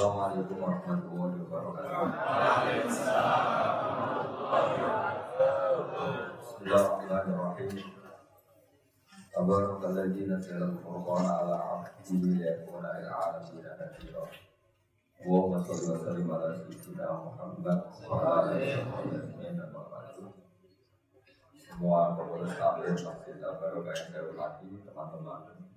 Assalamualaikum 0.00 0.64
warahmatullahi 0.64 1.36
wabarakatuh. 1.44 2.08
Al-Qur'ana 10.56 11.32
ala 11.44 11.56
'abdihi 11.84 12.32
liyakuna 12.32 12.96
lil 12.96 13.12
'alamin 13.12 13.60
nadhira. 13.60 14.24
Allahumma 15.20 15.60
shalli 15.68 15.92
wa 15.92 16.00
sallim 16.00 16.32
ala 16.32 16.48
sayyidina 16.48 17.06
Muhammad 17.20 17.78
wa 18.08 18.24
ala 18.24 18.56
alihi 18.56 18.80
wa 18.80 19.04
sahbihi 19.04 20.32
Semua 21.60 22.16
pengurus 22.16 22.56
taklim 22.56 22.96
masjid 22.96 23.36
Al-Barokah 23.36 23.92
yang 24.16 24.24
teman-teman 24.80 25.68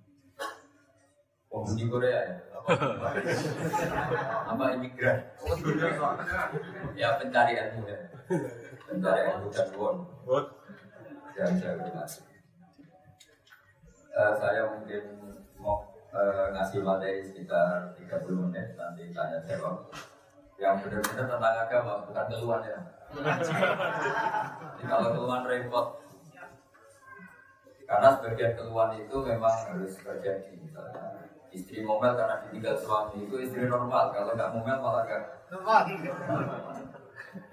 Penghuni 1.54 1.86
Korea 1.86 2.18
ya? 2.26 2.36
Apa? 4.50 4.66
Imigran? 4.74 5.18
ya 6.98 7.14
pencari 7.14 7.52
ilmu 7.54 7.86
ya 7.86 7.98
Pencari 8.90 9.20
ilmu 9.30 9.46
dan 9.54 9.68
won 9.78 9.96
Yang 11.38 11.52
saya 11.62 11.78
hormati 11.78 12.20
Eh, 14.14 14.32
Saya 14.38 14.62
mungkin 14.70 15.04
mau 15.62 15.94
eh, 16.10 16.46
ngasih 16.58 16.82
materi 16.82 17.22
sekitar 17.22 17.94
30 18.02 18.42
menit 18.50 18.74
Nanti 18.74 19.14
tanya 19.14 19.38
jawab. 19.46 19.90
Yang 20.54 20.86
benar-benar 20.86 21.26
tentang 21.26 21.56
agama, 21.66 21.94
bukan 22.06 22.24
keluhan 22.30 22.62
ya. 22.62 22.78
Jadi 24.74 24.84
kalau 24.86 25.10
keluhan 25.10 25.42
repot. 25.50 25.86
Karena 27.84 28.08
sebagian 28.14 28.54
keluhan 28.54 28.90
itu 29.02 29.16
memang 29.18 29.54
harus 29.66 29.98
terjadi 29.98 30.50
misalnya 30.54 31.33
istri 31.54 31.86
ngomel 31.86 32.18
karena 32.18 32.42
ditinggal 32.44 32.74
suami 32.74 33.24
itu 33.24 33.36
istri 33.38 33.70
normal. 33.70 34.10
Kalau 34.10 34.34
nggak 34.34 34.50
ngomel 34.50 34.76
malah 34.82 35.02
nggak 35.06 35.22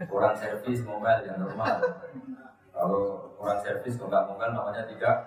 kurang 0.09 0.35
servis 0.35 0.81
ngomel 0.81 1.17
yang 1.21 1.37
normal. 1.37 1.77
Kalau 2.73 3.01
kurang 3.37 3.59
servis 3.61 3.95
kalau 3.95 4.09
nggak 4.09 4.25
ngomel 4.27 4.49
namanya 4.51 4.83
tidak. 4.89 5.17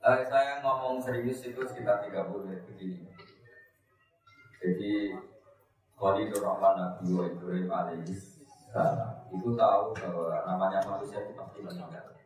Eh, 0.00 0.24
saya 0.24 0.64
ngomong 0.64 0.96
serius 1.00 1.44
itu 1.44 1.60
sekitar 1.60 2.00
30 2.08 2.44
menit 2.44 2.64
begini. 2.64 3.04
Jadi 4.60 5.12
Khalilur 5.96 6.40
Rahman 6.40 6.74
Nabi 6.76 7.12
wa 7.12 7.24
Ibrahim 7.28 7.68
alaihi 7.68 8.16
itu 9.30 9.48
tahu 9.54 9.84
bahwa 9.94 10.42
namanya 10.46 10.80
manusia 10.86 11.20
itu 11.22 11.32
pasti 11.34 11.58
meninggal 11.60 12.19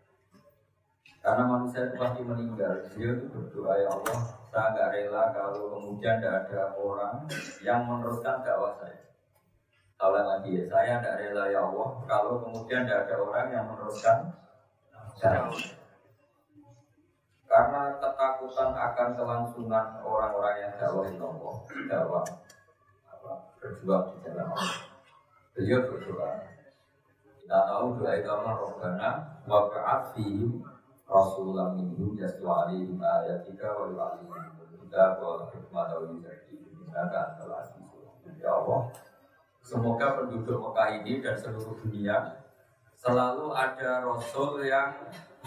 karena 1.25 1.43
manusia 1.49 1.89
itu 1.89 1.97
pasti 1.97 2.21
meninggal. 2.21 2.85
Dia 2.93 3.17
itu 3.17 3.25
berdoa 3.33 3.73
ya 3.81 3.89
Allah 3.89 4.19
saya 4.53 4.71
nggak 4.77 4.91
rela 4.93 5.23
kalau 5.33 5.73
kemudian 5.73 6.21
tidak 6.21 6.47
ada 6.47 6.77
orang 6.77 7.17
yang 7.65 7.81
meneruskan 7.89 8.45
dakwah 8.45 8.77
saya. 8.77 9.01
Tahu 9.97 10.13
lagi 10.13 10.51
ya, 10.53 10.65
saya 10.69 11.01
tidak 11.01 11.17
rela 11.25 11.45
ya 11.49 11.65
Allah 11.65 11.89
kalau 12.05 12.45
kemudian 12.45 12.85
tidak 12.85 13.09
ada 13.09 13.17
orang 13.25 13.47
yang 13.49 13.65
meneruskan 13.73 14.19
dakwah 15.17 15.65
karena 17.45 17.83
ketakutan 18.03 18.71
akan 18.75 19.09
kelangsungan 19.15 19.87
orang-orang 20.05 20.55
yang 20.61 20.73
dakwah 20.77 21.09
itu 21.09 21.25
Allah 21.25 21.55
dakwah 21.89 22.25
apa, 23.09 23.33
berjuang 23.65 24.05
di 24.13 24.17
jalan 24.29 24.53
Allah. 24.53 24.77
Beliau 25.57 25.81
berdoa 25.89 26.31
kita 27.45 27.61
tahu 27.69 28.01
doa 28.01 28.13
itu 28.17 28.29
Allah 28.29 28.55
Rabbana 28.57 29.11
wa 29.45 29.69
ba'ath 29.69 30.17
fihim 31.15 31.23
rasulan 31.23 31.71
minhum 31.79 32.19
yaslu 32.19 32.47
alaihim 32.51 32.99
ayatika 32.99 33.71
wa 33.79 33.87
yu'allimahum 33.87 34.67
kita 34.83 35.23
wa 35.23 35.47
hikmah 35.47 35.89
wa 35.95 37.55
azizul 37.63 38.03
hakim. 38.11 38.35
ya 38.43 38.51
Allah 38.51 38.91
semoga 39.63 40.07
penduduk 40.19 40.59
Mekah 40.59 40.89
ini 40.99 41.23
dan 41.23 41.39
seluruh 41.39 41.79
dunia 41.87 42.43
selalu 42.99 43.55
ada 43.55 44.03
rasul 44.03 44.59
yang 44.67 44.91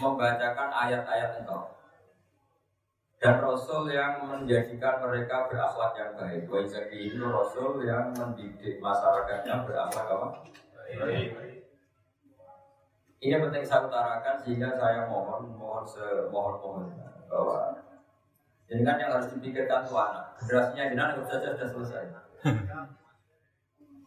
membacakan 0.00 0.72
ayat-ayat 0.72 1.44
engkau 1.44 1.68
dan 3.18 3.42
Rasul 3.42 3.90
yang 3.90 4.30
menjadikan 4.30 5.02
mereka 5.02 5.50
berakhlak 5.50 5.90
yang 5.98 6.14
baik. 6.14 6.46
Wa 6.46 6.62
itu 6.62 7.18
Rasul 7.18 7.82
yang 7.82 8.14
mendidik 8.14 8.78
masyarakatnya 8.78 9.66
berakhlak 9.66 10.06
apa? 10.06 10.28
Baik. 11.02 11.66
Ini 13.18 13.34
penting 13.42 13.66
saya 13.66 13.82
utarakan 13.82 14.38
sehingga 14.38 14.78
saya 14.78 15.10
mohon 15.10 15.50
mohon 15.58 15.82
semohon 15.82 16.54
mohon 16.62 16.86
bahwa 17.26 17.74
ini 18.70 18.86
kan 18.86 19.00
yang 19.00 19.10
harus 19.16 19.34
dipikirkan 19.34 19.82
itu 19.82 19.96
anak. 19.98 20.38
Generasinya 20.44 20.84
jenengan 20.92 21.10
harus 21.18 21.26
saja 21.26 21.48
sudah 21.56 21.68
selesai. 21.72 22.04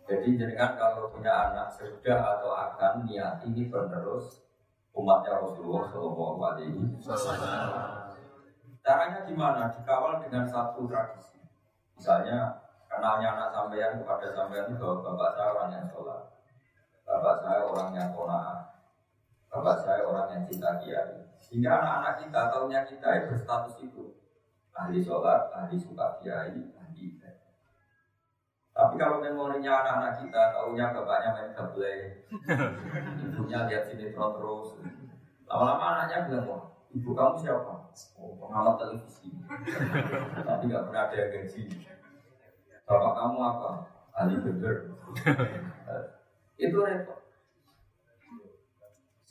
Jadi 0.08 0.28
jenengan 0.40 0.80
kalau 0.80 1.12
punya 1.12 1.52
anak 1.52 1.68
sudah 1.76 2.40
atau 2.40 2.56
akan 2.56 3.04
niat 3.04 3.44
ini 3.44 3.68
penerus 3.68 4.48
umatnya 4.96 5.40
Rasulullah 5.44 5.88
Shallallahu 5.92 6.40
Alaihi 6.40 6.84
Wasallam. 7.04 8.16
Caranya 8.82 9.20
gimana? 9.28 9.72
Dikawal 9.76 10.24
dengan 10.24 10.48
satu 10.48 10.90
tradisi. 10.90 11.38
Misalnya, 11.96 12.50
kenalnya 12.90 13.38
anak 13.38 13.50
sampean 13.54 14.02
kepada 14.02 14.28
sampean 14.34 14.74
bahwa 14.74 15.06
bapak 15.06 15.32
saya 15.38 15.50
orang 15.54 15.70
yang 15.70 15.86
sholat, 15.94 16.22
bapak 17.06 17.36
saya 17.46 17.62
orang 17.62 17.90
yang 17.94 18.10
kona'ah, 18.10 18.71
bapak 19.52 19.76
saya 19.84 20.08
orang 20.08 20.32
yang 20.32 20.44
cinta 20.48 20.80
kiai. 20.80 21.28
Sehingga 21.36 21.84
anak-anak 21.84 22.16
kita, 22.24 22.42
tahunya 22.48 22.82
kita 22.88 23.08
yang 23.12 23.26
berstatus 23.28 23.76
itu. 23.84 24.16
Ahli 24.72 25.04
sholat, 25.04 25.52
ahli 25.52 25.76
suka 25.76 26.16
kiai, 26.24 26.72
ahli 26.80 27.02
ibadah. 27.12 27.52
Tapi 28.72 28.96
kalau 28.96 29.20
memorinya 29.20 29.84
anak-anak 29.84 30.14
kita, 30.24 30.42
tahunya 30.56 30.96
bapaknya 30.96 31.30
main 31.36 31.52
gablek, 31.52 32.24
ibunya 33.28 33.68
lihat 33.68 33.84
sinetron 33.84 34.40
terus. 34.40 34.80
Lama-lama 35.44 35.86
anaknya 36.00 36.32
bilang, 36.32 36.48
wah, 36.48 36.64
ibu 36.96 37.12
kamu 37.12 37.36
siapa? 37.36 37.92
Oh, 38.16 38.40
pengamat 38.40 38.80
televisi. 38.80 39.28
Tapi 40.48 40.64
nggak 40.72 40.86
pernah 40.88 41.04
ada 41.12 41.16
yang 41.20 41.32
gaji. 41.36 41.62
Bapak 42.88 43.14
kamu 43.20 43.40
apa? 43.44 43.72
Ali 44.16 44.36
Beber. 44.40 44.96
Itu 46.64 46.78
repot. 46.80 47.21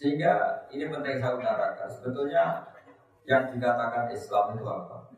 Sehingga 0.00 0.64
ini 0.72 0.88
penting 0.88 1.20
saya 1.20 1.36
utarakan. 1.36 1.88
Sebetulnya 1.92 2.64
yang 3.28 3.52
dikatakan 3.52 4.08
Islam 4.08 4.56
itu 4.56 4.64
apa? 4.64 5.12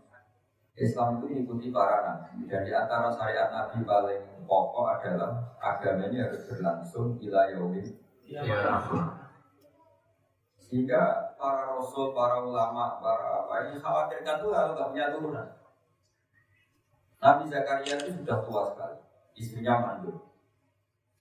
Islam 0.74 1.22
itu 1.22 1.24
mengikuti 1.30 1.68
para 1.70 2.00
nabi 2.02 2.48
dan 2.48 2.64
di 2.66 2.72
antara 2.72 3.12
syariat 3.12 3.52
nabi 3.52 3.84
paling 3.84 4.24
pokok 4.48 4.98
adalah 4.98 5.54
agama 5.60 6.08
ini 6.08 6.24
harus 6.24 6.48
berlangsung 6.48 7.20
ila 7.20 7.44
sehingga 10.56 11.36
para 11.36 11.76
rasul, 11.76 12.16
para 12.16 12.40
ulama, 12.40 12.96
para 12.96 13.44
apa 13.44 13.68
ini 13.68 13.76
khawatirkan 13.76 14.40
tuh 14.40 14.56
kalau 14.56 14.72
nggak 14.72 14.88
punya 14.88 15.12
turunan. 15.12 15.48
Nabi 17.20 17.42
Zakaria 17.52 18.00
itu 18.00 18.10
sudah 18.16 18.40
tua 18.40 18.62
sekali, 18.72 18.96
istrinya 19.36 19.74
mandul. 19.84 20.32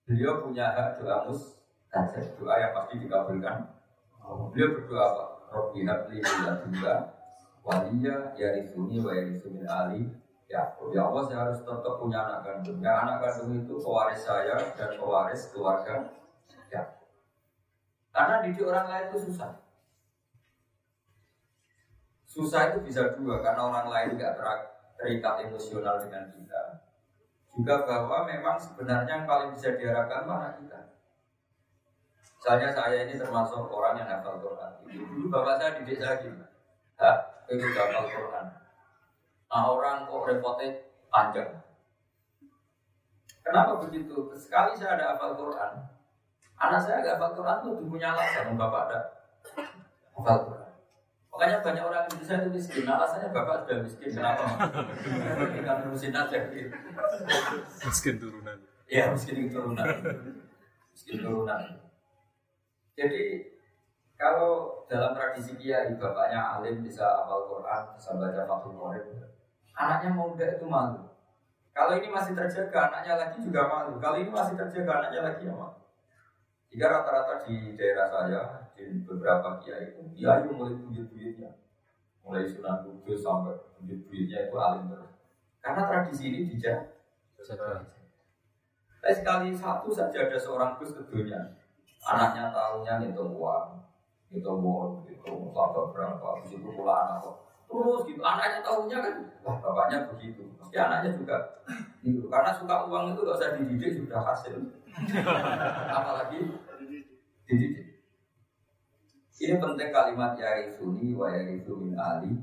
Beliau 0.08 0.40
punya 0.40 0.72
hak 0.72 1.04
doa 1.04 1.28
mus, 1.28 1.61
doa 2.40 2.56
yang 2.56 2.72
pasti 2.72 2.96
dikabulkan. 3.04 3.58
Beliau 4.56 4.70
berdoa 4.80 5.04
apa? 5.12 5.26
Robbi 5.52 5.84
habli 5.84 6.24
juga 6.24 6.96
waliya 7.62 8.32
yarisuni 8.40 9.04
wa 9.04 9.12
yarisumin 9.12 9.68
ali 9.68 10.08
ya 10.48 10.72
ya 10.96 11.02
Allah 11.06 11.24
saya 11.28 11.40
harus 11.48 11.60
tetap 11.60 12.00
punya 12.00 12.24
anak 12.24 12.40
kandung. 12.48 12.80
Yang 12.80 12.98
anak 13.04 13.18
kandung 13.20 13.52
itu 13.60 13.74
pewaris 13.84 14.24
saya 14.24 14.56
dan 14.80 14.96
pewaris 14.96 15.52
keluarga 15.52 16.16
ya 16.72 16.84
karena 18.12 18.44
didik 18.44 18.68
orang 18.68 18.88
lain 18.88 19.06
itu 19.12 19.20
susah. 19.32 19.52
Susah 22.32 22.72
itu 22.72 22.80
bisa 22.88 23.12
dua, 23.20 23.44
karena 23.44 23.68
orang 23.68 23.92
lain 23.92 24.16
nggak 24.16 24.40
terikat 24.96 25.44
emosional 25.44 26.00
dengan 26.00 26.32
kita. 26.32 26.80
Juga 27.52 27.84
bahwa 27.84 28.24
memang 28.24 28.56
sebenarnya 28.56 29.24
yang 29.24 29.28
paling 29.28 29.52
bisa 29.52 29.76
diharapkan 29.76 30.24
mana 30.24 30.56
kita. 30.56 30.91
Misalnya 32.42 32.74
saya 32.74 33.06
ini 33.06 33.14
termasuk 33.22 33.70
orang 33.70 34.02
yang 34.02 34.10
hafal 34.10 34.42
Quran. 34.42 34.74
Dulu 34.90 35.30
bapak 35.30 35.62
saya 35.62 35.78
didik 35.78 36.02
saya 36.02 36.18
gimana? 36.18 36.50
Itu 37.46 37.70
hafal 37.70 38.10
Quran. 38.10 38.46
Nah 39.46 39.64
orang 39.70 40.10
kok 40.10 40.26
repotnya 40.26 40.74
panjang. 41.14 41.62
Kenapa 43.46 43.78
begitu? 43.86 44.34
Sekali 44.34 44.74
saya 44.74 44.98
ada 44.98 45.14
hafal 45.14 45.38
Quran, 45.38 45.86
Anak 46.58 46.82
saya 46.82 47.06
gak 47.06 47.22
hafal 47.22 47.38
Quran 47.38 47.58
tuh 47.62 47.86
punya 47.86 48.10
alasan 48.10 48.58
bapak 48.58 48.90
ada 48.90 49.00
hafal 50.18 50.50
Quran. 50.50 50.74
Makanya 51.30 51.58
banyak 51.62 51.84
orang 51.86 52.04
Indonesia 52.10 52.36
itu 52.42 52.50
miskin. 52.58 52.90
Alasannya 52.90 53.30
bapak 53.30 53.70
sudah 53.70 53.78
miskin. 53.86 54.10
Kenapa? 54.18 54.46
Kita 55.46 55.72
ngurusin 55.78 56.18
aja 56.18 56.38
gitu. 56.50 56.74
Miskin 57.86 58.16
turunan. 58.18 58.58
Iya, 58.90 59.14
miskin 59.14 59.46
turunan. 59.46 59.86
Miskin 60.90 61.18
turunan. 61.22 61.91
Jadi 62.96 63.24
kalau 64.20 64.84
dalam 64.86 65.18
tradisi 65.18 65.58
kiai 65.58 65.98
bapaknya 65.98 66.60
alim 66.60 66.86
bisa 66.86 67.02
hafal 67.02 67.50
Quran, 67.50 67.82
bisa 67.98 68.14
baca 68.14 68.42
Fathul 68.46 68.78
Qorib, 68.78 69.06
anaknya 69.74 70.10
mau 70.14 70.30
muda 70.30 70.46
itu 70.46 70.66
malu. 70.70 71.02
Kalau 71.72 71.96
ini 71.96 72.12
masih 72.12 72.36
terjaga, 72.36 72.92
anaknya 72.92 73.16
lagi 73.16 73.40
juga 73.40 73.66
malu. 73.66 73.98
Kalau 73.98 74.20
ini 74.20 74.30
masih 74.30 74.60
terjaga, 74.60 74.92
anaknya 75.02 75.22
lagi 75.24 75.48
ya 75.48 75.56
malu. 75.56 75.80
Jika 76.72 76.86
rata-rata 76.88 77.48
di 77.48 77.76
daerah 77.80 78.08
saya, 78.08 78.42
di 78.76 79.04
beberapa 79.04 79.60
kiai 79.60 79.92
itu, 79.92 80.04
kiai 80.16 80.48
mulai 80.52 80.76
buyut-buyutnya. 80.76 81.52
Mulai 82.22 82.46
Sunan 82.46 82.86
Kudus 82.86 83.26
sampai 83.26 83.58
buyut-buyutnya 83.80 84.48
itu 84.48 84.56
alim 84.60 84.92
terus. 84.92 85.12
Karena 85.64 85.82
tradisi 85.88 86.30
ini 86.30 86.48
dijaga. 86.48 86.92
Tapi 89.02 89.14
sekali 89.18 89.50
satu 89.58 89.90
saja 89.90 90.30
ada 90.30 90.38
seorang 90.38 90.78
Gus 90.78 90.94
ke 90.94 91.02
dunia. 91.10 91.42
Anaknya 92.02 92.50
tahunya 92.50 92.94
ngitung 92.98 93.38
uang, 93.38 93.68
ngitung 94.34 94.62
uang, 94.66 95.06
gitu, 95.06 95.54
sampai 95.54 95.84
berapa, 95.94 96.28
di 96.42 96.46
situ 96.50 96.70
pula 96.74 97.06
anak 97.06 97.18
kok. 97.22 97.36
Terus 97.70 98.02
gitu, 98.10 98.22
anaknya 98.26 98.60
tahunya 98.66 98.98
kan, 99.00 99.16
wah 99.46 99.56
bapaknya 99.62 100.10
begitu. 100.12 100.44
Pasti 100.58 100.76
anaknya 100.76 101.16
juga 101.16 101.38
gitu. 102.02 102.28
Karena 102.28 102.52
suka 102.52 102.76
uang 102.90 103.14
itu 103.14 103.22
gak 103.24 103.38
usah 103.38 103.56
dididik 103.56 103.92
sudah 104.02 104.20
hasil. 104.20 104.56
Apalagi 105.96 106.40
dididik. 107.48 107.92
Ini 109.42 109.58
penting 109.58 109.90
kalimat 109.90 110.38
ya 110.38 110.70
Suni 110.70 111.18
wa 111.18 111.32
ya 111.34 111.42
min 111.48 111.98
Ali. 111.98 112.34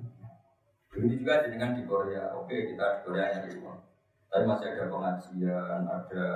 Begitu 0.91 1.23
juga 1.23 1.47
dengan 1.47 1.79
di 1.79 1.87
Korea. 1.87 2.35
Oke, 2.35 2.75
kita 2.75 2.99
di 2.99 3.01
Korea 3.07 3.39
yang 3.39 3.43
di 3.47 3.51
rumah. 3.55 3.79
Tapi 4.29 4.43
masih 4.43 4.67
ada 4.75 4.91
pengajian, 4.91 5.83
ada 5.87 6.27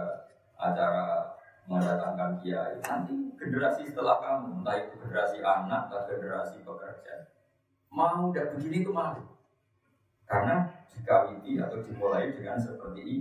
acara 0.55 1.35
mendatangkan 1.67 2.39
kiai. 2.43 2.79
Nanti 2.83 3.15
generasi 3.39 3.91
setelah 3.91 4.19
kamu, 4.19 4.63
entah 4.63 4.77
itu 4.79 4.95
generasi 4.99 5.39
anak 5.43 5.91
atau 5.91 6.07
generasi 6.11 6.63
pekerja, 6.67 7.15
mau 7.93 8.31
tidak 8.33 8.59
begini 8.59 8.83
itu 8.83 8.91
malu. 8.91 9.23
Karena 10.27 10.65
dikawiti 10.93 11.61
atau 11.61 11.79
dimulai 11.85 12.33
dengan 12.33 12.59
seperti 12.59 13.01
ini. 13.05 13.17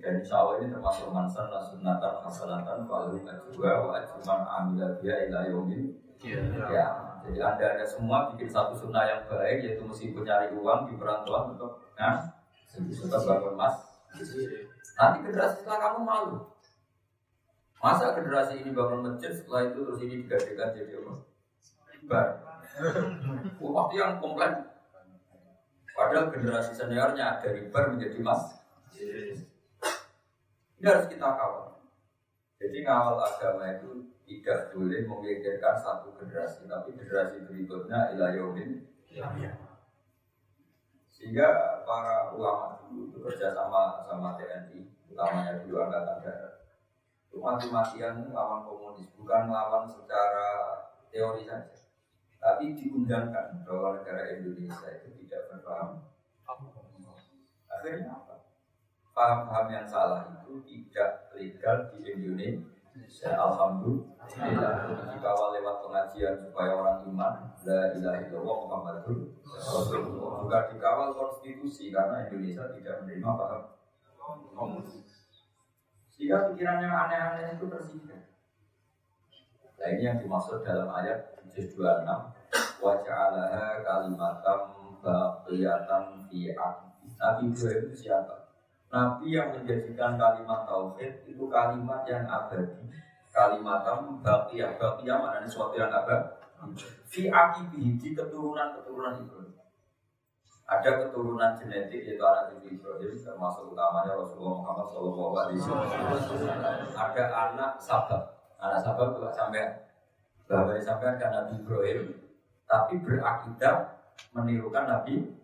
Dan 0.00 0.20
insya 0.20 0.44
Allah 0.44 0.60
ini 0.60 0.72
termasuk 0.72 1.08
mansan 1.08 1.48
sunatan 1.48 2.20
hasanatan 2.20 2.84
walau 2.84 3.16
ajwa 3.16 3.72
wa 3.88 3.92
ajman 3.96 4.40
amila 4.44 4.88
dia 5.00 5.28
ila 5.28 5.48
yomin. 5.48 5.88
Ya, 6.20 7.16
jadi 7.24 7.40
anda 7.40 7.64
ada 7.76 7.84
semua 7.88 8.28
bikin 8.32 8.48
satu 8.52 8.76
sunnah 8.76 9.08
yang 9.08 9.24
baik 9.24 9.64
yaitu 9.64 9.80
mesti 9.80 10.12
mencari 10.12 10.52
uang 10.52 10.84
di 10.84 11.00
perantauan 11.00 11.56
untuk 11.56 11.80
nah, 11.96 12.20
tetap 12.68 13.24
bangun 13.24 13.56
mas. 13.56 13.76
Nanti 15.00 15.16
generasi 15.24 15.64
setelah 15.64 15.80
kamu 15.80 16.00
malu. 16.04 16.36
Masa 17.80 18.12
generasi 18.12 18.60
ini 18.60 18.76
bangun 18.76 19.08
masjid 19.08 19.32
setelah 19.32 19.72
itu 19.72 19.80
terus 19.88 20.00
ini 20.04 20.14
digadekan 20.20 20.76
jadi 20.76 21.00
apa? 21.00 21.12
Bar. 22.04 22.28
Waktu 23.56 23.94
yang 23.96 24.20
komplain. 24.20 24.68
Padahal 25.96 26.28
generasi 26.28 26.76
seniornya 26.76 27.40
dari 27.40 27.72
bar 27.72 27.88
menjadi 27.88 28.20
mas. 28.20 28.60
Ini 30.76 30.84
harus 30.84 31.08
kita 31.08 31.24
kawal. 31.24 31.80
Jadi 32.60 32.84
ngawal 32.84 33.16
agama 33.24 33.64
itu 33.72 34.12
tidak 34.28 34.76
boleh 34.76 35.08
memikirkan 35.08 35.80
satu 35.80 36.12
generasi, 36.20 36.68
tapi 36.68 36.92
generasi 36.92 37.48
berikutnya 37.48 38.12
ilayomin. 38.12 38.84
Sehingga 41.08 41.80
para 41.88 42.32
ulama 42.36 42.80
dulu 42.84 43.16
bekerja 43.16 43.56
sama 43.56 44.04
sama 44.04 44.36
TNI, 44.36 44.84
utamanya 45.08 45.64
dulu 45.64 45.84
angkatan 45.84 46.20
darat. 46.20 46.59
Itu 47.30 47.38
mati-matian 47.38 48.34
lawan 48.34 48.66
komunis, 48.66 49.06
bukan 49.14 49.54
lawan 49.54 49.86
secara 49.86 50.50
teori 51.14 51.46
saja. 51.46 51.78
Tapi 52.42 52.74
diundangkan 52.74 53.62
bahwa 53.62 54.02
negara 54.02 54.34
Indonesia 54.34 54.90
itu 54.98 55.14
tidak 55.22 55.46
berpaham. 55.46 56.02
Akhirnya 57.70 58.10
apa? 58.10 58.34
Paham-paham 59.14 59.66
yang 59.70 59.86
salah 59.86 60.26
itu 60.26 60.58
tidak 60.66 61.30
legal 61.38 61.94
di 61.94 62.02
Indonesia. 62.02 63.30
Alhamdulillah 63.30 64.90
dikawal 65.14 65.54
lewat 65.54 65.76
pengajian 65.86 66.34
supaya 66.42 66.74
orang 66.74 67.06
iman 67.06 67.54
la 67.62 67.94
ilaha 67.94 68.18
illallah 68.26 68.56
Muhammadur 68.66 69.18
Rasulullah. 69.46 70.42
Juga 70.42 70.58
dikawal 70.66 71.14
konstitusi 71.14 71.94
karena 71.94 72.26
Indonesia 72.26 72.74
tidak 72.74 73.06
menerima 73.06 73.30
paham 73.38 73.62
Sehingga 76.20 76.52
pikiran 76.52 76.84
yang 76.84 76.92
aneh-aneh 77.08 77.56
itu 77.56 77.64
tersingkir. 77.64 78.20
Nah 79.80 79.88
ini 79.88 80.04
yang 80.04 80.20
dimaksud 80.20 80.60
dalam 80.60 80.92
ayat 80.92 81.32
juz 81.48 81.72
26 81.72 81.80
wa 82.84 82.92
ja'alaha 83.00 83.80
kalimatam 83.80 84.60
baqiyatan 85.00 86.28
fi 86.28 86.52
Nabi 87.16 87.42
Ibrahim 87.48 87.88
itu 87.88 87.96
siapa? 88.04 88.52
Nabi 88.92 89.32
yang 89.32 89.56
menjadikan 89.56 90.20
kalimat 90.20 90.68
tauhid 90.68 91.24
itu 91.24 91.48
kalimat 91.48 92.04
yang 92.04 92.28
abadi. 92.28 92.84
Kalimatam 93.32 94.20
baqiyah. 94.20 94.76
Baqiyah 94.76 95.16
maknanya 95.24 95.48
sesuatu 95.48 95.80
yang 95.80 95.88
abadi. 95.88 96.36
Fi 97.08 97.32
di 97.72 98.08
keturunan-keturunan 98.12 99.24
Ibrahim. 99.24 99.49
Ada 100.70 100.90
keturunan 101.02 101.58
genetik 101.58 102.06
yaitu 102.06 102.22
anak 102.22 102.54
Nabi 102.54 102.78
Ibrahim 102.78 103.10
termasuk 103.18 103.74
utamanya 103.74 104.14
Rasulullah 104.14 104.54
Muhammad 104.62 104.86
SAW. 104.86 105.34
Ada 106.94 107.24
anak 107.26 107.72
sahabat. 107.82 108.22
Anak 108.62 108.78
sahabat 108.78 109.18
juga 109.18 109.34
sampai 109.34 109.66
bahwa 110.46 110.78
disampaikan 110.78 111.18
kan 111.18 111.30
Nabi 111.34 111.58
Ibrahim, 111.58 112.00
tapi 112.70 113.02
berakidah 113.02 113.98
menirukan 114.30 114.86
Nabi 114.86 115.40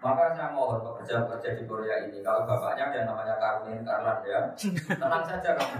maka 0.00 0.32
saya 0.32 0.56
mohon 0.56 0.80
pekerja-pekerja 0.80 1.60
di 1.60 1.64
Korea 1.68 2.08
ini, 2.08 2.24
kalau 2.24 2.48
bapaknya 2.48 2.88
ada 2.88 3.00
namanya 3.04 3.36
Karmin, 3.36 3.84
Karlan 3.84 4.24
ya, 4.24 4.40
tenang 4.96 5.20
saja 5.28 5.52
kamu. 5.52 5.76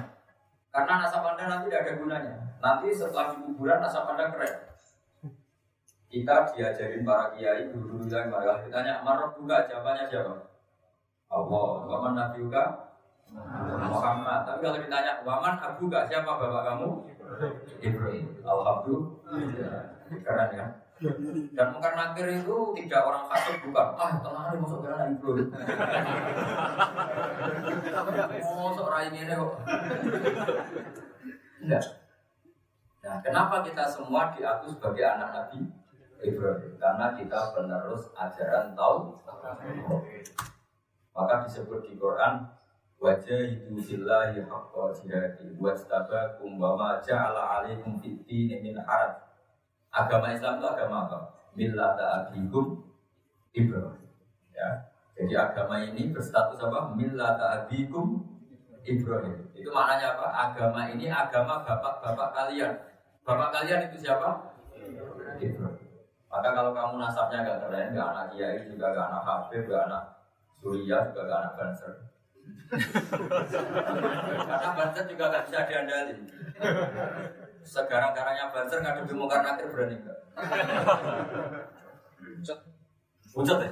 Karena 0.71 0.93
nasab 1.01 1.25
anda 1.25 1.45
nanti 1.49 1.73
tidak 1.73 1.83
ada 1.89 1.93
gunanya. 1.97 2.35
Nanti 2.61 2.93
setelah 2.93 3.33
di 3.33 3.49
kuburan 3.49 3.81
nasab 3.81 4.13
anda 4.13 4.29
keren. 4.29 4.70
Kita 6.11 6.43
diajarin 6.51 7.07
para 7.07 7.31
kiai 7.31 7.71
guru-guru 7.71 8.11
yang 8.11 8.35
malah 8.35 8.59
ditanya, 8.67 8.99
marah 9.07 9.31
buka 9.31 9.71
jawabannya 9.71 10.11
siapa? 10.11 10.35
Allah, 11.31 11.87
waman 11.87 12.19
Nabi 12.19 12.43
juga 12.43 12.91
Muhammad. 13.87 14.43
Tapi 14.43 14.59
kalau 14.59 14.83
ditanya, 14.83 15.23
waman 15.23 15.55
Abu 15.63 15.87
gak 15.87 16.11
siapa 16.11 16.27
bapak 16.35 16.67
kamu? 16.67 17.07
Ibrahim. 17.79 18.27
Alhamdulillah. 18.43 19.87
Keren 20.11 20.51
ya. 20.51 20.67
Dan 21.55 21.67
mungkar 21.73 21.95
nakir 21.95 22.27
itu 22.29 22.59
tidak 22.77 23.07
orang 23.07 23.25
fasik 23.31 23.63
bukan. 23.63 23.89
Ah, 23.95 24.11
tenang 24.19 24.45
aja 24.51 24.59
masuk 24.59 24.83
anak 24.83 25.15
Ibrahim. 25.15 25.47
Masuk 28.43 28.87
rai 28.91 29.15
ini 29.15 29.31
kok. 29.31 29.53
Nah, 33.01 33.17
kenapa 33.25 33.63
kita 33.65 33.87
semua 33.89 34.35
diaku 34.35 34.75
sebagai 34.75 35.07
anak 35.07 35.31
Nabi 35.33 35.80
Ibrahim? 36.21 36.73
Karena 36.77 37.17
kita 37.17 37.57
penerus 37.57 38.13
ajaran 38.17 38.77
tahu. 38.77 39.17
Maka 41.17 41.35
disebut 41.45 41.85
di 41.85 41.99
Quran 41.99 42.47
wajah 43.01 43.41
itu 43.49 43.73
billahi 43.73 44.45
haqqa 44.45 44.85
jihadi 45.01 45.57
wastabakum 45.57 46.61
wa 46.61 46.77
ma 46.77 47.01
ja'ala 47.01 47.65
alaikum 47.65 47.97
fid 47.97 48.29
min 48.61 48.77
haraj 48.77 49.31
Agama 49.91 50.31
Islam 50.31 50.63
itu 50.63 50.67
agama 50.71 50.97
apa? 51.11 51.19
Millata 51.59 52.05
abikum 52.23 52.79
Ibrahim. 53.51 54.07
Ya. 54.55 54.87
Jadi 55.19 55.35
agama 55.35 55.83
ini 55.83 56.15
berstatus 56.15 56.63
apa? 56.63 56.95
Millata 56.95 57.67
abikum 57.67 58.23
Ibrahim. 58.87 59.51
Itu 59.51 59.75
maknanya 59.75 60.15
apa? 60.15 60.27
Agama 60.31 60.87
ini 60.95 61.11
agama 61.11 61.67
bapak-bapak 61.67 62.31
kalian. 62.31 62.71
Bapak 63.27 63.51
kalian 63.51 63.91
itu 63.91 64.07
siapa? 64.07 64.31
Maka 66.31 66.49
kalau 66.55 66.71
kamu 66.71 66.95
nasabnya 67.03 67.43
gak 67.43 67.61
keren, 67.67 67.91
gak 67.91 68.11
anak 68.15 68.27
kiai, 68.31 68.63
juga 68.71 68.95
gak 68.95 69.11
anak 69.11 69.23
habib, 69.27 69.67
gak 69.67 69.91
anak 69.91 70.05
Surya, 70.63 70.99
juga 71.11 71.27
gak 71.27 71.41
anak 71.43 71.55
Banser. 71.59 71.95
Karena 74.47 74.69
Banser 74.79 75.05
juga 75.11 75.25
gak 75.35 75.45
bisa 75.51 75.67
diandalin. 75.67 76.19
Sekarang-karangnya 77.67 78.55
Banser 78.55 78.79
ngadepi 78.79 79.13
mungkar 79.19 79.43
nakir 79.43 79.67
berani 79.75 79.99
enggak? 79.99 80.19
Pucat 83.31 83.59
ya? 83.63 83.71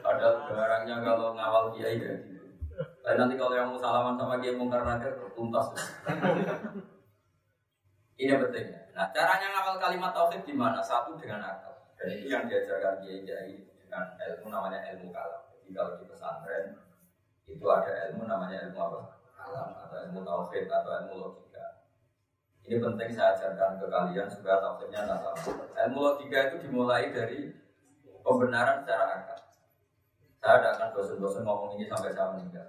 Padahal 0.00 0.34
barangnya 0.48 0.96
kalau 1.04 1.36
ngawal 1.36 1.72
kiai 1.76 2.00
ya 2.00 2.14
nanti 3.16 3.34
kalau 3.36 3.52
yang 3.52 3.68
mau 3.68 3.80
salaman 3.80 4.16
sama 4.16 4.40
kiai 4.40 4.56
mungkar 4.56 4.80
nakir 4.86 5.12
tuntas. 5.36 5.66
Ini 8.20 8.36
penting. 8.36 8.66
Nah, 9.00 9.08
caranya 9.16 9.48
ngawal 9.48 9.80
kalimat 9.80 10.12
tauhid 10.12 10.44
gimana? 10.44 10.76
Satu 10.84 11.16
dengan 11.16 11.40
akal. 11.40 11.72
Dan 11.96 12.20
itu 12.20 12.28
yang 12.28 12.44
diajarkan 12.44 13.00
kiai 13.00 13.24
kiai 13.24 13.56
dengan 13.80 14.12
ilmu 14.12 14.52
namanya 14.52 14.92
ilmu 14.92 15.08
kalam. 15.08 15.40
Jadi 15.56 15.72
kalau 15.72 15.96
di 15.96 16.04
pesantren 16.04 16.76
itu 17.48 17.64
ada 17.64 18.12
ilmu 18.12 18.28
namanya 18.28 18.68
ilmu 18.68 18.76
apa? 18.76 19.00
Kalam 19.32 19.68
atau 19.72 19.96
ilmu 20.04 20.20
tauhid 20.20 20.68
atau 20.68 20.90
ilmu 21.00 21.14
logika. 21.16 21.80
Ini 22.68 22.76
penting 22.76 23.08
saya 23.16 23.40
ajarkan 23.40 23.80
ke 23.80 23.88
kalian 23.88 24.28
supaya 24.28 24.60
tauhidnya 24.60 25.08
nasab. 25.08 25.48
Ilmu 25.80 25.96
logika 26.04 26.52
itu 26.52 26.68
dimulai 26.68 27.08
dari 27.08 27.56
pembenaran 28.20 28.84
secara 28.84 29.16
akal. 29.16 29.40
Saya 30.44 30.60
tidak 30.60 30.72
akan 30.76 30.88
bosan-bosan 30.92 31.48
ngomong 31.48 31.72
ini 31.80 31.88
sampai 31.88 32.12
saya 32.12 32.36
meninggal. 32.36 32.68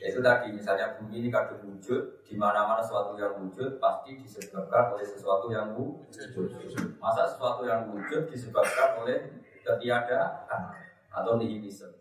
Yaitu 0.00 0.24
tadi 0.24 0.48
misalnya 0.48 0.96
bumi 0.96 1.20
ini 1.20 1.28
kadung 1.28 1.60
wujud, 1.60 2.24
di 2.24 2.32
mana-mana 2.32 2.80
sesuatu 2.80 3.20
yang 3.20 3.36
wujud 3.36 3.76
pasti 3.76 4.16
disebabkan 4.16 4.96
oleh 4.96 5.04
sesuatu 5.04 5.52
yang 5.52 5.76
wujud. 5.76 6.32
Masa 6.96 7.28
sesuatu 7.28 7.68
yang 7.68 7.92
wujud 7.92 8.32
disebabkan 8.32 9.04
oleh 9.04 9.28
ketiadaan 9.60 10.72
atau 11.12 11.36
nihilisme. 11.36 11.92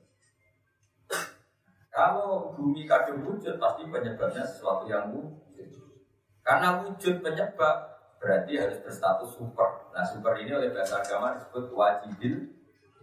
Kalau 1.91 2.55
bumi 2.55 2.87
kadung 2.87 3.19
wujud 3.27 3.59
pasti 3.59 3.83
penyebabnya 3.83 4.47
sesuatu 4.47 4.87
yang 4.87 5.11
wujud. 5.11 5.67
Karena 6.39 6.79
wujud 6.79 7.19
penyebab 7.19 7.99
berarti 8.15 8.55
harus 8.55 8.79
berstatus 8.79 9.35
super. 9.35 9.91
Nah 9.91 10.07
super 10.07 10.39
ini 10.39 10.55
oleh 10.55 10.71
bahasa 10.71 11.03
agama 11.03 11.35
disebut 11.35 11.67
wajibil 11.75 12.47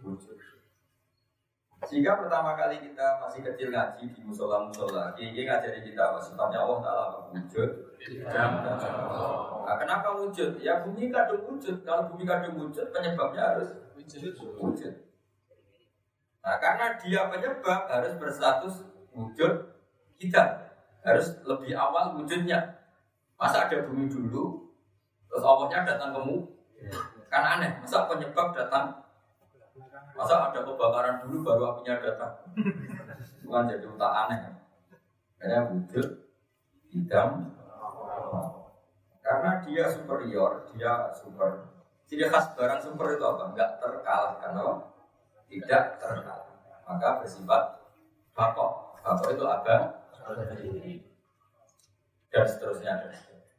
wujud. 0.01 0.56
Sehingga 1.87 2.19
pertama 2.19 2.51
kali 2.59 2.83
kita 2.83 3.15
masih 3.23 3.39
kecil 3.47 3.71
ngaji 3.71 4.11
di 4.11 4.19
musola 4.27 4.67
musola, 4.67 5.15
ini 5.15 5.47
ngajari 5.47 5.79
kita 5.87 6.11
apa 6.11 6.19
sifatnya 6.19 6.59
Allah 6.59 6.79
Taala 6.83 7.05
wujud. 7.31 7.69
Nah, 8.27 9.75
kenapa 9.79 10.19
wujud? 10.19 10.59
Ya 10.59 10.83
bumi 10.83 11.07
kadung 11.07 11.47
wujud. 11.47 11.87
Kalau 11.87 12.11
bumi 12.11 12.27
kadung 12.27 12.59
wujud, 12.59 12.91
penyebabnya 12.91 13.55
harus 13.55 13.71
wujud. 14.59 14.93
Nah, 16.43 16.55
karena 16.59 16.99
dia 16.99 17.31
penyebab 17.31 17.87
harus 17.87 18.13
berstatus 18.19 18.83
wujud 19.15 19.71
kita 20.19 20.43
harus 21.07 21.39
lebih 21.47 21.71
awal 21.71 22.19
wujudnya. 22.19 22.83
Masa 23.39 23.69
ada 23.69 23.87
bumi 23.87 24.11
dulu, 24.11 24.75
terus 25.31 25.45
Allahnya 25.45 25.87
datang 25.87 26.11
ke 26.11 26.19
mu? 26.19 26.51
Kan 27.31 27.43
aneh. 27.47 27.79
Masa 27.79 28.09
penyebab 28.11 28.51
datang 28.51 29.06
Masa 30.17 30.49
ada 30.49 30.59
kebakaran 30.65 31.21
dulu 31.21 31.45
baru 31.45 31.77
apinya 31.77 32.01
datang? 32.01 32.33
Bukan 33.45 33.69
jadi 33.69 33.85
tak 33.85 34.13
aneh. 34.25 34.39
Karena 35.37 35.69
wujud, 35.69 36.07
hitam, 36.89 37.53
karena 39.21 39.61
dia 39.61 39.85
superior, 39.85 40.65
dia 40.73 41.13
super. 41.13 41.69
Jadi 42.09 42.25
khas 42.33 42.57
barang 42.57 42.81
super 42.81 43.13
itu 43.13 43.21
apa? 43.21 43.53
Enggak 43.53 43.77
terkalahkan, 43.77 44.51
apa? 44.57 44.73
Tidak 45.45 45.83
terkalahkan. 46.01 46.57
Maka 46.89 47.21
bersifat 47.21 47.63
bakok. 48.33 48.97
Bakok 49.05 49.29
itu 49.37 49.45
ada 49.45 49.77
dan 52.33 52.45
seterusnya 52.47 52.91
dan 53.05 53.11
seterusnya. 53.13 53.55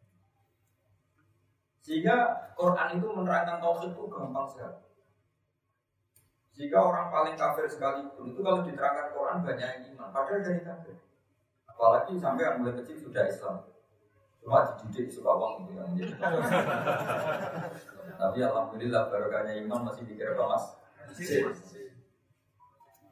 Sehingga 1.84 2.16
Quran 2.52 3.00
itu 3.00 3.06
menerangkan 3.12 3.62
tauhid 3.62 3.96
itu 3.96 4.04
gampang 4.12 4.48
sekali. 4.50 4.87
Jika 6.58 6.74
orang 6.74 7.06
paling 7.14 7.38
kafir 7.38 7.70
sekalipun 7.70 8.34
itu 8.34 8.40
kalau 8.42 8.66
diterangkan 8.66 9.14
Quran 9.14 9.46
banyak 9.46 9.62
yang 9.62 9.82
iman, 9.94 10.10
padahal 10.10 10.42
dari 10.42 10.60
kafir. 10.66 10.98
Apalagi 11.70 12.18
sampai 12.18 12.42
yang 12.50 12.58
mulai 12.58 12.74
kecil 12.82 12.98
sudah 12.98 13.22
Islam. 13.30 13.62
Cuma 14.42 14.66
dididik 14.74 15.06
suka 15.14 15.30
uang 15.38 15.70
gitu 15.70 15.78
jadi. 15.78 16.18
Tapi 18.18 18.38
alhamdulillah 18.42 19.02
barokahnya 19.06 19.54
iman 19.62 19.86
masih 19.86 20.02
dikira 20.02 20.34
mas. 20.34 20.74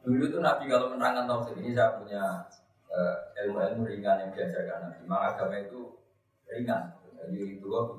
Dulu 0.03 0.23
itu 0.27 0.39
Nabi 0.43 0.67
kalau 0.67 0.91
menerangkan 0.91 1.27
tauhid 1.27 1.55
ini 1.63 1.71
saya 1.71 1.99
punya 1.99 2.23
uh, 2.91 3.15
ilmu-ilmu 3.43 3.87
ringan 3.87 4.27
yang 4.27 4.31
diajarkan 4.35 4.91
Nabi. 4.91 5.07
Agama 5.07 5.55
itu 5.55 5.95
ringan. 6.51 6.99
Jadi 7.15 7.59
itu 7.59 7.65
loh 7.67 7.95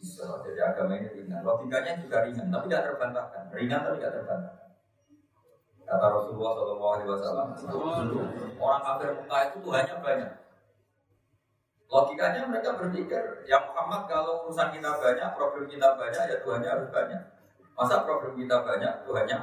bisa 0.00 0.24
jadi 0.40 0.72
agama 0.72 0.96
ini 0.96 1.12
ringan. 1.12 1.44
Logikanya 1.44 2.00
juga 2.00 2.24
ringan, 2.24 2.48
tapi 2.48 2.72
tidak 2.72 2.84
terbantahkan. 2.88 3.42
Ringan 3.52 3.80
tapi 3.84 3.96
tidak 4.00 4.12
terbantahkan. 4.16 4.68
Kata 5.84 6.06
Rasulullah 6.08 6.52
SAW, 6.56 7.52
orang 8.56 8.82
kafir 8.86 9.08
Mekah 9.12 9.40
itu 9.50 9.58
Tuhannya 9.60 9.96
banyak. 10.00 10.30
Logikanya 11.90 12.40
mereka 12.46 12.78
berpikir, 12.78 13.44
ya 13.44 13.58
Muhammad 13.66 14.06
kalau 14.06 14.46
urusan 14.46 14.70
kita 14.70 14.90
banyak, 14.96 15.28
problem 15.34 15.66
kita 15.66 15.98
banyak, 15.98 16.22
ya 16.30 16.36
Tuhannya 16.40 16.70
harus 16.70 16.88
banyak. 16.88 17.20
Masa 17.74 18.06
problem 18.06 18.38
kita 18.38 18.62
banyak, 18.62 19.02
Tuhannya 19.04 19.38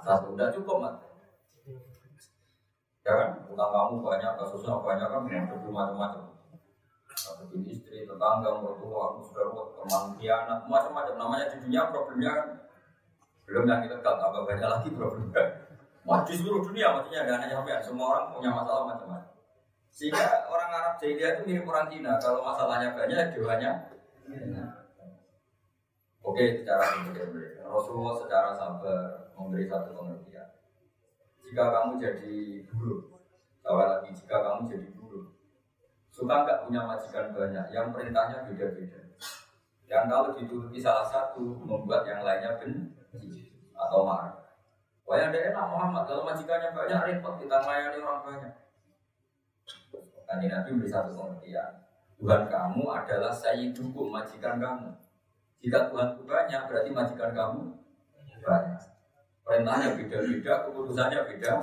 satu, 0.00 0.34
udah 0.34 0.48
cukup 0.50 0.76
mas. 0.82 0.96
Ya 3.06 3.12
kan, 3.12 3.30
utang 3.46 3.70
kamu 3.70 4.02
banyak, 4.02 4.32
kasusnya 4.34 4.82
banyak 4.82 5.06
kan, 5.06 5.22
macam-macam 5.22 6.35
bikin 7.44 7.62
istri, 7.68 8.08
tetangga, 8.08 8.62
mertua, 8.62 9.20
saudara, 9.20 9.52
teman, 9.52 10.04
kianat, 10.16 10.60
macam-macam. 10.70 11.14
Namanya 11.20 11.46
di 11.52 11.56
dunia 11.66 11.82
problemnya 11.92 12.30
kan 12.32 12.48
belum 13.46 13.64
yang 13.70 13.80
kita 13.86 13.96
tahu 14.02 14.16
tambah 14.18 14.42
banyak 14.48 14.68
lagi 14.68 14.88
problemnya. 14.94 15.44
Wah 16.06 16.22
di 16.22 16.32
seluruh 16.38 16.62
dunia 16.62 16.94
maksudnya 16.94 17.26
ada 17.26 17.42
hanya 17.42 17.54
sampai 17.58 17.82
semua 17.82 18.06
orang 18.14 18.26
punya 18.34 18.50
masalah 18.54 18.82
macam-macam. 18.94 19.34
Sehingga 19.90 20.46
orang 20.52 20.70
Arab 20.70 20.94
jahiliyah 21.00 21.30
itu 21.34 21.42
mirip 21.48 21.64
orang 21.66 21.88
Cina. 21.88 22.12
Kalau 22.20 22.44
masalahnya 22.44 22.92
banyak, 22.92 23.32
dewanya 23.32 23.70
Oke, 26.26 26.58
secara 26.58 26.82
kemudian 26.90 27.30
Rasulullah 27.62 28.18
secara 28.18 28.50
sabar 28.58 29.30
memberi 29.38 29.70
satu 29.70 29.94
pengertian. 29.94 30.58
Jika 31.46 31.70
kamu 31.70 32.02
jadi 32.02 32.66
guru, 32.66 33.14
awal 33.62 33.86
lagi 33.86 34.10
jika 34.10 34.42
kamu 34.42 34.66
jadi 34.66 34.88
Suka 36.16 36.48
nggak 36.48 36.64
punya 36.64 36.80
majikan 36.80 37.28
banyak, 37.28 37.76
yang 37.76 37.92
perintahnya 37.92 38.48
beda-beda. 38.48 38.96
Yang 39.84 40.04
kalau 40.08 40.30
dituruti 40.32 40.80
salah 40.80 41.04
satu 41.04 41.60
membuat 41.60 42.08
yang 42.08 42.24
lainnya 42.24 42.56
benci 42.56 43.52
atau 43.76 44.00
marah. 44.08 44.32
Wah 45.04 45.20
yang 45.20 45.28
enak 45.28 45.66
Muhammad, 45.68 46.08
kalau 46.08 46.24
majikannya 46.24 46.72
banyak 46.72 47.00
repot 47.04 47.36
kita 47.36 47.60
melayani 47.60 48.00
orang 48.00 48.24
banyak. 48.24 48.54
Nanti 50.24 50.46
Nabi 50.48 50.68
beri 50.80 50.88
satu 50.88 51.12
pengertian. 51.12 51.84
Tuhan 52.16 52.48
kamu 52.48 52.84
adalah 52.88 53.30
sayyidukum, 53.36 54.08
majikan 54.08 54.56
kamu. 54.56 54.88
Jika 55.60 55.92
Tuhan 55.92 56.16
banyak, 56.24 56.62
berarti 56.64 56.90
majikan 56.96 57.30
kamu 57.36 57.60
banyak. 58.40 58.80
Perintahnya 59.44 59.88
beda-beda, 60.00 60.64
keputusannya 60.64 61.20
beda. 61.28 61.60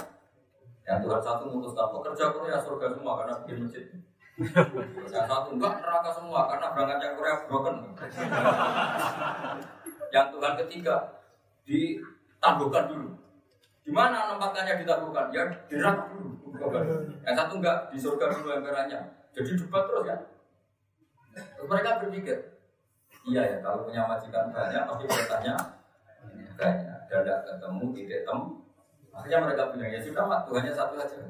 Yang 0.86 1.00
Tuhan 1.10 1.22
satu 1.26 1.42
memutuskan 1.50 1.90
pekerja 1.90 2.30
Korea 2.30 2.58
surga 2.62 2.88
semua 2.94 3.18
karena 3.18 3.34
bikin 3.42 3.58
masjid. 3.66 4.13
Yang 4.34 5.26
satu 5.30 5.50
enggak 5.54 5.74
neraka 5.78 6.10
semua 6.10 6.50
karena 6.50 6.68
berangkat 6.74 7.00
yang 7.06 7.14
Korea 7.14 7.36
broken. 7.46 7.76
yang 10.14 10.28
Tuhan 10.34 10.54
ketiga 10.66 10.96
ditangguhkan 11.70 12.86
dulu. 12.90 13.10
Di 13.84 13.92
mana 13.94 14.34
nempatannya 14.34 14.82
ditangguhkan? 14.82 15.30
Ya 15.30 15.44
neraka 15.70 16.04
dulu. 16.10 16.34
Yang 17.22 17.36
satu 17.38 17.54
enggak 17.62 17.78
di 17.94 17.98
surga 18.02 18.26
dulu 18.34 18.48
emberannya. 18.58 19.00
Jadi 19.34 19.50
debat 19.58 19.84
terus 19.86 20.06
ya. 20.06 20.18
Terus 21.34 21.66
mereka 21.66 21.98
berpikir, 21.98 22.38
iya 23.26 23.42
ya 23.42 23.58
kalau 23.66 23.90
punya 23.90 24.06
majikan 24.06 24.54
banyak 24.54 24.86
pasti 24.86 25.04
perintahnya 25.10 25.56
banyak. 26.54 26.98
Dan 27.10 27.22
tidak 27.26 27.40
ketemu, 27.46 27.86
tidak 27.98 28.22
temu. 28.26 28.46
Akhirnya 29.14 29.40
mereka 29.46 29.64
bilang 29.74 29.90
ya 29.94 30.02
sudah 30.02 30.24
mak 30.26 30.46
Tuhannya 30.50 30.74
satu 30.74 30.94
saja. 30.98 31.22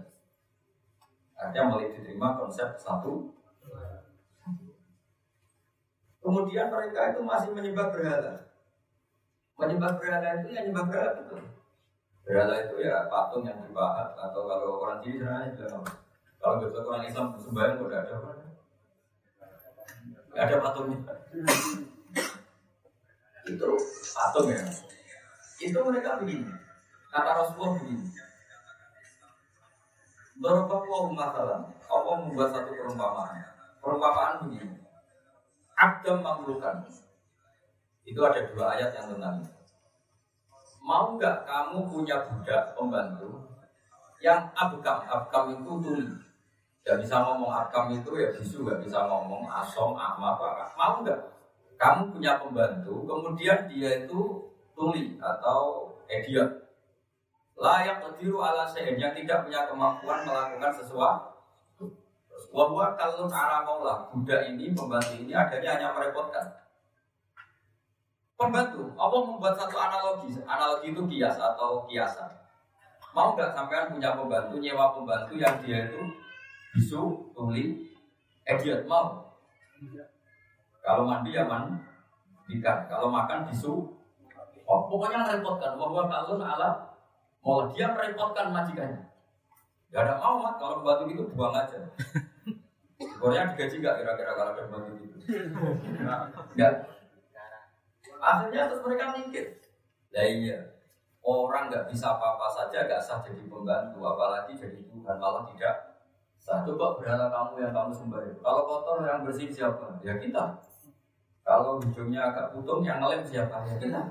Artinya 1.39 1.73
mulai 1.73 1.91
diterima 1.91 2.37
konsep 2.37 2.77
satu. 2.77 3.33
Kemudian 6.23 6.71
mereka 6.71 7.11
itu 7.11 7.19
masih 7.19 7.51
menyembah 7.51 7.91
berhala. 7.91 8.47
Menyembah 9.59 9.91
berhala 9.99 10.39
itu 10.39 10.47
ya 10.55 10.63
menyembah 10.63 10.85
berhala 10.87 11.11
itu. 11.19 11.35
Berhala 12.23 12.55
itu 12.63 12.75
ya 12.79 13.11
patung 13.11 13.43
yang 13.43 13.59
dibahas 13.59 14.15
atau 14.15 14.47
kalau 14.47 14.79
orang 14.79 15.03
sini 15.03 15.19
sebenarnya 15.19 15.51
bilang 15.59 15.83
kalau 16.39 16.55
kita 16.63 16.79
orang 16.79 17.03
Islam 17.07 17.27
sembahyang 17.35 17.79
udah 17.83 17.99
ada 17.99 18.13
apa? 18.19 18.31
ada 20.33 20.55
patungnya. 20.63 20.99
itu 23.43 23.69
patung 24.15 24.47
ya. 24.47 24.63
Itu 25.59 25.77
mereka 25.83 26.23
begini. 26.23 26.47
Kata 27.11 27.31
Rasulullah 27.35 27.75
begini. 27.83 28.07
Dorobahu 30.43 31.15
masalah. 31.15 31.63
Allah 31.87 32.15
membuat 32.19 32.51
satu 32.51 32.75
perumpamaan. 32.75 33.47
Perumpamaan 33.79 34.43
begini. 34.43 34.75
Adam 35.79 36.19
maklukan. 36.19 36.83
Itu 38.03 38.19
ada 38.27 38.43
dua 38.51 38.75
ayat 38.75 38.91
yang 38.91 39.15
tentang 39.15 39.39
itu. 39.39 39.51
Mau 40.83 41.15
nggak 41.15 41.47
kamu 41.47 41.87
punya 41.87 42.27
budak 42.27 42.75
pembantu 42.75 43.47
yang 44.19 44.51
abkam, 44.51 45.07
abkam 45.07 45.55
itu 45.55 45.71
tuli. 45.79 46.07
Gak 46.83 46.99
bisa 46.99 47.23
ngomong 47.23 47.47
abkam 47.47 47.95
itu 47.95 48.11
ya 48.19 48.35
bisu, 48.35 48.67
gak 48.67 48.83
bisa 48.83 49.07
ngomong 49.07 49.47
asom, 49.47 49.95
ama, 49.95 50.35
apa. 50.35 50.67
Mau 50.75 50.99
nggak? 50.99 51.19
Kamu 51.79 52.11
punya 52.11 52.35
pembantu, 52.35 53.07
kemudian 53.07 53.71
dia 53.71 54.03
itu 54.03 54.43
tuli 54.75 55.15
atau 55.23 55.91
idiot 56.11 56.62
layak 57.57 58.01
kediru 58.01 58.41
ala 58.41 58.65
sein 58.65 58.97
yang 58.97 59.13
tidak 59.13 59.45
punya 59.45 59.69
kemampuan 59.69 60.25
melakukan 60.25 60.73
sesuatu. 60.73 61.33
Wahwa 62.53 62.93
kalau 62.97 63.25
cara 63.29 63.65
maulah 63.65 64.09
budak 64.09 64.49
ini 64.49 64.73
pembantu 64.73 65.17
ini 65.17 65.33
adanya 65.33 65.77
hanya 65.77 65.87
merepotkan. 65.93 66.45
Pembantu, 68.33 68.91
Allah 68.97 69.21
membuat 69.23 69.55
satu 69.55 69.77
analogi. 69.77 70.35
Analogi 70.43 70.91
itu 70.91 71.01
kias 71.07 71.37
atau 71.37 71.85
kiasan. 71.85 72.29
Mau 73.13 73.37
nggak 73.37 73.53
sampean 73.53 73.93
punya 73.93 74.17
pembantu, 74.17 74.57
nyewa 74.57 74.89
pembantu 74.89 75.37
yang 75.37 75.61
dia 75.61 75.85
itu 75.85 76.01
bisu, 76.73 77.29
tuli, 77.37 77.93
idiot 78.41 78.89
mau? 78.89 79.37
Kalau 80.81 81.05
mandi 81.05 81.37
ya 81.37 81.45
mandikan, 81.45 82.89
kalau 82.89 83.13
makan 83.13 83.45
bisu, 83.47 83.93
oh, 84.65 84.81
pokoknya 84.89 85.29
merepotkan. 85.29 85.77
Bahwa 85.77 86.09
kalau 86.09 86.41
ala, 86.41 86.92
mau 87.43 87.67
dia 87.69 87.91
merepotkan 87.91 88.55
majikannya. 88.55 89.03
Ya 89.93 90.01
ada 90.01 90.17
mau 90.17 90.41
mat, 90.41 90.57
kalau 90.57 90.81
pembantu 90.81 91.05
itu 91.13 91.23
buang 91.37 91.53
aja. 91.53 91.77
Pokoknya 92.97 93.53
digaji 93.53 93.75
nggak 93.77 93.95
kira-kira 94.01 94.31
kalau 94.33 94.51
ada 94.55 94.63
pembantu 94.65 94.91
gitu? 95.03 95.15
Enggak. 96.01 96.73
Akhirnya 98.23 98.71
terus 98.71 98.81
mereka 98.81 99.13
mikir. 99.19 99.59
Lah 100.15 100.25
iya, 100.25 100.59
orang 101.21 101.67
nggak 101.67 101.91
bisa 101.91 102.15
apa-apa 102.15 102.47
saja 102.49 102.87
nggak 102.87 103.03
sah 103.03 103.19
jadi 103.21 103.43
pembantu, 103.45 103.99
apalagi 104.01 104.55
jadi 104.55 104.79
Tuhan 104.87 105.17
malah 105.19 105.43
tidak 105.51 105.99
sah. 106.39 106.63
Coba 106.63 106.97
berhala 106.97 107.27
kamu 107.29 107.61
yang 107.61 107.73
kamu 107.75 107.91
sembah 107.91 108.21
itu. 108.23 108.39
Kalau 108.39 108.61
kotor 108.65 109.03
yang 109.03 109.21
bersih 109.27 109.51
siapa? 109.51 109.99
Ya 110.01 110.15
kita. 110.17 110.63
Kalau 111.43 111.75
hidungnya 111.83 112.31
agak 112.31 112.55
putung 112.55 112.81
yang 112.87 113.03
ngelem 113.03 113.21
siapa? 113.27 113.67
Ya 113.67 113.75
kita. 113.75 114.01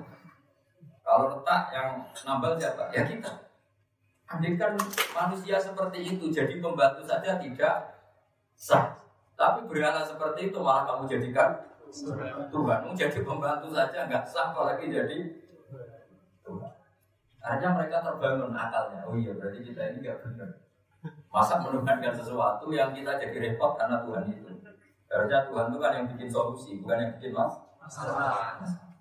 Kalau 1.02 1.34
retak 1.34 1.62
yang 1.74 1.88
nambal 2.24 2.54
siapa? 2.56 2.88
Ya 2.94 3.02
kita. 3.04 3.30
Andaikan 4.30 4.78
manusia 5.12 5.60
seperti 5.60 6.16
itu 6.16 6.32
jadi 6.32 6.56
pembantu 6.62 7.04
saja 7.04 7.36
tidak 7.36 7.76
sah. 8.56 8.96
Tapi 9.36 9.66
berhala 9.66 10.06
seperti 10.06 10.54
itu 10.54 10.58
malah 10.62 10.86
kamu 10.86 11.10
jadikan 11.10 11.50
Tuhan 12.48 12.80
jadi 12.96 13.20
pembantu 13.20 13.68
saja 13.68 14.08
nggak 14.08 14.24
sah 14.24 14.54
apalagi 14.54 14.88
jadi 14.88 15.18
Tuhan. 16.46 16.72
Hanya 17.42 17.68
mereka 17.74 18.00
terbangun 18.00 18.54
akalnya. 18.54 19.04
Oh 19.04 19.18
iya 19.18 19.34
berarti 19.36 19.60
kita 19.60 19.92
ini 19.92 20.06
nggak 20.06 20.22
benar. 20.24 20.48
Masa 21.28 21.58
menuhankan 21.58 22.14
sesuatu 22.14 22.70
yang 22.70 22.94
kita 22.94 23.18
jadi 23.18 23.52
repot 23.52 23.74
karena 23.76 24.00
Tuhan 24.06 24.30
itu. 24.30 24.48
Harusnya 25.12 25.44
Tuhan 25.44 25.68
itu 25.68 25.78
kan 25.82 25.92
yang 25.92 26.06
bikin 26.08 26.28
solusi, 26.32 26.80
bukan 26.80 26.96
yang 26.96 27.12
bikin 27.20 27.36
mas 27.36 27.52
masalah. 27.76 28.56
Nah, 28.64 28.91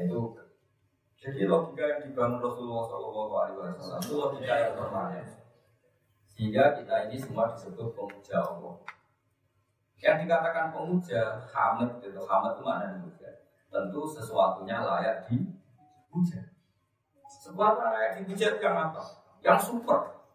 itu 0.00 0.20
jadi 1.22 1.46
logika 1.46 1.84
yang 1.86 2.00
dibangun 2.02 2.42
Rasulullah 2.42 2.82
SAW 2.90 4.02
itu 4.02 4.14
logika 4.18 4.54
yang 4.58 4.74
permanen. 4.74 5.26
Sehingga 6.26 6.74
kita 6.74 7.06
ini 7.06 7.16
semua 7.20 7.54
disebut 7.54 7.94
pemuja 7.94 8.42
Allah. 8.42 8.74
Yang 10.02 10.26
dikatakan 10.26 10.74
pemuja, 10.74 11.46
hamid 11.46 12.02
itu, 12.02 12.18
hamid 12.26 12.52
itu 12.58 12.62
mana 12.66 12.98
pemuja? 12.98 13.30
Tentu 13.70 14.02
sesuatunya 14.10 14.82
layak 14.82 15.30
dipuja. 15.30 16.42
Sesuatu 17.30 17.78
layak 17.86 18.18
dipuja 18.18 18.58
yang 18.58 18.90
apa? 18.90 19.02
Yang 19.38 19.70
super. 19.70 20.26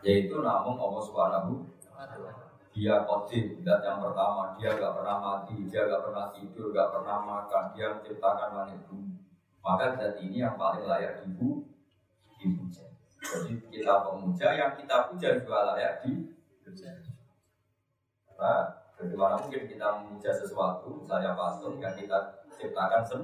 Yaitu 0.00 0.40
namun 0.40 0.80
Allah 0.80 1.02
Subhanahu 1.04 1.68
dia 2.78 3.02
kodim, 3.02 3.58
dat 3.66 3.82
yang 3.82 3.98
pertama, 3.98 4.54
dia 4.54 4.70
gak 4.78 4.94
pernah 4.94 5.18
mati, 5.18 5.66
dia 5.66 5.90
gak 5.90 5.98
pernah 5.98 6.30
tidur, 6.30 6.70
gak 6.70 6.94
pernah 6.94 7.18
makan, 7.26 7.74
dia 7.74 7.90
menciptakan 7.90 8.54
langit 8.54 8.78
bumi. 8.86 9.18
Maka 9.58 9.98
dat 9.98 10.14
ini 10.22 10.38
yang 10.38 10.54
paling 10.54 10.86
layak 10.86 11.26
dipuja. 11.26 12.86
Jadi 13.18 13.58
kita 13.66 14.06
pemuja, 14.06 14.54
yang 14.54 14.78
kita 14.78 15.10
puja 15.10 15.34
juga 15.34 15.74
layak 15.74 16.06
dipuja. 16.06 17.02
Karena 18.30 18.54
bagaimana 18.94 19.34
mungkin 19.42 19.66
kita 19.66 19.86
memuja 19.98 20.30
sesuatu, 20.30 21.02
misalnya 21.02 21.34
patung 21.34 21.82
yang 21.82 21.98
kita 21.98 22.46
ciptakan 22.54 23.02
sen 23.02 23.22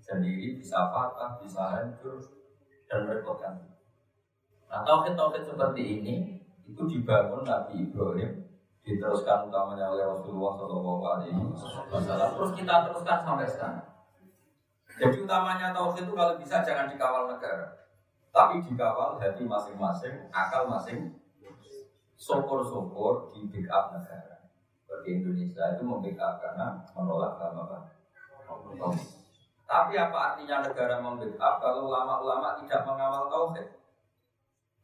sendiri 0.00 0.56
bisa 0.56 0.88
patah, 0.88 1.36
bisa 1.36 1.60
hancur 1.68 2.16
dan 2.88 3.04
merepotkan. 3.04 3.60
Nah 4.72 4.80
tauhid-tauhid 4.84 5.44
seperti 5.44 6.00
ini 6.00 6.40
itu 6.64 6.82
dibangun 6.88 7.44
Nabi 7.44 7.88
Ibrahim 7.88 8.43
diteruskan 8.84 9.48
utamanya 9.48 9.88
oleh 9.88 10.04
Rasulullah 10.04 10.52
SAW 10.60 12.36
terus 12.36 12.50
kita 12.52 12.74
teruskan 12.84 13.18
sampai 13.24 13.48
sekarang. 13.48 13.86
Jadi 14.94 15.16
utamanya 15.24 15.74
tauhid 15.74 16.06
itu 16.06 16.14
kalau 16.14 16.38
bisa 16.38 16.62
jangan 16.62 16.86
dikawal 16.86 17.26
negara, 17.26 17.66
tapi 18.30 18.62
dikawal 18.62 19.18
hati 19.18 19.42
masing-masing, 19.42 20.30
akal 20.30 20.70
masing 20.70 21.16
sokor-sokor 22.14 23.34
di 23.34 23.48
backup 23.50 23.98
negara. 23.98 24.46
Seperti 24.84 25.08
Indonesia 25.18 25.64
itu 25.74 25.82
membackup 25.82 26.38
karena 26.38 26.78
menolak 26.94 27.40
agama 27.40 27.90
Tapi 29.64 29.92
apa 29.98 30.18
artinya 30.30 30.62
negara 30.62 31.02
membackup 31.02 31.54
kalau 31.58 31.90
ulama-ulama 31.90 32.54
tidak 32.62 32.86
mengawal 32.86 33.26
tauhid? 33.32 33.66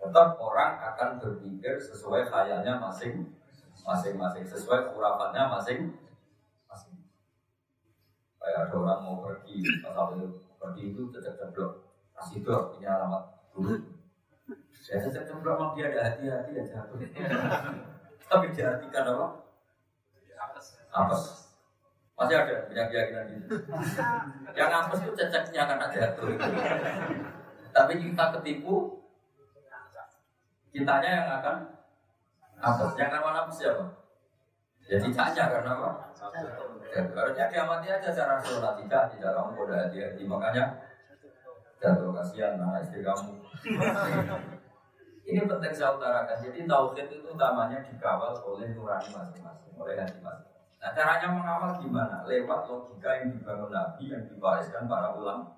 Tetap 0.01 0.41
orang 0.41 0.81
akan 0.81 1.21
berpikir 1.21 1.77
sesuai 1.77 2.25
khayalnya 2.27 2.81
masing 2.81 3.39
masing-masing. 3.85 4.45
Sesuai 4.47 4.93
kurapannya 4.93 5.43
masing 5.49 5.81
masing 6.71 6.95
kayak 8.40 8.71
ada 8.71 8.75
orang 8.79 9.01
mau 9.05 9.16
pergi 9.21 9.61
pasal 9.85 10.16
itu 10.16 10.27
pergi 10.57 10.83
itu 10.93 11.03
cecek 11.12 11.35
ceblok. 11.37 11.73
Kasih 12.16 12.45
blok 12.45 12.77
ini 12.79 12.87
alamat 12.87 13.23
dulu 13.53 13.75
saya 14.81 15.05
cecek 15.05 15.25
ceblok 15.29 15.57
memang 15.61 15.73
dia 15.77 15.93
ada 15.93 16.01
hati-hati 16.12 16.51
ya 16.57 16.64
jatuh. 16.64 16.99
Tapi 18.31 18.47
diartikan 18.55 19.11
apa? 19.11 19.27
Apes. 20.90 21.51
Masih 22.16 22.37
ada 22.37 22.69
punya 22.69 22.85
keyakinan 22.90 23.27
gitu 23.33 23.55
yang 24.53 24.71
apes 24.71 25.01
itu 25.05 25.12
ceceknya 25.14 25.62
karena 25.64 25.87
jatuh. 25.88 26.27
Tapi 27.71 27.93
kita 28.03 28.25
ketipu 28.38 29.01
kitanya 30.71 31.11
yang 31.11 31.29
akan 31.43 31.57
apes 32.61 32.92
yang 33.01 33.11
nama 33.11 33.29
apes 33.44 33.57
siapa 33.61 33.85
jadi 34.85 35.09
cacah 35.09 35.46
karena 35.59 35.73
apa 35.77 35.90
ya, 36.90 37.03
harusnya 37.14 37.46
diamati 37.49 37.87
aja 37.88 38.09
secara 38.11 38.38
rasional 38.40 38.75
tidak 38.79 39.03
tidak 39.16 39.31
kamu 39.33 39.59
udah 39.64 39.79
hati-hati 39.88 40.23
makanya 40.29 40.64
jatuh 41.81 42.12
kasihan 42.12 42.61
nah 42.61 42.77
istri 42.81 43.01
kamu 43.01 43.33
ini 45.31 45.46
penting 45.46 45.70
saya 45.70 45.94
utarakan. 45.94 46.42
Jadi 46.42 46.66
tauhid 46.66 47.07
itu 47.07 47.29
utamanya 47.31 47.79
dikawal 47.87 48.35
oleh 48.42 48.75
nurani 48.75 49.09
masing-masing, 49.14 49.73
oleh 49.79 49.94
hati 49.94 50.18
masing. 50.18 50.51
Nah 50.81 50.90
caranya 50.90 51.29
mengawal 51.31 51.70
gimana? 51.79 52.25
Lewat 52.27 52.66
logika 52.66 53.11
yang 53.20 53.37
dibangun 53.38 53.70
Nabi 53.70 54.11
yang 54.11 54.27
diwariskan 54.27 54.90
para 54.90 55.14
ulama. 55.14 55.55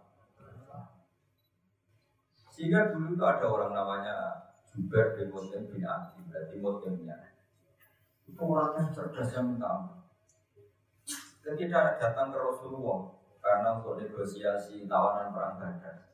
Sehingga 2.52 2.92
dulu 2.92 3.16
itu 3.16 3.24
ada 3.24 3.46
orang 3.48 3.72
namanya 3.72 4.14
Jubair 4.72 5.12
bin 5.16 5.28
Mut'im 5.28 5.68
bin 5.68 5.84
Adi, 5.84 6.20
berarti 6.28 6.56
Mut'imnya. 6.56 7.16
Itu 8.24 8.42
orangnya 8.48 8.88
cerdas 8.88 9.28
yang 9.36 9.52
minta 9.52 10.00
Ketika 11.42 11.98
datang 11.98 12.30
ke 12.30 12.38
Rasulullah 12.38 13.12
karena 13.42 13.82
untuk 13.82 13.98
negosiasi 13.98 14.86
tawanan 14.86 15.34
perang 15.34 15.58
Badar, 15.58 16.06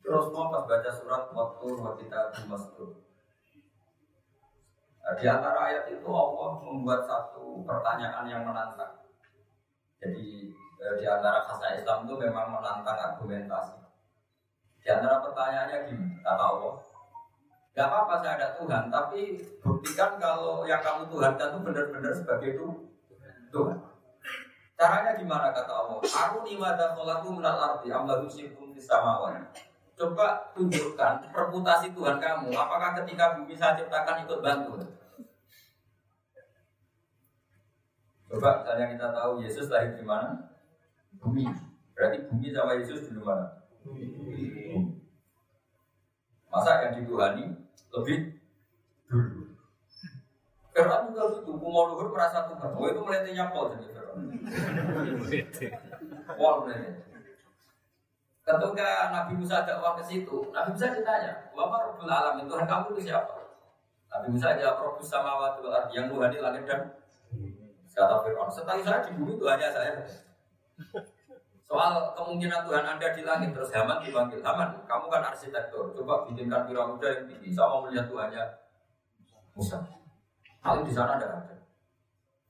Terus 0.00 0.32
mau 0.32 0.48
pas 0.48 0.64
baca 0.64 0.90
surat 0.94 1.28
waktu 1.28 1.66
kita 2.00 2.20
masjid. 2.48 2.90
Nah, 5.00 5.14
di 5.18 5.26
antara 5.28 5.58
ayat 5.68 5.84
itu 5.92 6.08
Allah 6.08 6.62
membuat 6.62 7.04
satu 7.04 7.66
pertanyaan 7.66 8.24
yang 8.30 8.46
menantang. 8.46 9.04
Jadi 10.00 10.48
eh, 10.80 10.94
di 10.96 11.04
antara 11.04 11.44
khasnya 11.44 11.82
Islam 11.82 12.08
itu 12.08 12.14
memang 12.16 12.48
menantang 12.48 12.96
argumentasi. 12.96 13.76
Di 14.80 14.88
antara 14.88 15.20
pertanyaannya 15.20 15.92
gini, 15.92 16.08
kata 16.24 16.40
Allah, 16.40 16.74
Gak 17.70 17.86
apa-apa 17.86 18.14
saya 18.18 18.34
ada 18.34 18.48
Tuhan, 18.58 18.90
tapi 18.90 19.38
buktikan 19.62 20.18
kalau 20.18 20.66
yang 20.66 20.82
kamu 20.82 21.06
Tuhan 21.06 21.38
itu 21.38 21.58
benar-benar 21.62 22.12
sebagai 22.12 22.58
itu 22.58 22.66
Tuhan. 23.54 23.78
Caranya 24.74 25.12
gimana 25.14 25.52
kata 25.54 25.70
Allah? 25.70 26.00
Aku 26.02 26.42
ni 26.42 26.56
mada 26.56 26.96
kolaku 26.96 27.36
minal 27.36 27.60
arti 27.60 27.92
amlahu 27.92 28.26
sibum 28.26 28.72
samawati. 28.74 29.70
Coba 29.92 30.40
tunjukkan 30.56 31.28
reputasi 31.28 31.92
Tuhan 31.92 32.16
kamu. 32.16 32.48
Apakah 32.56 32.96
ketika 33.04 33.36
bumi 33.36 33.52
saya 33.52 33.76
ciptakan 33.76 34.24
ikut 34.24 34.40
bantu? 34.40 34.80
Coba 38.32 38.64
misalnya 38.64 38.86
kita 38.96 39.06
tahu 39.12 39.44
Yesus 39.44 39.68
lahir 39.68 39.92
di 40.00 40.04
mana? 40.08 40.32
Bumi. 41.20 41.44
Berarti 41.92 42.24
bumi 42.32 42.48
sama 42.48 42.80
Yesus 42.80 43.12
di 43.12 43.20
mana? 43.20 43.60
Bumi. 43.84 44.59
Masa 46.50 46.82
yang 46.84 46.98
dituhani 46.98 47.54
lebih 47.94 48.42
dulu? 49.06 49.54
Karena 50.70 51.06
juga 51.06 51.42
itu, 51.42 51.52
mau 51.54 51.90
luhur 51.90 52.10
merasa 52.14 52.46
Tuhan. 52.46 52.74
Oh 52.74 52.86
itu 52.86 53.00
melihatnya 53.02 53.50
Paul 53.54 53.74
jadi 53.74 53.86
melihatnya. 55.14 55.70
Ketika 58.40 59.14
Nabi 59.14 59.32
Musa 59.38 59.62
dakwah 59.62 59.94
ke 59.94 60.02
situ, 60.02 60.50
Nabi 60.50 60.74
Musa 60.74 60.90
ditanya, 60.90 61.32
"Wa 61.54 61.70
Rabbul 61.70 62.10
Alamin? 62.10 62.50
Tuhan 62.50 62.66
kamu 62.66 62.98
itu 62.98 63.10
siapa?" 63.10 63.34
Nabi 64.10 64.26
Musa 64.34 64.58
jawab, 64.58 64.82
"Rabbus 64.82 65.06
samawati 65.06 65.62
wal 65.62 65.74
ardi." 65.74 65.94
Yang 65.94 66.06
Tuhan 66.10 66.34
langit 66.42 66.64
dan 66.66 66.80
kata 67.94 68.16
Fir'aun, 68.26 68.50
"Setelah 68.50 68.82
saya 68.82 69.06
di 69.06 69.14
bumi 69.14 69.38
itu 69.38 69.46
hanya 69.46 69.70
saya." 69.70 70.02
Soal 71.70 72.10
kemungkinan 72.18 72.66
Tuhan 72.66 72.82
ada 72.82 73.14
di 73.14 73.22
langit 73.22 73.54
terus 73.54 73.70
Haman 73.70 74.02
dipanggil 74.02 74.42
Haman, 74.42 74.74
kamu 74.90 75.06
kan 75.06 75.22
arsitektur, 75.22 75.94
coba 75.94 76.26
bikinkan 76.26 76.66
piramida 76.66 77.06
yang 77.14 77.30
tinggi. 77.30 77.54
Saya 77.54 77.70
mau 77.70 77.86
melihat 77.86 78.10
Tuhannya 78.10 78.42
Musa. 79.54 79.78
Paling 80.58 80.82
di 80.82 80.90
sana 80.90 81.14
ada 81.14 81.30
ada. 81.30 81.54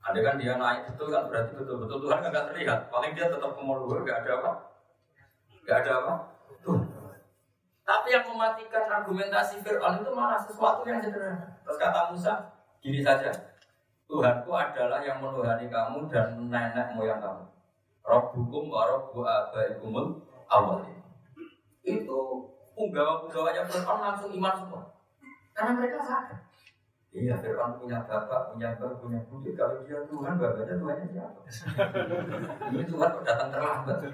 Ada 0.00 0.18
kan 0.24 0.40
dia 0.40 0.56
naik 0.56 0.88
betul 0.88 1.12
kan 1.12 1.28
berarti 1.28 1.52
betul 1.52 1.84
betul 1.84 2.00
Tuhan 2.00 2.24
nggak 2.24 2.46
terlihat. 2.48 2.88
Paling 2.88 3.12
dia 3.12 3.28
tetap 3.28 3.52
ke 3.52 3.60
luhur, 3.60 4.00
nggak 4.00 4.24
ada 4.24 4.30
apa, 4.40 4.50
nggak 5.68 5.78
ada 5.84 5.92
apa. 6.00 6.12
Tuh. 6.64 6.80
Tapi 7.84 8.08
yang 8.16 8.24
mematikan 8.24 8.88
argumentasi 8.88 9.60
Fir'aun 9.60 10.00
itu 10.00 10.10
malah 10.16 10.40
sesuatu 10.40 10.80
yang 10.88 11.04
sederhana. 11.04 11.60
Terus 11.60 11.76
kata 11.76 12.08
Musa, 12.08 12.56
gini 12.80 13.04
saja, 13.04 13.28
Tuhanku 14.08 14.48
adalah 14.48 15.04
yang 15.04 15.20
menuhani 15.20 15.68
kamu 15.68 16.08
dan 16.08 16.40
nenek 16.48 16.96
moyang 16.96 17.20
kamu. 17.20 17.59
Rabbukum 18.10 18.74
wa 18.74 18.90
rabbu 18.90 19.22
abaikumul 19.22 20.18
awalin. 20.50 20.98
Itu 21.86 22.50
punggawa-punggawanya 22.74 23.62
Fir'aun 23.70 24.00
langsung 24.02 24.34
iman 24.34 24.54
semua. 24.58 24.82
Karena 25.54 25.78
mereka 25.78 26.02
sadar. 26.02 26.42
Iya, 27.14 27.38
Fir'aun 27.38 27.78
punya 27.78 28.02
bapak, 28.02 28.50
punya 28.50 28.74
bapak, 28.74 28.98
punya 28.98 29.22
budi. 29.30 29.54
Kalau 29.54 29.86
dia 29.86 30.02
Tuhan, 30.10 30.42
bapaknya 30.42 30.74
Tuhannya 30.74 31.06
siapa? 31.06 31.40
Ini 32.74 32.82
Tuhan 32.90 33.10
datang 33.22 33.50
terlambat. 33.54 33.98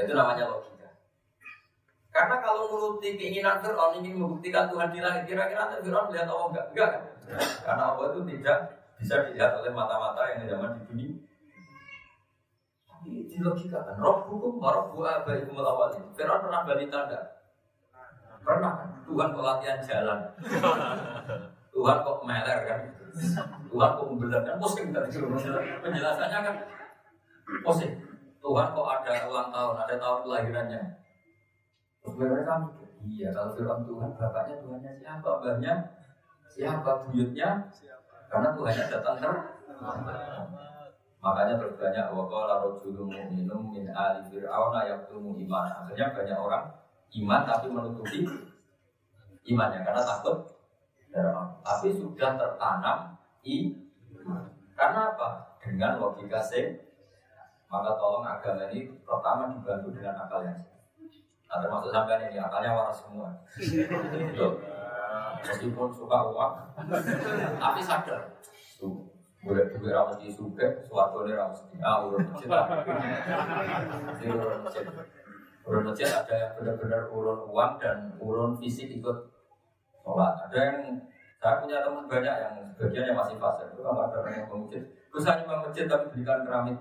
Itu 0.00 0.12
namanya 0.16 0.50
logika. 0.50 0.90
Karena 2.10 2.42
kalau 2.42 2.74
menuruti 2.74 3.14
keinginan 3.14 3.62
Fir'aun 3.62 4.02
ingin 4.02 4.18
membuktikan 4.18 4.66
Tuhan 4.66 4.90
di 4.90 4.98
langit, 4.98 5.30
kira-kira 5.30 5.78
Fir'aun 5.78 6.10
melihat 6.10 6.26
Allah 6.26 6.46
enggak? 6.50 6.66
Enggak? 6.74 6.90
Karena 7.62 7.82
Allah 7.94 8.10
itu 8.10 8.26
tidak 8.34 8.79
bisa 9.00 9.24
dilihat 9.24 9.56
oleh 9.56 9.72
mata-mata 9.72 10.20
yang 10.36 10.44
zaman 10.44 10.76
di 10.76 10.82
dunia. 10.84 11.12
Tapi 12.84 13.24
di 13.24 13.36
logika 13.40 13.80
kan, 13.80 13.96
roh 13.96 14.28
hukum, 14.28 14.60
roh 14.60 14.92
buah 14.92 15.24
baik 15.24 15.48
awalin. 15.48 16.04
Fir'aun 16.12 16.44
pernah 16.44 16.68
balik 16.68 16.92
tanda? 16.92 17.20
Pernah 18.44 18.72
kan? 18.76 18.88
Tuhan 19.08 19.32
kok 19.32 19.44
latihan 19.44 19.80
jalan. 19.80 20.20
Tuhan 21.72 21.96
kok 22.04 22.18
meler 22.28 22.58
kan? 22.68 22.80
Tuhan 23.72 23.90
kok 23.96 24.06
membelah 24.12 24.40
kan? 24.44 24.56
Pusing 24.60 24.92
tadi 24.92 25.16
penjelasannya 25.80 26.38
kan 26.44 26.56
pusing. 27.64 27.92
Tuhan 28.40 28.66
kok 28.76 28.88
ada 28.88 29.12
ulang 29.28 29.48
tahun, 29.48 29.74
ada 29.80 29.94
tahun 29.96 30.18
kelahirannya. 30.28 30.80
Mereka 32.00 32.52
mikir, 32.64 32.88
iya 33.04 33.28
kalau 33.32 33.56
Fir'aun 33.56 33.84
Tuhan, 33.84 34.10
bapaknya 34.16 34.56
Tuhannya 34.60 34.92
siapa, 34.96 35.30
mbahnya 35.40 35.74
siapa, 36.48 36.90
buyutnya 37.08 37.68
karena 38.30 38.48
Tuhannya 38.54 38.84
datang 38.86 39.16
ter 39.18 39.32
Makanya 41.20 41.60
terbanyak 41.60 42.16
wakala 42.16 42.64
rojulun 42.64 43.12
mu'minum 43.12 43.68
min 43.68 43.84
ali 43.92 44.24
fir'aun 44.24 44.72
yaktumu 44.72 45.36
iman. 45.36 45.68
Akhirnya 45.68 46.16
banyak 46.16 46.38
orang 46.38 46.64
iman 47.20 47.40
tapi 47.44 47.66
menutupi 47.68 48.24
imannya 49.44 49.84
karena 49.84 50.00
takut 50.00 50.48
Tapi 51.60 51.88
sudah 51.92 52.40
tertanam 52.40 53.18
i 53.44 53.74
karena 54.78 55.00
apa? 55.12 55.58
Dengan 55.60 56.00
logika 56.00 56.40
sing 56.40 56.72
maka 57.68 57.94
tolong 58.00 58.24
agama 58.24 58.66
ini 58.72 58.88
pertama 59.04 59.52
dibantu 59.52 59.92
dengan 59.92 60.16
akal 60.24 60.40
yang 60.42 60.56
Nah 61.50 61.58
termasuk 61.58 61.90
sampai 61.90 62.30
ini 62.30 62.38
akalnya 62.38 62.78
waras 62.78 63.02
semua. 63.02 63.28
Meskipun 65.40 65.88
suka 65.92 66.18
uang, 66.30 66.54
tapi 67.56 67.80
sadar. 67.80 68.22
Boleh 69.40 69.72
juga 69.72 69.96
ramus 69.96 70.20
di 70.20 70.28
suke, 70.28 70.84
suatu 70.84 71.24
ini 71.24 71.32
ramus 71.32 71.64
di 71.72 71.80
ah 71.80 72.04
urun 72.04 72.28
masjid. 72.28 72.52
Ini 74.20 74.36
urun 74.36 74.60
masjid. 74.60 74.84
Urun 75.64 75.84
masjid 75.88 76.12
ada 76.12 76.34
yang 76.36 76.52
benar-benar 76.60 77.08
urun 77.08 77.48
uang 77.48 77.72
dan 77.80 78.12
urun 78.20 78.52
fisik 78.60 78.92
ikut 79.00 79.16
sholat. 80.04 80.44
Ada 80.44 80.58
yang 80.60 80.76
saya 81.40 81.56
punya 81.56 81.80
teman 81.80 82.04
banyak 82.04 82.36
yang 82.36 82.54
sebagian 82.68 83.08
yang 83.08 83.16
masih 83.16 83.40
fase 83.40 83.64
itu 83.64 83.80
kalau 83.80 84.04
ada 84.04 84.20
orang 84.20 84.44
yang 84.44 84.46
mau 84.52 84.60
masjid, 84.60 84.84
saya 85.16 85.40
nyumbang 85.40 85.64
masjid 85.64 85.84
tapi 85.88 86.04
belikan 86.12 86.44
keramik. 86.44 86.76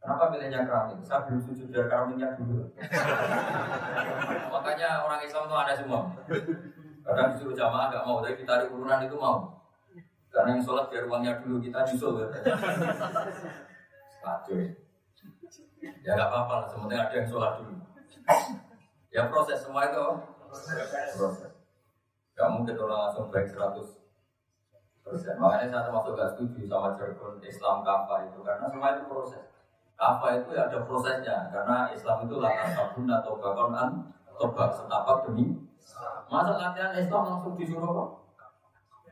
Kenapa 0.00 0.32
pilihnya 0.32 0.64
keramik? 0.64 0.96
Saya 1.04 1.28
belum 1.28 1.44
sujud 1.44 1.68
dari 1.68 1.92
keramiknya 1.92 2.32
dulu. 2.40 2.64
Makanya 4.48 5.04
orang 5.04 5.20
Islam 5.20 5.44
itu 5.44 5.56
ada 5.60 5.72
semua. 5.76 6.08
Kadang 7.08 7.32
disuruh 7.32 7.56
jamaah 7.56 7.88
agak 7.88 8.04
mau, 8.04 8.20
tapi 8.20 8.36
ditarik 8.36 8.68
urunan 8.68 9.00
itu 9.00 9.16
mau. 9.16 9.64
Karena 10.28 10.52
yang 10.52 10.60
sholat 10.60 10.92
biar 10.92 11.08
uangnya 11.08 11.40
dulu 11.40 11.56
kita 11.56 11.88
nyusul 11.88 12.20
ya. 12.20 12.28
Aduh. 14.28 14.68
Ya 16.04 16.10
nggak 16.12 16.28
apa-apa 16.28 16.52
lah, 16.60 16.66
sementing 16.68 17.00
ada 17.00 17.14
yang 17.16 17.28
sholat 17.32 17.52
dulu. 17.64 17.74
Ya 19.08 19.24
proses 19.32 19.64
semua 19.64 19.88
itu 19.88 20.04
proses. 21.16 21.52
Gak 22.36 22.48
mungkin 22.54 22.76
orang 22.78 23.08
langsung 23.08 23.32
baik 23.32 23.50
100 23.50 23.98
persen. 25.02 25.34
Makanya 25.40 25.66
saya 25.72 25.82
termasuk 25.88 26.12
gak 26.14 26.30
setuju 26.36 26.60
sama 26.68 26.94
jargon 26.94 27.40
Islam 27.40 27.80
kafa 27.82 28.30
itu 28.30 28.38
karena 28.44 28.66
semua 28.68 28.94
itu 28.94 29.02
proses. 29.08 29.42
Kafa 29.98 30.26
itu 30.38 30.54
ya 30.54 30.70
ada 30.70 30.78
prosesnya 30.86 31.50
karena 31.50 31.90
Islam 31.90 32.28
itu 32.28 32.36
lah 32.38 32.52
sabun 32.70 33.10
atau 33.10 33.34
bakon 33.42 33.74
an 33.74 33.90
tobat 34.38 34.70
setapak 34.70 35.26
demi 35.26 35.58
Masa 36.28 36.60
latihan 36.60 36.92
Islam 36.92 37.24
langsung 37.24 37.56
disuruh 37.56 37.88
kok? 37.88 38.08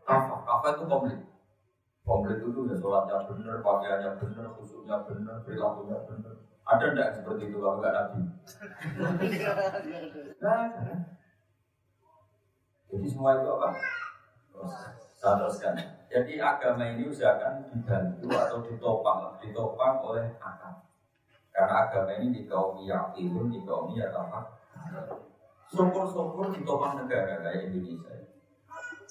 Kafa, 0.04 0.36
kafa 0.44 0.68
itu 0.76 0.84
komplit. 0.84 1.18
Komplit 2.04 2.38
itu 2.44 2.60
ya 2.68 2.76
sholatnya 2.76 3.24
benar, 3.26 3.56
pakaiannya 3.64 4.10
benar, 4.20 4.46
khususnya 4.54 5.00
benar, 5.02 5.40
perilakunya 5.42 5.96
benar. 6.04 6.34
Ada 6.66 6.84
enggak 6.92 7.08
seperti 7.16 7.42
itu 7.50 7.58
kalau 7.58 7.80
enggak 7.80 7.94
Nabi? 7.96 8.20
Jadi 12.86 13.06
semua 13.10 13.40
itu 13.40 13.48
apa? 13.48 13.68
Saya 15.16 15.34
teruskan. 15.40 15.74
Jadi 16.06 16.32
agama 16.38 16.84
ini 16.86 17.08
usahakan 17.10 17.66
dibantu 17.72 18.28
atau 18.30 18.62
ditopang, 18.62 19.34
ditopang 19.42 20.04
oleh 20.04 20.36
akal. 20.38 20.86
Karena 21.50 21.88
agama 21.88 22.12
ini 22.20 22.30
di 22.30 22.42
kaum 22.46 22.78
yang 22.84 23.10
ilmu, 23.16 23.50
di 23.50 23.64
apa? 25.66 25.74
Syukur-syukur 25.74 26.54
ditopang 26.54 27.02
negara 27.02 27.42
kayak 27.42 27.70
Indonesia. 27.70 28.14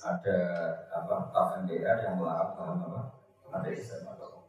Ada 0.06 0.40
apa? 0.96 1.16
TAP 1.36 1.50
MDR 1.66 1.98
yang 2.08 2.16
melarang 2.16 2.56
paham 2.56 2.80
apa? 2.88 3.02
Ada 3.52 3.70
Islam 3.72 4.16
atau 4.16 4.48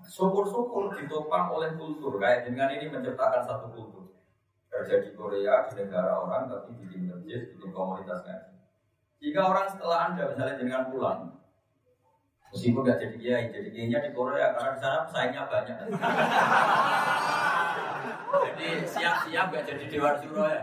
Syukur-syukur 0.00 0.96
ditopang 0.96 1.52
oleh 1.52 1.76
kultur 1.76 2.16
kayak 2.16 2.48
dengan 2.48 2.72
ini 2.72 2.88
menciptakan 2.88 3.44
satu 3.44 3.68
kultur 3.70 4.10
kerja 4.70 5.02
di 5.02 5.10
Korea 5.12 5.66
di 5.68 5.82
negara 5.82 6.22
orang 6.22 6.46
tapi 6.46 6.72
bikin 6.78 7.10
masjid 7.10 7.52
bikin 7.52 7.70
komunitas 7.74 8.22
ngaji 8.22 8.54
jika 9.20 9.40
orang 9.42 9.66
setelah 9.66 9.98
anda 10.08 10.30
misalnya 10.30 10.56
dengan 10.56 10.88
pulang 10.88 11.20
meskipun 12.54 12.86
nggak 12.86 12.98
jadi 13.02 13.16
kiai 13.18 13.44
jadi 13.50 13.68
kiainya 13.74 13.98
di 14.08 14.10
Korea 14.14 14.54
karena 14.54 14.78
di 14.78 14.80
sana 14.80 14.98
pesaingnya 15.10 15.42
banyak 15.50 15.76
jadi 18.30 18.68
siap-siap 18.86 19.46
nggak 19.50 19.64
jadi 19.66 19.84
dewan 19.90 20.14
suro 20.22 20.44
ya. 20.46 20.62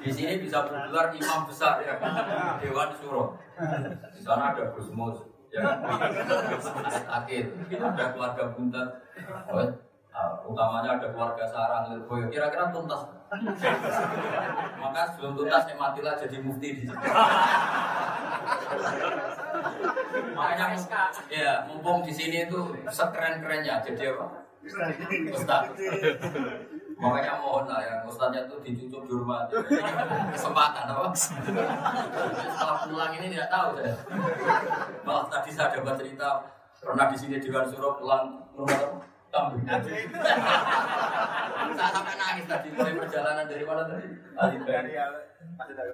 Di 0.00 0.10
sini 0.10 0.42
bisa 0.42 0.66
bergelar 0.66 1.12
imam 1.14 1.40
besar 1.46 1.82
ya. 1.84 1.94
Dewan 2.58 2.90
suro. 2.98 3.38
Di 4.10 4.20
sana 4.20 4.52
ada 4.54 4.72
Gusmus 4.74 5.22
ya. 5.54 5.62
Akhir. 7.08 7.44
Ada 7.70 8.04
keluarga 8.14 8.44
buntet. 8.54 8.88
Nah, 10.10 10.42
utamanya 10.42 10.98
ada 10.98 11.06
keluarga 11.14 11.46
sarang 11.46 11.94
Lirboyo. 11.94 12.26
Kira-kira 12.28 12.74
tuntas. 12.74 13.06
Maka 14.82 15.00
sebelum 15.14 15.38
tuntas 15.38 15.70
ya 15.70 15.74
matilah 15.78 16.18
jadi 16.18 16.42
mufti 16.42 16.68
di 16.74 16.82
sini 16.82 16.98
makanya 20.34 20.76
ya 21.28 21.52
mumpung 21.68 22.02
di 22.02 22.12
sini 22.12 22.48
itu 22.48 22.60
sekeren 22.88 23.44
kerennya 23.44 23.82
jadi 23.84 24.16
apa 24.16 24.26
Ustaz. 24.60 25.72
Makanya 27.00 27.40
mohon 27.40 27.64
lah 27.64 27.80
ya 27.80 28.04
Ustaznya 28.04 28.44
itu 28.44 28.60
dicucuk 28.60 29.08
di 29.08 29.12
rumah 29.16 29.48
kesempatan 30.36 30.84
apa? 30.84 31.08
Setelah 31.16 32.76
pulang 32.84 33.12
ini 33.16 33.32
tidak 33.32 33.48
tahu 33.48 33.80
saya. 33.80 33.96
Malah 35.00 35.24
tadi 35.32 35.48
saya 35.48 35.72
dapat 35.72 35.96
cerita 35.96 36.44
pernah 36.76 37.08
di 37.08 37.16
sini 37.16 37.40
di 37.40 37.48
Suro 37.48 37.96
pulang 37.96 38.52
rumah 38.52 39.00
kambing. 39.32 39.64
Saya 41.72 41.88
sampai 41.88 42.14
nangis 42.20 42.44
tadi 42.44 42.68
mulai 42.76 42.92
perjalanan 43.00 43.48
dari 43.48 43.64
mana 43.64 43.82
tadi? 43.88 44.06
Dari 44.36 44.92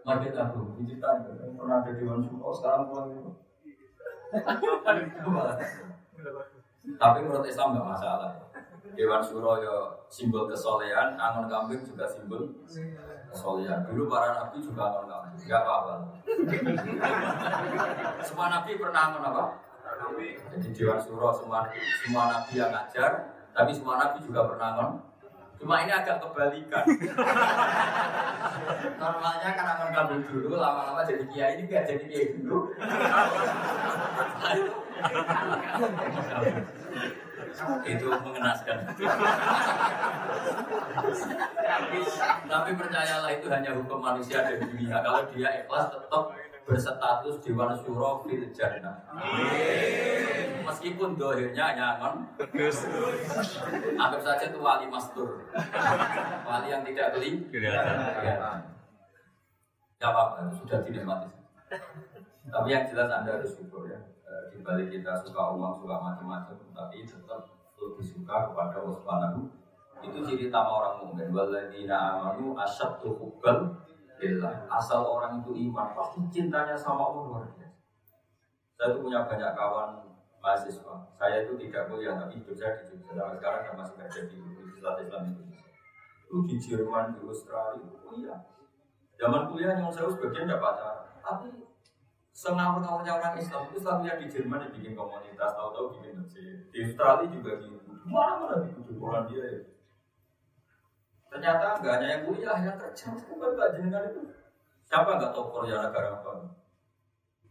Market 0.03 0.35
aku, 0.35 0.75
digital 0.83 1.23
pernah 1.55 1.87
ada 1.87 1.91
di 1.95 2.03
Suko, 2.03 2.51
sekarang 2.51 2.91
pulang 2.91 3.15
itu. 3.15 3.31
Tapi 6.95 7.19
menurut 7.27 7.43
Islam 7.43 7.75
nggak 7.75 7.89
masalah. 7.91 8.31
Dewan 8.97 9.21
Suro 9.21 9.61
ya 9.61 9.77
simbol 10.09 10.49
kesolehan, 10.49 11.19
angon 11.21 11.51
kambing 11.51 11.85
juga 11.85 12.09
simbol 12.09 12.49
kesolehan. 13.29 13.85
Dulu 13.91 14.09
para 14.09 14.33
nabi 14.33 14.63
juga 14.63 14.89
angon 14.89 15.11
kambing, 15.11 15.37
nggak 15.43 15.61
apa-apa. 15.67 15.95
Semua 18.25 18.47
nabi 18.49 18.79
pernah 18.79 19.13
angon 19.13 19.25
apa? 19.27 19.45
Jadi 20.57 20.69
Dewan 20.73 20.97
Suro 21.03 21.29
semua, 21.35 21.69
semua 22.01 22.23
nabi 22.33 22.53
yang 22.57 22.73
ngajar, 22.73 23.37
tapi 23.53 23.71
semua 23.77 24.01
nabi 24.01 24.25
juga 24.25 24.49
pernah 24.49 24.69
ngon. 24.81 24.91
Cuma 25.57 25.83
ini 25.85 25.93
agak 25.93 26.21
kebalikan. 26.21 26.85
Normalnya 29.01 29.51
kan 29.57 29.67
akan 29.77 29.89
kabul 29.93 30.21
dulu, 30.29 30.61
lama-lama 30.61 31.01
jadi 31.09 31.25
kiai 31.33 31.53
ini 31.57 31.69
gak 31.69 31.89
jadi 31.89 32.05
kiai 32.09 32.29
dulu. 32.37 32.59
itu 37.87 38.07
mengenaskan. 38.11 38.79
tapi, 41.57 41.99
tapi 42.45 42.71
percayalah 42.77 43.31
itu 43.33 43.47
hanya 43.49 43.71
hukum 43.73 43.99
manusia 44.03 44.45
dan 44.45 44.61
dunia. 44.61 45.01
Kalau 45.01 45.25
dia 45.33 45.65
ikhlas 45.65 45.89
tetap 45.89 46.25
berstatus 46.67 47.39
Dewan 47.47 47.79
Suro 47.79 48.27
fil 48.27 48.51
Jannah. 48.51 49.07
Meskipun 50.67 51.15
dohirnya 51.15 51.63
hanya 51.73 51.95
non, 52.03 52.27
anggap 53.95 54.21
saja 54.21 54.51
itu 54.51 54.59
wali 54.59 54.91
mastur, 54.91 55.47
wali 56.43 56.67
yang 56.67 56.83
tidak. 56.83 57.15
Kelihatan. 57.15 58.59
Ya 59.97 60.13
apa, 60.13 60.51
sudah 60.53 60.83
dinikmati. 60.83 61.31
Tapi 62.51 62.69
yang 62.69 62.85
jelas 62.91 63.09
Anda 63.09 63.39
harus 63.39 63.55
syukur 63.55 63.87
ya. 63.87 63.97
Eh, 64.27 64.43
Di 64.53 64.61
balik 64.61 64.91
kita 64.91 65.15
suka 65.23 65.55
uang, 65.55 65.73
suka 65.79 65.97
macam-macam, 66.03 66.59
tapi 66.75 67.07
tetap 67.07 67.47
lebih 67.79 68.05
suka 68.05 68.51
kepada 68.51 68.83
Allah 68.83 68.95
Subhanahu. 68.99 69.41
Itu 70.05 70.19
ciri 70.27 70.53
utama 70.53 70.83
orang 70.83 70.95
mukmin. 71.01 71.33
Waladina 71.33 72.19
amanu 72.19 72.53
asyaddu 72.59 73.17
hubbal 73.17 73.73
lillah. 74.21 74.55
Asal 74.69 75.05
orang 75.05 75.45
itu 75.45 75.53
iman, 75.71 75.93
pasti 75.93 76.21
cintanya 76.33 76.77
sama 76.77 77.13
Allah 77.13 77.23
luar. 77.29 77.45
Saya 78.77 78.93
itu 78.93 78.99
punya 79.01 79.25
banyak 79.25 79.53
kawan 79.57 80.05
mahasiswa. 80.41 80.95
Saya 81.17 81.49
itu 81.49 81.57
tidak 81.57 81.89
kuliah, 81.89 82.17
tapi 82.21 82.41
saya 82.53 82.77
di 82.77 82.93
Jogja. 82.93 83.25
Sekarang 83.41 83.61
saya 83.65 83.75
masih 83.75 83.95
kerja 83.97 84.21
di 84.29 84.37
Universitas 84.37 85.01
Islam 85.01 85.23
Indonesia. 85.33 85.69
Itu 86.27 86.37
di 86.45 86.57
Jerman, 86.61 87.17
di 87.17 87.21
Australia, 87.25 87.81
itu 87.81 87.97
kuliah. 88.05 88.41
Zaman 89.17 89.49
kuliah 89.49 89.81
yang 89.81 89.89
saya 89.89 90.13
sebagian 90.13 90.45
tidak 90.45 90.61
pacaran, 90.61 91.09
tapi 91.25 91.49
sengamur-ngamurnya 92.37 93.17
orang 93.17 93.41
Islam 93.41 93.65
itu 93.73 93.81
selalu 93.81 94.03
yang 94.13 94.21
di 94.21 94.29
Jerman 94.29 94.61
yang 94.69 94.73
bikin 94.77 94.93
komunitas, 94.93 95.57
tahu-tahu 95.57 95.97
bikin 95.97 96.21
masjid. 96.21 96.69
Di 96.69 96.79
Australia 96.85 97.33
juga 97.33 97.53
gitu. 97.65 97.93
Mana-mana 98.05 98.69
di 98.69 98.93
Polandia 99.01 99.41
dia 99.41 99.57
ya. 99.57 99.76
Ternyata 101.37 101.85
nggak 101.85 101.95
hanya 102.01 102.09
yang 102.17 102.23
kuliah, 102.25 102.57
yang 102.65 102.81
kerja, 102.81 103.13
bukan 103.29 103.51
nggak 103.53 103.77
jenengan 103.77 104.09
itu. 104.09 104.25
Siapa 104.89 105.21
nggak 105.21 105.37
tahu 105.37 105.53
Korea 105.53 105.85
negara 105.85 106.17
apa? 106.17 106.49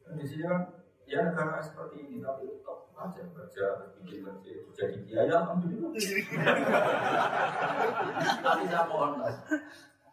Dan 0.01 0.17
di 0.17 0.25
sini 0.25 0.41
kan, 0.41 0.65
ya 1.05 1.21
negara 1.21 1.61
seperti 1.61 2.01
ini, 2.01 2.17
tapi 2.17 2.49
top 2.65 2.89
aja 2.97 3.21
kerja, 3.29 3.93
bikin 4.01 4.25
masjid, 4.25 4.57
jadi 4.73 4.97
kiai, 5.05 5.29
alhamdulillah. 5.29 5.93
tapi 8.41 8.63
saya 8.65 8.89
mohon, 8.89 9.21
Mas, 9.21 9.37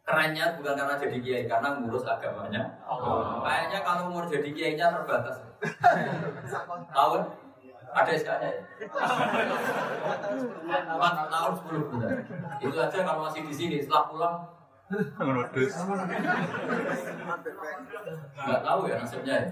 kerennya 0.04 0.52
bukan 0.60 0.76
karena 0.76 0.94
jadi 1.00 1.18
kiai, 1.24 1.44
karena 1.48 1.68
ngurus 1.80 2.04
agamanya. 2.04 2.76
Kayaknya 3.40 3.80
kalau 3.80 4.12
umur 4.12 4.28
jadi 4.28 4.52
kiainya 4.52 4.92
terbatas. 4.92 5.40
Tahun 6.92 7.22
ada 7.92 8.10
SK-nya 8.12 8.48
ya? 8.48 8.60
Empat 10.92 11.14
tahun 11.28 11.52
10 11.60 11.90
bulan. 11.92 12.10
Itu 12.60 12.76
aja 12.76 12.98
kalau 13.04 13.20
masih 13.28 13.42
di 13.44 13.54
sini, 13.54 13.76
setelah 13.84 14.04
pulang 14.08 14.36
Menudus. 14.92 15.72
nggak 18.36 18.60
tahu 18.60 18.80
ya 18.92 19.00
nasibnya 19.00 19.34
ya. 19.40 19.48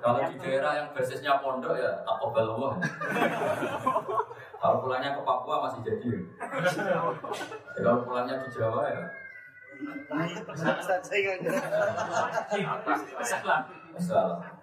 Kalau 0.00 0.18
di 0.24 0.36
daerah 0.40 0.72
yang 0.80 0.88
basisnya 0.96 1.36
pondok 1.44 1.76
ya 1.76 2.00
tak 2.08 2.16
kobal 2.16 2.56
Allah. 2.56 2.72
Kalau 4.60 4.76
pulangnya 4.80 5.12
ke 5.12 5.20
Papua 5.24 5.68
masih 5.68 5.80
jadi. 5.84 6.08
ya. 6.08 6.20
Ya, 6.88 7.00
Kalau 7.84 8.00
pulangnya 8.00 8.40
di 8.40 8.48
Jawa 8.48 8.88
ya 8.88 9.02
Masalah. 13.90 14.40
Kita 14.40 14.59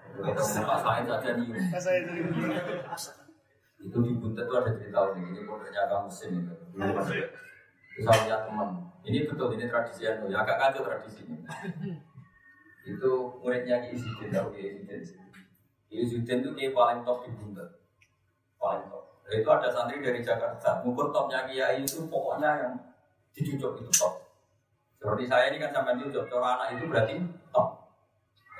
Itu 3.78 3.98
di 4.02 4.12
Buntet 4.18 4.46
tuh 4.50 4.58
ada 4.58 4.72
cerita 4.74 5.00
unik. 5.14 5.26
Ini 5.32 5.42
pondoknya 5.46 5.86
Kang 5.86 6.10
Mesin 6.10 6.42
itu. 6.42 6.56
Terus 6.74 8.04
saya 8.06 8.20
lihat 8.26 8.42
teman. 8.50 8.70
Ini 9.06 9.30
betul 9.30 9.56
ini 9.56 9.66
tradisi 9.70 10.02
yang 10.04 10.26
ya 10.28 10.44
agak 10.44 10.58
kacau 10.58 10.82
tradisinya. 10.84 11.38
itu 12.88 13.12
muridnya 13.44 13.84
Ki 13.84 14.00
Izidin 14.00 14.32
tahu 14.34 14.52
Ki 14.56 14.62
Izidin. 14.64 15.02
Ki 15.88 15.96
Izidin 16.02 16.40
itu 16.42 16.50
kiai 16.58 16.74
paling 16.74 17.06
top 17.06 17.24
di 17.24 17.32
Buntet. 17.38 17.70
Paling 18.58 18.90
top. 18.90 19.04
Itu 19.28 19.50
ada 19.52 19.70
santri 19.70 20.00
dari 20.00 20.24
Jakarta. 20.24 20.82
Ngukur 20.82 21.12
topnya 21.12 21.44
Kiai 21.44 21.84
itu 21.84 22.08
pokoknya 22.08 22.64
yang 22.64 22.74
dicucuk 23.36 23.84
itu 23.84 23.92
top. 23.92 24.24
Seperti 24.98 25.30
saya 25.30 25.52
ini 25.52 25.62
kan 25.62 25.76
sampai 25.76 26.00
cucuk. 26.00 26.26
Cara 26.32 26.58
anak 26.58 26.68
itu 26.80 26.86
berarti 26.90 27.16
top. 27.54 27.77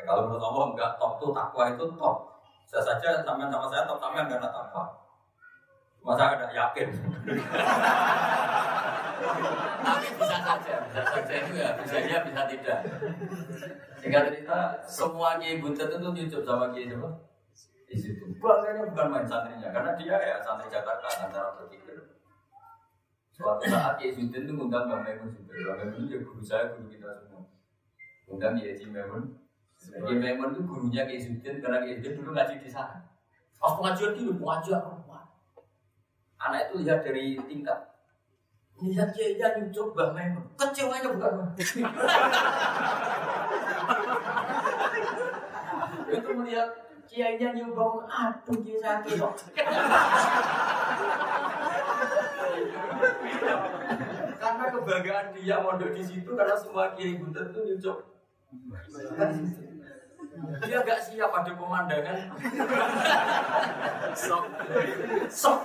Kalau 0.08 0.32
menurut 0.32 0.40
Allah 0.40 0.66
enggak 0.72 0.92
top 0.96 1.20
tuh 1.20 1.36
takwa 1.36 1.64
itu 1.68 1.84
top. 2.00 2.18
Saya 2.64 2.84
saja 2.84 3.10
sampai 3.28 3.52
sama 3.52 3.68
saya 3.68 3.84
top 3.84 4.00
sampai 4.00 4.24
karena 4.24 4.48
takwa. 4.48 4.88
Masa 6.00 6.40
ada 6.40 6.48
yakin. 6.48 6.88
Tapi 9.84 10.08
bisa 10.16 10.38
saja, 10.40 10.74
bisa 10.88 11.02
saja 11.04 11.34
itu 11.36 11.54
ya, 11.60 11.70
bisa 11.76 11.96
ya, 12.00 12.24
bisa 12.24 12.42
tidak. 12.48 12.80
Sehingga 14.00 14.20
cerita 14.32 14.60
semua 14.88 15.36
kiai 15.36 15.60
buntet 15.60 15.92
itu 15.92 16.08
nyucup 16.08 16.42
sama 16.48 16.72
kiai 16.72 16.88
siapa? 16.88 17.10
Di 17.88 17.96
situ. 18.00 18.24
Bangganya 18.40 18.88
bukan 18.88 19.08
main 19.12 19.28
santrinya, 19.28 19.68
karena 19.76 19.92
dia 20.00 20.16
ya 20.16 20.40
santri 20.40 20.72
Jakarta 20.72 21.08
antara 21.28 21.56
berpikir. 21.60 22.00
Suatu 23.38 23.70
saat 23.70 24.02
Kiai 24.02 24.10
Sudin 24.18 24.50
itu 24.50 24.52
ngundang 24.58 24.90
Bang 24.90 25.06
Maimun 25.06 25.30
juga. 25.30 25.54
Bang 25.62 25.94
Maimun 25.94 26.10
itu 26.10 26.26
guru 26.26 26.42
saya, 26.42 26.74
guru 26.74 26.90
kita 26.90 27.06
semua. 27.22 27.46
Ngundang 28.26 28.58
Kiai 28.58 28.86
Maimun. 28.90 29.24
Kiai 29.92 30.18
Maimun 30.20 30.52
itu 30.54 30.62
gurunya 30.68 31.04
Kiai 31.08 31.22
Sudin 31.22 31.56
karena 31.64 31.80
Kiai 31.84 31.98
Sudin 32.00 32.20
dulu 32.20 32.32
ngaji 32.36 32.56
di 32.60 32.70
sana. 32.70 32.98
Pas 33.58 33.74
pengajian 33.74 34.14
dulu, 34.14 34.32
pengajian 34.44 34.80
perempuan. 34.84 35.24
Anak 36.38 36.70
itu 36.70 36.76
lihat 36.86 37.00
dari 37.02 37.40
tingkat. 37.48 37.80
Lihat 38.84 39.10
Kiai 39.16 39.40
nya 39.40 39.48
nyucuk 39.58 39.96
Bang 39.98 40.12
Maimun. 40.14 40.46
Kecewanya 40.60 41.10
bukan 41.14 41.34
itu 46.08 46.30
melihat 46.32 46.70
Kiai 47.08 47.36
nya 47.40 47.52
nyumbang, 47.56 48.04
aduh 48.08 48.58
Kiai 48.64 48.80
sakit 48.80 49.16
kok. 49.20 49.34
karena 54.38 54.66
kebanggaan 54.72 55.28
dia 55.36 55.58
mondok 55.60 55.92
di 55.94 56.04
situ 56.04 56.30
karena 56.34 56.56
semua 56.56 56.96
kiai 56.96 57.20
buntet 57.20 57.52
itu 57.52 57.60
nyucuk 57.68 57.98
dia 60.38 60.78
gak 60.86 61.02
siap 61.02 61.32
ada 61.34 61.52
pemandangan. 61.54 62.20
Sok. 64.14 64.44
Sok. 65.30 65.60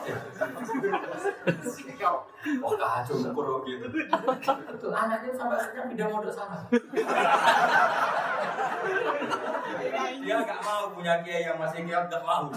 Ya 2.00 2.10
oh 2.58 2.74
kacau 2.74 3.14
ukur 3.30 3.62
gitu 3.62 3.86
itu 3.86 4.86
anaknya 4.90 5.30
sampai 5.38 5.54
akhirnya 5.54 5.86
pindah 5.86 6.08
mondok 6.10 6.34
sana 6.34 6.66
dia 10.18 10.36
gak 10.42 10.60
mau 10.66 10.90
punya 10.90 11.22
kiai 11.22 11.46
yang 11.46 11.62
masih 11.62 11.86
kiai 11.86 12.10
gak 12.10 12.24
mau. 12.26 12.50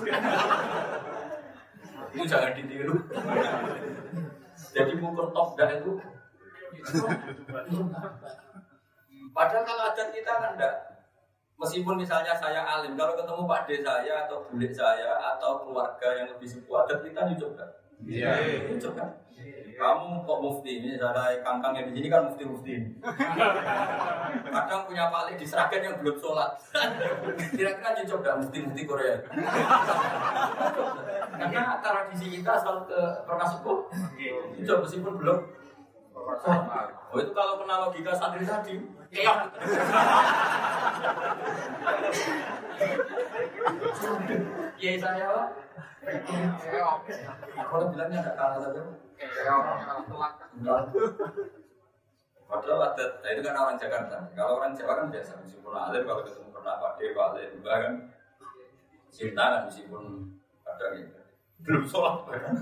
Itu 2.09 2.23
jangan 2.25 2.57
ditiru. 2.57 2.95
Jadi 4.73 4.91
ngukur 4.97 5.29
top 5.35 5.53
dah 5.59 5.69
itu. 5.77 5.93
Padahal 9.35 9.63
kalau 9.67 9.83
adat 9.91 10.09
kita 10.15 10.31
kan 10.31 10.55
enggak 10.55 10.94
Meskipun 11.55 11.95
misalnya 11.95 12.35
saya 12.35 12.67
alim, 12.67 12.99
kalau 12.99 13.15
ketemu 13.15 13.47
Pak 13.47 13.61
D 13.63 13.79
saya 13.79 14.27
atau 14.27 14.43
bule 14.51 14.67
saya 14.75 15.15
atau 15.35 15.63
keluarga 15.63 16.09
yang 16.11 16.27
lebih 16.35 16.47
sepuh, 16.51 16.83
adat 16.83 16.99
kita 16.99 17.31
nyucuk 17.31 17.55
kan? 17.55 17.69
Iya. 18.03 18.31
Nyucuk 18.67 18.93
kan? 18.99 19.09
Kamu 19.75 20.23
kok 20.23 20.39
mufti 20.39 20.79
ini, 20.79 20.95
saya 20.95 21.43
kangkang 21.43 21.75
yang 21.75 21.91
di 21.91 21.99
sini 21.99 22.07
kan 22.07 22.31
mufti-mufti. 22.31 22.95
Kadang 24.47 24.87
punya 24.87 25.11
palik 25.11 25.35
di 25.35 25.43
Seragen 25.43 25.83
yang 25.83 25.95
belum 25.99 26.15
sholat. 26.15 26.55
Kira-kira 27.51 27.89
nyucuk 27.99 28.23
gak 28.23 28.39
mufti-mufti 28.39 28.87
Korea? 28.87 29.19
Karena 31.35 31.75
tradisi 31.83 32.39
kita 32.39 32.55
selalu 32.55 32.87
ke 32.87 32.99
pernah 33.27 33.47
sepuh, 33.47 33.79
nyucuk 34.59 34.77
meskipun 34.83 35.15
belum 35.19 35.39
Oh 36.15 37.19
itu 37.21 37.31
kalau 37.37 37.61
kena 37.61 37.85
logika 37.85 38.11
santri 38.17 38.47
tadi, 38.47 38.81
keok. 39.13 39.39
Kiai 44.75 44.97
saya 44.99 45.25
apa? 45.25 45.43
Kalau 47.55 47.85
bilangnya 47.89 48.19
ada 48.21 48.33
kalah 48.37 48.59
saja. 48.61 48.81
Padahal 52.45 52.93
ada, 52.93 53.05
nah 53.25 53.29
itu 53.33 53.41
kan 53.41 53.57
orang 53.57 53.77
Jakarta. 53.81 54.17
Kalau 54.37 54.61
orang 54.61 54.77
Jawa 54.77 54.93
kan 55.01 55.07
biasa, 55.09 55.41
meskipun 55.41 55.73
alim 55.73 56.05
kalau 56.05 56.21
ketemu 56.21 56.53
pernah 56.53 56.77
Pak 56.77 57.01
Alim, 57.01 57.49
juga 57.57 57.73
kan 57.81 57.93
cinta 59.09 59.43
kan 59.49 59.61
meskipun 59.65 60.03
kadang 60.61 60.93
ya, 61.01 61.23
belum 61.65 61.83
sholat 61.89 62.21
bahkan. 62.29 62.55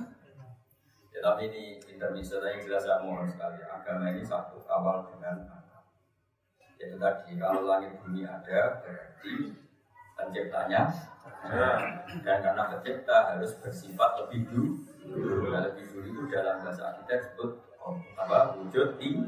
Ya 1.11 1.19
tapi 1.19 1.51
ini 1.51 1.83
intermisa 1.83 2.39
yang 2.39 2.63
jelas 2.63 2.87
saya 2.87 3.03
mohon 3.03 3.27
sekali 3.27 3.59
agama 3.59 4.07
ini 4.07 4.23
satu 4.23 4.63
awal 4.71 5.03
dengan. 5.11 5.62
Itu 6.89 6.97
tadi 6.99 7.39
kalau 7.39 7.63
langit 7.63 7.95
bumi 8.01 8.27
ada 8.27 8.83
berarti 8.83 9.33
penciptanya 10.13 10.81
ada. 11.43 11.67
dan 12.23 12.37
karena 12.43 12.63
pencipta 12.71 13.17
harus 13.33 13.51
bersifat 13.59 14.11
lebih 14.25 14.39
dulu. 14.47 14.67
Nah, 15.51 15.61
lebih 15.67 15.85
dulu 15.91 16.05
itu 16.07 16.21
dalam 16.31 16.63
bahasa 16.63 16.99
kita 17.03 17.13
disebut 17.19 17.51
apa 18.15 18.55
wujud 18.55 18.95
di 18.95 19.19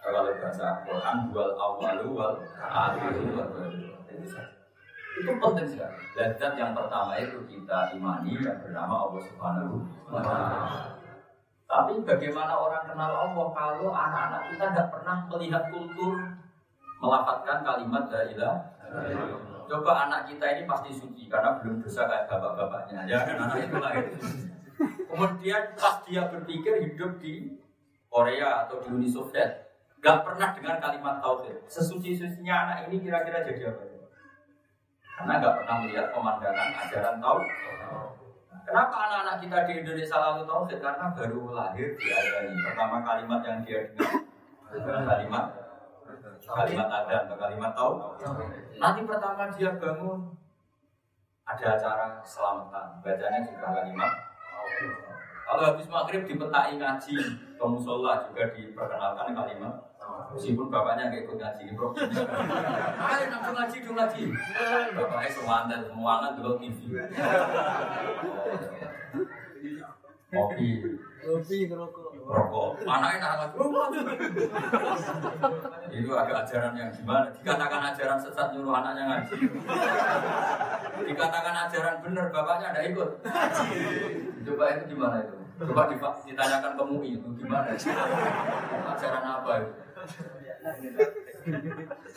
kalau 0.00 0.32
bahasa 0.32 0.66
Quran 0.86 1.16
wal 1.34 1.52
awalu 1.58 2.06
wal 2.14 2.34
akhiru 2.56 3.36
wal 3.36 3.50
itu 5.20 5.36
penting 5.36 5.66
sekali. 5.68 5.96
Dan 6.16 6.28
zat 6.40 6.54
yang 6.56 6.72
pertama 6.72 7.12
itu 7.20 7.44
kita 7.44 7.92
imani 7.92 8.40
yang 8.40 8.56
bernama 8.62 9.10
Allah 9.10 9.20
Subhanahu 9.26 9.74
wa 10.08 10.20
taala. 10.22 10.99
Tapi 11.70 12.02
bagaimana 12.02 12.50
orang 12.58 12.82
kenal 12.82 13.12
Allah 13.14 13.46
kalau 13.54 13.94
anak-anak 13.94 14.42
kita 14.50 14.64
tidak 14.74 14.88
pernah 14.90 15.16
melihat 15.30 15.70
kultur 15.70 16.18
melafatkan 16.98 17.62
kalimat 17.62 18.10
la 18.10 18.22
ilaha 18.26 18.58
Coba 19.70 20.10
anak 20.10 20.26
kita 20.26 20.44
ini 20.50 20.62
pasti 20.66 20.90
suci 20.90 21.30
karena 21.30 21.54
belum 21.62 21.78
dosa 21.78 22.10
kayak 22.10 22.26
bapak-bapaknya. 22.26 23.06
Ya 23.06 23.22
kan 23.22 23.38
anak 23.38 23.70
itu 23.70 23.76
lahir. 23.78 24.06
Kemudian 25.06 25.62
pas 25.78 26.02
dia 26.02 26.26
berpikir 26.26 26.90
hidup 26.90 27.22
di 27.22 27.54
Korea 28.10 28.66
atau 28.66 28.82
di 28.82 28.90
Uni 28.90 29.06
Soviet, 29.06 29.70
gak 30.02 30.26
pernah 30.26 30.50
dengar 30.58 30.82
kalimat 30.82 31.22
tauhid. 31.22 31.54
Sesuci-sucinya 31.70 32.66
anak 32.66 32.90
ini 32.90 32.98
kira-kira 32.98 33.46
jadi 33.46 33.70
apa? 33.70 33.86
Karena 35.06 35.32
gak 35.38 35.54
pernah 35.62 35.76
melihat 35.86 36.06
pemandangan 36.10 36.68
ajaran 36.74 37.16
tauhid. 37.22 37.50
Kenapa 38.66 38.94
anak-anak 39.08 39.36
kita 39.42 39.58
di 39.66 39.72
Indonesia 39.82 40.16
lalu 40.20 40.42
tauhid? 40.46 40.78
Karena 40.78 41.06
baru 41.12 41.42
lahir 41.52 41.88
di 41.96 42.06
ini. 42.08 42.54
Pertama 42.64 43.02
kalimat 43.02 43.40
yang 43.44 43.58
dia 43.64 43.80
dengar 44.70 45.02
kalimat 45.02 45.44
kalimat 46.40 46.88
ada 46.88 47.14
atau 47.26 47.36
kalimat 47.36 47.70
tahu. 47.76 47.92
Nanti 48.80 49.00
pertama 49.04 49.50
dia 49.52 49.70
bangun 49.76 50.34
ada 51.44 51.66
acara 51.74 52.06
keselamatan, 52.22 53.02
bacanya 53.02 53.42
juga 53.42 53.74
kalimat 53.74 54.12
Kalau 55.50 55.62
habis 55.66 55.90
maghrib 55.90 56.22
dipetai 56.22 56.78
ngaji, 56.78 57.14
ke 57.58 57.64
juga 58.30 58.44
diperkenalkan 58.54 59.34
kalimat 59.34 59.89
Meskipun 60.30 60.66
bapaknya 60.70 61.10
nggak 61.10 61.22
ikut 61.26 61.36
ngaji 61.42 61.62
ini 61.66 61.72
bro. 61.74 61.88
Ayo 63.02 63.24
langsung 63.34 63.54
ngaji 63.58 63.76
dong 63.82 63.96
ngaji. 63.98 64.22
Bapaknya 64.94 65.28
semuanya 65.34 65.76
semuanya 65.82 66.28
dulu 66.38 66.54
TV. 66.62 66.78
Kopi. 70.30 70.68
Kopi 71.20 71.56
ngerokok. 71.66 72.06
Rokok. 72.30 72.86
Anaknya 72.86 73.26
nak 73.26 73.50
ngaji. 73.58 73.98
Itu 75.90 76.10
agak 76.14 76.46
ajaran 76.46 76.78
yang 76.78 76.94
gimana? 76.94 77.26
Dikatakan 77.34 77.82
ajaran 77.90 78.18
sesat 78.22 78.54
nyuruh 78.54 78.70
anaknya 78.78 79.02
ngaji. 79.10 79.36
Dikatakan 81.10 81.54
ajaran 81.66 81.96
benar 82.06 82.30
bapaknya 82.30 82.70
ada 82.70 82.80
ikut. 82.86 83.10
Coba 84.46 84.64
itu 84.78 84.94
gimana 84.94 85.26
itu? 85.26 85.34
Coba 85.60 85.90
ditanyakan 85.90 86.72
ke 86.78 86.82
MUI 86.86 87.18
itu 87.18 87.28
gimana? 87.34 87.74
Ajaran 88.94 89.24
apa 89.26 89.50
itu? 89.66 89.89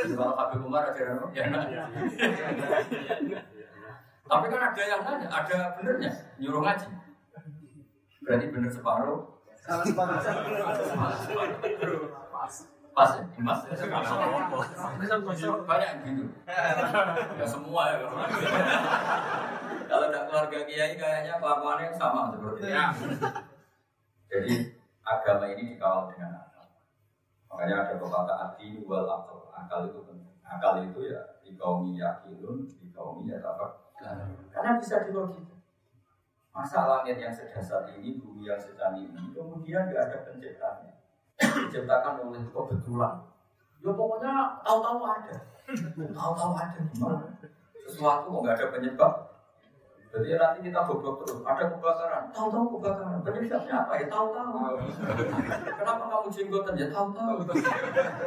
Kalau 0.03 0.35
Habib 0.35 0.61
Umar 0.67 0.91
ajaran 0.91 1.15
apa? 1.23 1.31
Ya, 1.31 1.47
nah. 1.47 1.63
Tapi 4.23 4.45
kan 4.47 4.61
ada 4.71 4.83
yang 4.83 5.01
nanya, 5.03 5.27
ada 5.27 5.75
benernya 5.79 6.11
nyuruh 6.39 6.63
ngaji. 6.63 6.87
Berarti 8.23 8.45
bener 8.55 8.71
separuh. 8.71 9.19
Salah 9.63 9.83
separuh. 9.83 10.19
Pas 12.93 13.09
ya, 13.17 13.25
mas. 13.41 13.59
Banyak 15.65 15.91
gitu. 16.05 16.23
Ya 17.35 17.45
semua 17.47 17.89
ya. 17.89 18.05
Kalau 19.89 20.05
tidak 20.07 20.23
keluarga 20.29 20.59
kiai 20.69 20.93
kayaknya 20.93 21.41
kelakuannya 21.41 21.89
sama 21.97 22.29
seperti 22.31 22.69
itu. 22.69 23.17
Jadi 24.29 24.53
agama 25.03 25.45
ini 25.51 25.73
dikawal 25.75 26.13
dengan. 26.13 26.52
Makanya 27.53 27.85
ada 27.85 27.93
pepatah 28.01 28.37
ati 28.49 28.81
wal 28.81 29.05
akal. 29.05 29.45
Akal 29.53 29.85
itu 29.93 30.01
penting. 30.01 30.33
Akal 30.41 30.81
itu 30.81 31.05
ya 31.05 31.21
di 31.45 31.53
kaum 31.53 31.85
yakinun, 31.93 32.65
di 32.65 32.89
kaum 32.89 33.21
ya 33.29 33.37
apa? 33.37 33.93
Karena 34.49 34.81
bisa 34.81 35.05
dilogika. 35.05 35.53
Masa 36.49 36.85
langit 36.89 37.21
yang 37.21 37.33
sedasar 37.33 37.85
ini, 37.93 38.17
bumi 38.17 38.49
yang 38.49 38.57
secanggih 38.57 39.09
ini, 39.09 39.33
kemudian 39.33 39.89
tidak 39.89 40.09
ada 40.09 40.17
penciptanya. 40.25 40.93
Diciptakan 41.37 42.29
oleh 42.29 42.41
kebetulan. 42.49 43.21
Ya 43.81 43.91
pokoknya 43.93 44.33
tahu-tahu 44.61 45.01
ada. 45.01 45.37
Tahu-tahu 45.93 46.53
ada 46.53 46.77
gimana? 46.93 47.25
Sesuatu 47.85 48.29
kok 48.29 48.41
nggak 48.45 48.57
ada 48.57 48.67
penyebab. 48.69 49.13
Jadi 50.13 50.37
nanti 50.37 50.59
kita 50.69 50.85
goblok 50.85 51.25
terus. 51.25 51.41
Ada 51.41 51.73
kebakaran, 51.73 52.29
tahu-tahu 52.29 52.77
kebakaran. 52.77 53.17
Penyebabnya 53.25 53.75
apa 53.81 53.93
ya? 53.97 54.05
Tahu-tahu. 54.05 54.57
Kenapa 55.73 56.03
kamu 56.05 56.27
jenggotan 56.29 56.77
ya? 56.77 56.87
Tahu-tahu. 56.93 57.49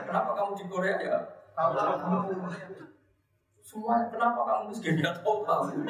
Kenapa 0.03 0.31
kamu 0.35 0.51
di 0.59 0.64
Korea 0.66 0.96
ya? 0.99 1.18
Tahu-tahu. 1.55 2.35
Semua 3.62 4.03
kenapa 4.11 4.40
kamu 4.42 4.62
miskin 4.75 4.99
ya? 4.99 5.14
Tahu-tahu. 5.14 5.87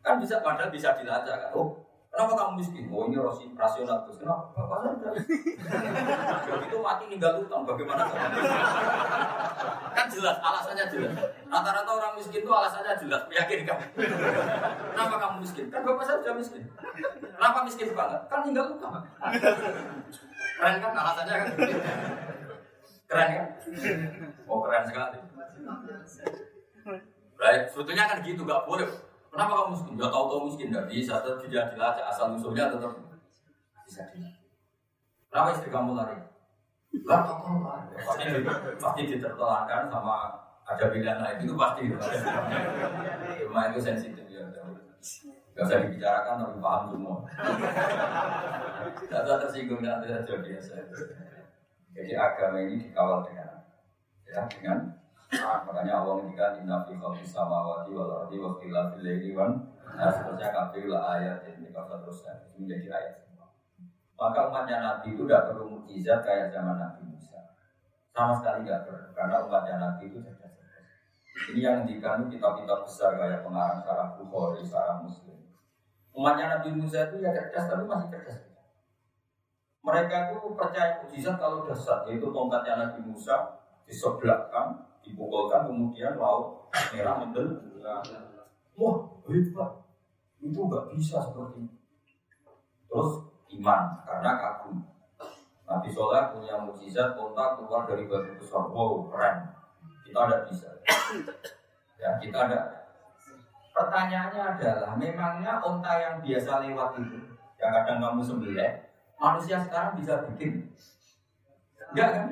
Kan 0.00 0.14
bisa 0.24 0.40
padahal 0.40 0.72
bisa 0.72 0.96
dilacak 0.96 1.36
kan. 1.36 1.50
Oh, 1.52 1.84
kenapa 2.18 2.34
kamu 2.34 2.52
miskin? 2.58 2.90
Oh 2.90 3.06
ini 3.06 3.14
rasi, 3.14 3.46
rasional 3.54 4.02
terus. 4.02 4.18
Kenapa? 4.18 4.50
Bapak 4.50 4.78
saya 4.82 5.14
itu 6.66 6.78
mati 6.82 7.04
ninggal 7.06 7.46
utang. 7.46 7.62
Bagaimana? 7.62 8.10
kan 9.94 10.06
jelas 10.10 10.36
alasannya 10.42 10.90
jelas. 10.90 11.14
Rata-rata 11.46 11.86
orang 11.86 12.18
miskin 12.18 12.42
itu 12.42 12.50
alasannya 12.50 12.98
jelas, 12.98 13.22
meyakinkan. 13.30 13.78
Kenapa 14.98 15.14
kamu 15.14 15.46
miskin? 15.46 15.70
Kan 15.70 15.86
bapak 15.86 16.02
saya 16.10 16.18
sudah 16.18 16.34
miskin. 16.34 16.62
Kenapa 17.22 17.58
miskin 17.62 17.94
banget? 17.94 18.20
Kan 18.26 18.40
tinggal 18.42 18.66
utang. 18.74 18.98
Keren 20.58 20.74
kan 20.82 20.90
alasannya 20.98 21.34
kan? 21.38 21.48
Keren 23.06 23.28
kan? 23.30 23.46
Oh 24.50 24.58
keren 24.66 24.82
sekali. 24.90 25.18
Baik, 27.38 27.70
sebetulnya 27.70 28.10
kan 28.10 28.18
gitu, 28.26 28.42
gak 28.42 28.66
boleh. 28.66 28.90
Kenapa 29.28 29.52
kamu 29.52 29.68
miskin? 29.76 29.94
Ya 30.00 30.08
tahu-tahu 30.08 30.40
miskin, 30.48 30.72
gak 30.74 30.88
bisa. 30.88 31.12
Tetap 31.20 31.38
tidak 31.44 31.64
dilacak 31.76 32.04
asal 32.08 32.26
musuhnya 32.32 32.72
tetap 32.72 32.92
bisa 33.84 34.02
dilacak. 34.12 34.46
Kenapa 35.28 35.48
istri 35.52 35.68
kamu 35.68 35.90
lari? 35.92 36.16
Lah, 37.04 37.20
pasti 38.00 38.24
pasti 38.80 39.00
ditertawakan 39.04 39.92
sama 39.92 40.32
ada 40.64 40.84
pilihan 40.88 41.20
lain 41.20 41.44
itu 41.44 41.54
pasti. 41.56 41.82
Cuma 43.44 43.60
itu 43.68 43.80
sensitif 43.80 44.24
ya. 44.28 44.44
Gak 45.52 45.64
usah 45.66 45.78
dibicarakan 45.84 46.34
tapi 46.44 46.56
paham 46.62 46.82
semua. 46.92 47.16
Tidak 49.04 49.38
tersinggung 49.44 49.82
nanti 49.84 50.06
saja 50.08 50.34
biasa. 50.38 50.72
Jadi 51.92 52.12
agama 52.14 52.56
ini 52.62 52.88
dikawal 52.88 53.26
dengan 53.26 53.58
ya 54.28 54.44
dengan 54.46 54.78
makanya 55.36 56.00
Allah 56.00 56.24
mengikat 56.24 56.64
inna 56.64 56.84
fi 56.88 56.96
khalqis 56.96 57.28
samawati 57.28 57.92
wal 57.92 58.24
ardi 58.24 58.40
wa 58.40 58.56
ikhtilafil 58.56 59.02
laili 59.04 59.30
wan 59.36 59.52
nah 59.84 60.08
seterusnya 60.08 60.48
kafir 60.48 60.88
la 60.88 61.20
ayat 61.20 61.44
ini 61.52 61.68
kata 61.68 62.00
teruskan 62.00 62.36
menjadi 62.56 62.88
ayat 62.88 63.16
maka 64.18 64.50
umatnya 64.50 64.82
Nabi 64.82 65.14
itu 65.14 65.22
tidak 65.30 65.54
perlu 65.54 65.78
mukjizat 65.78 66.26
kayak 66.26 66.50
zaman 66.50 66.74
Nabi 66.74 67.06
Musa. 67.06 67.38
Sama 68.10 68.34
sekali 68.34 68.66
tidak 68.66 68.90
perlu 68.90 69.14
karena 69.14 69.46
umatnya 69.46 69.76
Nabi 69.78 70.10
itu 70.10 70.18
cerdas 70.18 70.58
ini 71.54 71.62
yang 71.62 71.86
dikandung 71.86 72.26
kitab-kitab 72.26 72.82
besar 72.82 73.14
kayak 73.14 73.46
pengarang 73.46 73.78
sarah 73.86 74.18
Bukhari, 74.18 74.66
sarah 74.66 74.98
Muslim. 74.98 75.38
Umatnya 76.10 76.58
Nabi 76.58 76.74
Musa 76.74 77.06
itu 77.06 77.22
ya 77.22 77.30
cerdas 77.30 77.70
tapi 77.70 77.86
masih 77.86 78.10
cerdas. 78.10 78.42
Mereka 79.86 80.34
itu 80.34 80.50
percaya 80.58 80.98
mukjizat 80.98 81.38
kalau 81.38 81.62
dasar 81.62 82.02
yaitu 82.10 82.26
tongkatnya 82.34 82.74
Nabi 82.74 83.06
Musa 83.06 83.62
disebelahkan, 83.86 84.87
dipukulkan, 85.08 85.64
kemudian 85.64 86.20
laut 86.20 86.68
merah 86.92 87.24
mendel. 87.24 87.48
Wah, 88.78 88.96
hebat. 89.26 89.70
Itu 90.38 90.60
nggak 90.68 90.92
bisa 90.94 91.18
seperti 91.24 91.66
itu. 91.66 91.76
Terus 92.86 93.10
iman 93.58 94.04
karena 94.04 94.30
kagum. 94.38 94.76
Nabi 95.68 95.88
Soleh 95.92 96.32
punya 96.32 96.56
mukjizat 96.64 97.12
kontak 97.18 97.60
keluar 97.60 97.84
dari 97.84 98.08
batu 98.08 98.32
besar. 98.40 98.64
Wow, 98.68 99.12
keren. 99.12 99.52
Kita 100.06 100.18
ada 100.24 100.36
bisa. 100.48 100.68
Ya, 102.00 102.16
kita 102.16 102.38
ada. 102.48 102.60
Pertanyaannya 103.76 104.42
adalah, 104.56 104.92
memangnya 104.98 105.62
onta 105.62 105.92
yang 106.02 106.16
biasa 106.18 106.66
lewat 106.66 106.98
itu, 106.98 107.18
yang 107.62 107.70
kadang 107.70 108.02
kamu 108.02 108.22
sembelih, 108.26 108.72
manusia 109.14 109.62
sekarang 109.62 109.94
bisa 109.94 110.26
bikin? 110.26 110.66
Enggak 111.94 112.08
kan? 112.10 112.26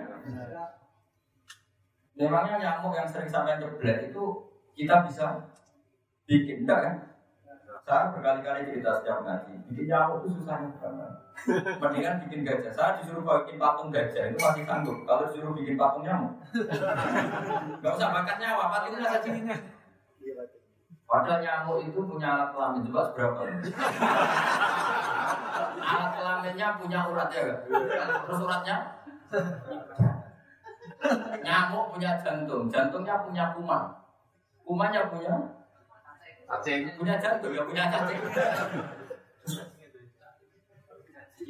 Memangnya 2.16 2.56
nyamuk 2.56 2.96
yang 2.96 3.04
sering 3.04 3.28
sampai 3.28 3.60
nyeblek 3.60 4.08
itu 4.08 4.24
kita 4.72 5.04
bisa 5.04 5.52
bikin, 6.24 6.64
enggak 6.64 6.80
kan? 6.80 6.94
Saya 7.86 8.10
berkali-kali 8.10 8.66
cerita 8.66 8.98
setiap 8.98 9.22
ngaji, 9.22 9.52
bikin 9.70 9.86
nyamuk 9.86 10.24
itu 10.24 10.40
susahnya 10.40 10.72
banget. 10.80 11.12
Mendingan 11.84 12.24
bikin 12.26 12.40
gajah. 12.42 12.72
Saya 12.72 12.98
disuruh 12.98 13.22
bikin 13.22 13.60
patung 13.60 13.92
gajah 13.92 14.32
itu 14.32 14.38
masih 14.40 14.64
sanggup. 14.64 15.04
Kalau 15.04 15.28
disuruh 15.28 15.52
bikin 15.54 15.76
patung 15.76 16.02
nyamuk, 16.02 16.32
nggak 17.84 17.92
usah 17.94 18.10
bakar 18.10 18.36
nyawa, 18.40 18.64
patungnya 18.72 19.06
saja 19.06 19.28
ini. 19.30 19.54
Padahal 21.06 21.38
nyamuk 21.38 21.86
itu 21.86 22.00
punya 22.02 22.28
alat 22.34 22.50
kelamin 22.56 22.82
coba 22.90 23.00
seberapa? 23.12 23.40
alat 25.86 26.10
kelaminnya 26.16 26.68
punya 26.80 27.00
urat 27.06 27.28
ya, 27.30 27.44
terus 28.26 28.40
uratnya 28.42 28.76
nyamuk 31.42 31.94
punya 31.94 32.18
jantung, 32.20 32.68
jantungnya 32.70 33.22
punya 33.22 33.44
kuman, 33.54 33.84
kumannya 34.66 35.02
punya 35.10 35.34
Cacing. 36.46 36.94
punya 36.94 37.18
jantung 37.18 37.50
ya 37.50 37.66
punya 37.66 37.90
cacing. 37.90 38.22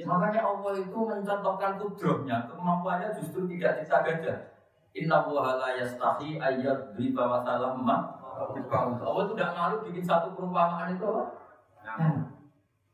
Makanya 0.06 0.40
Allah 0.44 0.72
itu 0.76 0.98
mencontohkan 1.04 1.72
kudrohnya, 1.80 2.48
kemampuannya 2.48 3.12
justru 3.16 3.44
tidak 3.48 3.84
kita 3.84 3.96
gajah. 4.04 4.38
Inna 4.96 5.28
wuha 5.28 5.60
la 5.60 5.76
yastahi 5.76 6.40
ayyad 6.40 6.96
bi 6.96 7.12
masalah 7.12 7.76
ma 7.76 8.16
Allah 8.36 9.20
itu 9.24 9.32
tidak 9.36 9.52
malu 9.56 9.76
bikin 9.88 10.04
satu 10.04 10.32
perumpamaan 10.36 10.92
itu 10.96 11.04
apa? 11.04 11.24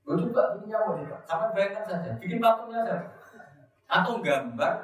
Gue 0.02 0.14
juga 0.18 0.54
bikin 0.58 0.74
nyamuk 0.74 1.02
juga. 1.02 1.16
Sampai 1.26 1.54
bayangkan 1.54 1.84
saja, 1.86 2.10
bikin 2.18 2.38
patungnya 2.42 2.82
saja. 2.86 2.96
Atau 3.86 4.22
gambar 4.22 4.74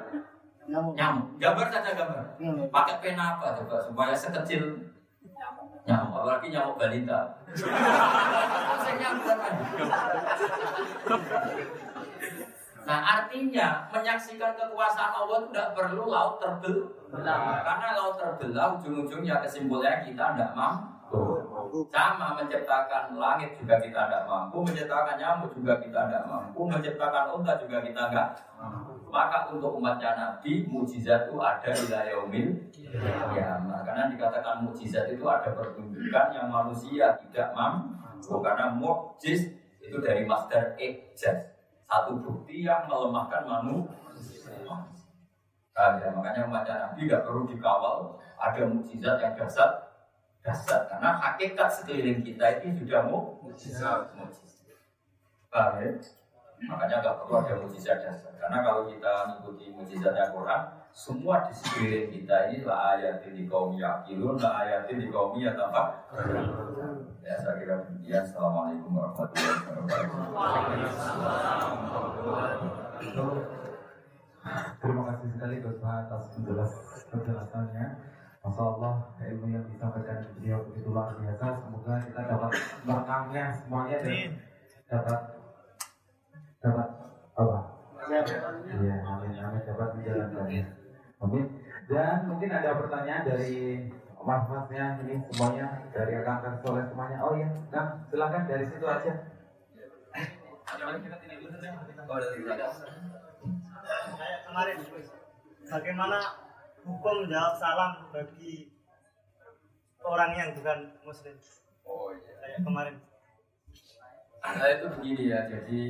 Nyamuk. 0.69 0.93
nyamuk, 0.93 1.25
gambar 1.41 1.67
saja 1.73 1.91
gambar. 1.97 2.25
Nyamuk. 2.37 2.69
Pakai 2.69 3.01
pena 3.01 3.23
apa 3.37 3.57
coba 3.57 3.81
supaya 3.81 4.13
sekecil 4.13 4.61
nyamuk, 5.89 6.13
apalagi 6.21 6.53
nyamuk 6.53 6.77
balita. 6.77 7.19
Saya 7.57 8.93
nyamuk 9.01 9.25
kan? 9.25 9.53
Nah 12.89 12.99
artinya 13.05 13.85
menyaksikan 13.93 14.57
kekuasaan 14.57 15.13
Allah 15.13 15.45
tidak 15.45 15.77
perlu 15.77 16.09
laut 16.09 16.41
terbelah 16.41 17.61
Karena 17.61 17.87
laut 17.93 18.17
terbelah 18.17 18.81
ujung-ujungnya 18.81 19.45
kesimpulannya 19.45 20.09
kita 20.09 20.33
tidak 20.33 20.57
mampu 20.57 20.98
Sama 21.89 22.37
menciptakan 22.39 23.15
langit 23.15 23.55
juga 23.57 23.75
kita 23.79 24.09
tidak 24.09 24.23
mampu 24.25 24.65
Menciptakan 24.65 25.15
nyamuk 25.17 25.51
juga 25.53 25.77
kita 25.77 25.99
tidak 26.09 26.23
mampu 26.25 26.59
Menciptakan 26.65 27.25
unta 27.37 27.53
juga 27.61 27.77
kita 27.85 28.01
enggak 28.09 28.29
Maka 29.09 29.49
untuk 29.49 29.77
umatnya 29.77 30.13
Nabi 30.13 30.69
Mujizat 30.69 31.29
itu 31.29 31.37
ada 31.41 31.69
di 31.73 31.89
yaumil 31.89 32.47
ya, 33.33 33.57
Karena 33.85 34.05
dikatakan 34.13 34.65
mujizat 34.65 35.09
itu 35.09 35.25
ada 35.25 35.49
pertunjukan 35.53 36.27
yang 36.33 36.47
manusia 36.49 37.17
tidak 37.17 37.49
mampu. 37.57 38.37
Karena 38.41 38.73
mujiz 38.73 39.49
itu 39.81 39.97
dari 39.97 40.29
master 40.29 40.77
ijaz. 40.77 41.57
Satu 41.89 42.21
bukti 42.21 42.69
yang 42.69 42.85
melemahkan 42.85 43.49
manusia. 43.49 44.45
Nah, 45.73 45.95
ya, 45.95 46.11
makanya 46.11 46.45
umatnya 46.45 46.75
Nabi 46.85 47.07
tidak 47.07 47.23
perlu 47.25 47.47
dikawal 47.49 48.19
ada 48.37 48.61
mukjizat 48.67 49.15
yang 49.17 49.33
dasar 49.33 49.88
dasar 50.39 50.87
karena 50.87 51.19
hakikat 51.19 51.69
sekeliling 51.69 52.23
kita 52.23 52.63
ini 52.63 52.79
sudah 52.79 53.01
mu- 53.05 53.37
mukjizat. 53.43 54.15
Paham 55.49 55.73
ya? 55.81 55.89
Makanya 56.59 56.95
nggak 56.99 57.15
perlu 57.23 57.35
ada 57.39 57.53
mukjizat 57.59 58.03
dasar 58.03 58.31
karena 58.39 58.63
kalau 58.63 58.87
kita 58.87 59.13
mengikuti 59.27 59.71
mukjizatnya 59.71 60.31
Quran 60.31 60.61
semua 60.89 61.45
di 61.45 61.53
sekeliling 61.53 62.09
kita 62.11 62.49
ini 62.49 62.65
lah 62.65 62.97
ayatin 62.97 63.37
di 63.37 63.45
kaum 63.45 63.77
yakilun, 63.77 64.35
lah 64.41 64.65
ayatin 64.65 64.97
di 64.97 65.07
kaum 65.13 65.37
yatafak. 65.37 66.09
Ya 67.21 67.37
saya 67.37 67.61
kira 67.61 67.85
demikian. 67.85 68.25
Assalamualaikum 68.25 68.97
warahmatullahi 68.97 69.69
wabarakatuh. 69.69 70.17
Terima 74.79 75.01
kasih 75.13 75.27
sekali 75.35 75.55
Gus 75.61 75.77
Bah 75.77 75.95
atas 76.07 76.23
penjelas 76.33 76.73
penjelasannya. 77.13 77.85
Masya 78.39 78.63
Allah 78.63 78.93
ilmu 79.19 79.51
yang 79.51 79.67
disampaikan 79.67 80.31
beliau 80.39 80.63
begitu 80.71 80.87
luar 80.95 81.11
biasa. 81.19 81.59
Semoga 81.59 81.95
kita 82.07 82.21
dapat 82.23 82.51
merekamnya 82.87 83.45
semuanya 83.51 83.97
dan 83.99 84.15
dapat 84.87 85.19
dapat 86.63 86.87
apa? 87.35 87.57
Iya, 88.09 88.95
amin, 89.03 89.31
amin 89.35 89.61
dapat 89.67 89.87
menjalankannya. 89.99 90.63
Amin. 91.19 91.45
Dan 91.91 92.15
mungkin 92.31 92.49
ada 92.49 92.79
pertanyaan 92.79 93.23
dari 93.27 93.91
mas-masnya 94.23 95.03
ini 95.03 95.15
semuanya 95.27 95.67
dari 95.91 96.11
akan 96.23 96.35
akan 96.39 96.53
soleh 96.63 96.85
semuanya. 96.87 97.17
Oh 97.19 97.35
iya, 97.35 97.49
nah 97.75 98.07
silakan 98.07 98.43
dari 98.47 98.65
situ 98.71 98.85
aja. 98.87 99.13
Kemarin, 104.47 104.77
bagaimana 105.69 106.17
hukum 106.89 107.29
jawab 107.29 107.53
salam 107.53 107.91
bagi 108.09 108.73
orang 110.01 110.31
yang 110.33 110.49
bukan 110.57 110.97
muslim? 111.05 111.37
Oh 111.85 112.09
iya. 112.13 112.33
Kayak 112.41 112.59
kemarin. 112.65 112.95
Nah 114.39 114.67
itu 114.71 114.85
begini 114.97 115.23
ya, 115.29 115.45
jadi 115.45 115.81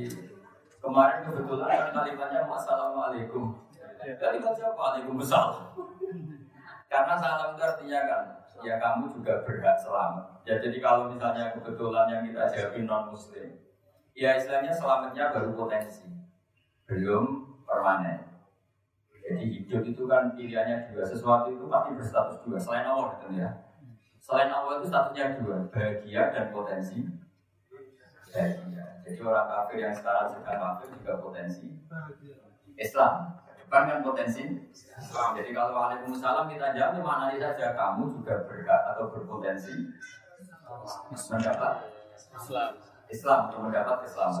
kemarin 0.82 1.24
kebetulan 1.24 1.68
kan 1.70 1.88
kalimatnya 1.94 2.40
Assalamualaikum. 2.44 3.56
Kalimat 4.00 4.52
siapa? 4.56 4.76
Waalaikumsalam. 4.76 5.76
Karena 6.90 7.14
salam 7.14 7.54
itu 7.54 7.62
artinya 7.62 8.00
kan, 8.08 8.24
ya 8.64 8.74
kamu 8.80 9.12
juga 9.12 9.44
berhak 9.46 9.76
selamat. 9.78 10.42
Ya 10.42 10.58
jadi 10.58 10.82
kalau 10.82 11.12
misalnya 11.12 11.54
kebetulan 11.54 12.06
yang 12.10 12.22
kita 12.26 12.42
jawabin 12.50 12.88
non 12.88 13.12
muslim, 13.12 13.60
ya 14.16 14.34
istilahnya 14.34 14.72
selamatnya 14.74 15.30
baru 15.30 15.54
potensi, 15.54 16.10
belum 16.90 17.46
permanen. 17.62 18.29
Jadi 19.30 19.46
hidup 19.46 19.82
itu 19.86 20.02
kan 20.10 20.34
pilihannya 20.34 20.90
dua, 20.90 21.06
sesuatu 21.06 21.54
itu 21.54 21.70
pasti 21.70 21.94
berstatus 21.94 22.42
dua. 22.42 22.58
Selain 22.58 22.82
Allah 22.82 23.14
gitu 23.14 23.38
ya. 23.38 23.50
Selain 24.18 24.50
Allah 24.50 24.82
itu 24.82 24.90
statusnya 24.90 25.38
dua, 25.38 25.70
bahagia 25.70 26.34
dan 26.34 26.50
potensi 26.50 27.06
bahagia. 28.34 28.84
Jadi 29.06 29.18
orang 29.22 29.46
kafir 29.46 29.78
yang 29.86 29.94
sekarang 29.94 30.26
sedang 30.34 30.58
kafir 30.58 30.88
juga 30.98 31.12
potensi 31.22 31.66
Islam. 32.74 33.38
Depan 33.54 33.82
kan 33.86 33.98
potensi 34.02 34.42
Islam. 34.74 35.28
Jadi 35.38 35.50
kalau 35.54 35.78
Waalaikumsalam 35.78 36.50
kita 36.50 36.74
jawab 36.74 36.98
ya 36.98 37.02
mana 37.06 37.30
saja 37.30 37.68
kamu 37.70 38.02
juga 38.18 38.34
berhak 38.50 38.82
atau 38.94 39.14
berpotensi 39.14 39.94
mendapat 41.30 41.86
Islam. 42.34 42.70
Islam 43.06 43.38
atau 43.46 43.58
mendapat 43.62 43.98
Islam. 44.02 44.32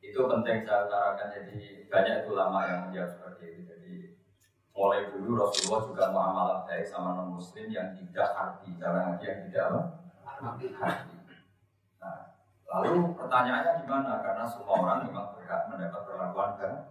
Itu 0.00 0.24
penting 0.28 0.64
saya 0.64 0.88
utarakan. 0.88 1.28
Jadi 1.28 1.88
banyak 1.92 2.24
itu 2.24 2.30
lama 2.32 2.60
yang 2.64 2.80
menjawab 2.88 3.08
seperti 3.12 3.44
itu. 3.60 3.72
Mulai 4.72 5.12
dulu 5.12 5.36
Rasulullah 5.36 5.82
juga 5.84 6.04
muamalah 6.08 6.58
baik 6.64 6.88
sama 6.88 7.12
non 7.12 7.36
Muslim 7.36 7.68
yang 7.68 7.92
tidak 7.92 8.32
hati, 8.32 8.72
dalam 8.80 9.14
arti 9.14 9.24
yang 9.28 9.40
tidak 9.48 9.62
apa? 9.68 9.80
hati. 10.40 10.66
Nah, 12.00 12.18
lalu 12.72 13.12
pertanyaannya 13.12 13.84
gimana? 13.84 14.24
Karena 14.24 14.44
semua 14.48 14.80
orang 14.80 15.04
memang 15.04 15.36
berhak 15.36 15.68
mendapat 15.68 16.02
perlakuan 16.08 16.50
baik. 16.56 16.82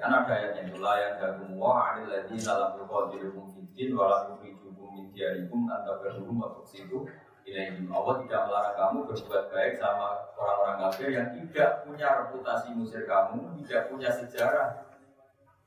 Kan 0.00 0.08
ada 0.08 0.32
ayatnya 0.32 0.62
itu 0.72 0.78
layan 0.80 1.20
dakum 1.20 1.52
wa 1.60 1.92
anil 1.92 2.08
ladzi 2.08 2.40
dalam 2.40 2.80
yuqadirukum 2.80 3.52
fiddin 3.52 3.92
wa 3.92 4.08
la 4.08 4.18
yukhrijukum 4.32 4.88
min 4.96 5.12
diyarikum 5.12 5.68
anta 5.68 6.00
berhum 6.00 6.40
wa 6.40 6.54
tuksidu 6.56 7.04
ilaihim. 7.44 7.90
Allah 7.92 8.14
tidak 8.24 8.40
melarang 8.48 8.76
kamu 8.78 8.98
berbuat 9.10 9.44
baik 9.52 9.74
sama 9.76 10.32
orang-orang 10.38 10.76
kafir 10.88 11.08
yang 11.12 11.28
tidak 11.34 11.70
punya 11.84 12.08
reputasi 12.24 12.72
musir 12.72 13.04
kamu, 13.04 13.52
tidak 13.62 13.92
punya 13.92 14.10
sejarah 14.10 14.86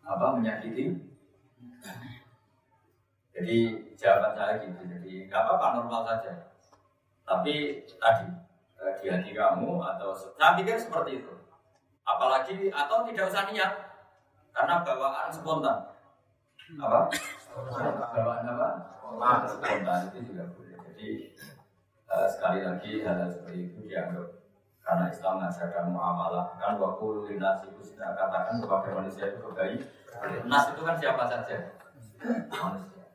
apa 0.03 0.25
menyakiti. 0.39 1.08
Jadi 3.35 3.57
jawaban 3.95 4.33
saya 4.35 4.53
gitu. 4.63 4.81
Jadi 4.83 5.13
nggak 5.31 5.41
apa-apa 5.47 5.67
normal 5.79 6.01
saja. 6.03 6.51
Tapi 7.23 7.85
tadi 7.87 8.25
eh, 8.83 8.93
di 8.99 9.05
hati 9.07 9.31
kamu 9.31 9.79
atau 9.79 10.11
saya 10.11 10.59
pikir 10.59 10.75
seperti 10.75 11.23
itu. 11.23 11.33
Apalagi 12.03 12.73
atau 12.73 13.05
tidak 13.05 13.29
usah 13.29 13.47
niat 13.47 13.71
karena 14.51 14.81
bawaan 14.83 15.31
spontan. 15.31 15.77
Apa? 16.79 16.99
Bawaan 18.11 18.45
apa? 18.49 18.69
Ah, 19.19 19.45
spontan 19.47 20.11
itu 20.11 20.33
juga 20.33 20.43
boleh. 20.51 20.75
Jadi 20.91 21.09
eh, 22.11 22.27
sekali 22.27 22.59
lagi 22.65 22.91
hal 23.05 23.29
seperti 23.29 23.71
itu 23.71 23.79
dianggap 23.87 24.39
karena 24.89 25.05
Islam 25.05 25.37
mengajarkan 25.37 25.85
muamalah 25.93 26.57
kan 26.57 26.81
waktu 26.81 27.05
linasi 27.29 27.69
itu 27.69 27.93
sudah 27.93 28.17
katakan 28.17 28.57
kepada 28.57 28.89
manusia 28.89 29.29
itu 29.29 29.37
kebaik 29.37 29.85
nas 30.45 30.65
itu 30.73 30.81
kan 30.81 30.95
siapa 30.97 31.23
saja 31.29 31.57
manusia 32.51 33.05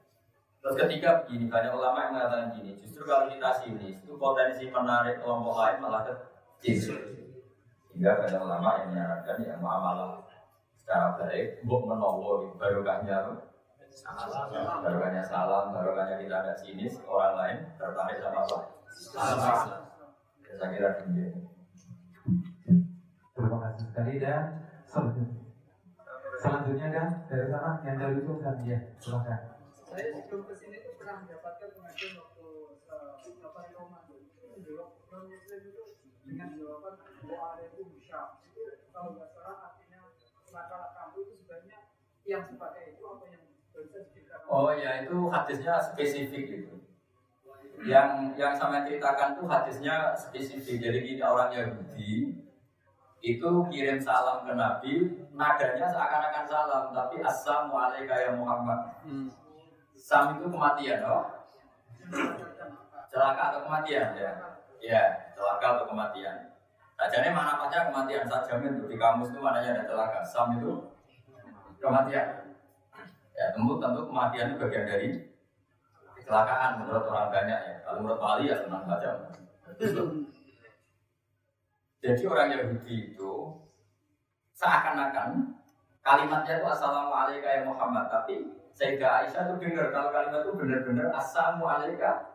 terus 0.64 0.76
ketiga 0.80 1.24
begini 1.24 1.46
banyak 1.52 1.72
ulama 1.74 2.08
yang 2.08 2.12
mengatakan 2.16 2.48
gini 2.56 2.72
justru 2.80 3.04
kalau 3.04 3.28
kita 3.28 3.50
sini 3.60 4.00
itu 4.00 4.12
potensi 4.16 4.70
menarik 4.72 5.20
kelompok 5.20 5.60
lain 5.60 5.76
malah 5.82 6.02
kecil 6.06 6.96
sehingga 7.90 8.10
banyak 8.16 8.40
ulama 8.40 8.68
yang 8.80 8.88
menyarankan 8.94 9.36
ya 9.44 9.54
muamalah 9.60 10.24
secara 10.74 11.20
baik 11.20 11.62
untuk 11.62 11.84
menolong 11.88 12.56
barokahnya 12.56 13.44
Barokahnya 14.82 15.22
salam, 15.22 15.70
barokahnya 15.70 16.18
kita 16.18 16.36
ada 16.42 16.54
sinis, 16.58 16.98
orang 17.06 17.34
lain 17.38 17.58
tertarik 17.78 18.18
sama 18.18 18.42
apa? 18.42 18.58
Salam. 18.90 19.86
Ya, 20.42 20.52
saya 20.58 20.68
kira 20.74 20.88
demikian. 20.98 21.46
Terima 23.34 23.56
kasih 23.62 23.86
sekali 23.86 24.14
dan 24.18 24.66
selanjutnya, 24.90 25.43
selanjutnya 26.44 26.88
kan 26.92 27.08
dari 27.24 27.48
sana 27.48 27.80
yang 27.88 27.96
dari 27.96 28.20
ujung 28.20 28.44
kan 28.44 28.60
ya 28.68 28.76
silakan. 29.00 29.40
Saya 29.80 30.12
sebelum 30.12 30.44
ke 30.44 30.52
sini 30.60 30.76
itu 30.76 30.92
pernah 31.00 31.24
mendapatkan 31.24 31.72
pengajian 31.72 32.20
waktu 32.20 32.48
eh, 32.84 33.32
Bapak 33.40 33.72
Roma 33.72 34.04
itu 34.04 34.28
menjawab 34.52 34.92
non 35.08 35.24
Muslim 35.32 35.60
itu 35.72 35.84
dengan 36.28 36.52
jawaban 36.52 37.00
Waalaikumsalam. 37.24 38.44
Itu 38.44 38.60
kalau 38.92 39.16
nggak 39.16 39.32
salah 39.32 39.72
artinya 39.72 40.12
laka 40.52 40.80
kamu 40.92 41.16
itu 41.24 41.32
sebenarnya 41.40 41.78
yang 42.28 42.44
sebagai 42.44 42.84
itu 42.92 43.02
apa 43.08 43.24
yang 43.24 43.42
bisa 43.48 43.76
diceritakan? 44.04 44.44
Oh 44.52 44.70
ya 44.76 44.90
itu 45.00 45.16
hadisnya 45.32 45.74
spesifik 45.80 46.44
gitu. 46.44 46.76
Yang 47.88 48.36
yang 48.36 48.52
sama 48.52 48.84
ceritakan 48.84 49.40
tuh 49.40 49.48
hadisnya 49.48 50.12
spesifik. 50.12 50.76
Jadi 50.76 50.98
gini 51.08 51.22
orang 51.24 51.56
Yahudi 51.56 52.43
itu 53.24 53.50
kirim 53.72 53.96
salam 53.96 54.44
ke 54.44 54.52
Nabi, 54.52 54.92
nadanya 55.32 55.88
seakan-akan 55.88 56.44
salam, 56.44 56.84
tapi 56.92 57.24
assalamualaikum 57.24 58.12
ya 58.12 58.30
Muhammad. 58.36 58.80
Sam 59.96 60.36
itu 60.36 60.52
kematian, 60.52 61.00
oh? 61.08 61.24
Celaka 63.08 63.42
atau 63.48 63.60
kematian 63.64 64.12
ya? 64.12 64.32
Ya, 64.84 65.02
celaka 65.32 65.80
atau 65.80 65.88
kematian. 65.88 66.52
Sajane 67.00 67.32
mana 67.32 67.56
pasnya 67.56 67.88
kematian? 67.88 68.28
Saya 68.28 68.44
jamin 68.44 68.84
tuh 68.84 68.92
di 68.92 69.00
kamus 69.00 69.32
itu 69.32 69.40
mananya 69.40 69.80
ada 69.80 69.88
celaka. 69.88 70.20
Sam 70.20 70.60
itu 70.60 70.92
kematian. 71.80 72.52
Ya, 73.32 73.44
tentu 73.56 73.80
tentu 73.80 74.00
kematian 74.04 74.52
itu 74.52 74.60
bagian 74.60 74.84
dari 74.84 75.08
kecelakaan 76.20 76.84
menurut 76.84 77.08
orang 77.08 77.32
banyak 77.32 77.60
ya. 77.64 77.74
Kalau 77.88 78.04
menurut 78.04 78.20
Wali 78.20 78.52
ya 78.52 78.60
tenang 78.60 78.84
saja. 78.84 79.10
Jadi 82.04 82.22
orang 82.28 82.52
Yahudi 82.52 83.16
itu 83.16 83.32
seakan-akan 84.52 85.56
kalimatnya 86.04 86.60
itu 86.60 86.68
Assalamualaikum 86.68 87.48
ya 87.48 87.64
Muhammad, 87.64 88.12
tapi 88.12 88.44
Sayyidah 88.76 89.24
Aisyah 89.24 89.48
itu 89.48 89.54
dengar 89.64 89.88
kalau 89.88 90.12
kalimat 90.12 90.44
itu 90.44 90.52
benar-benar 90.52 91.08
Assalamualaikum 91.16 92.28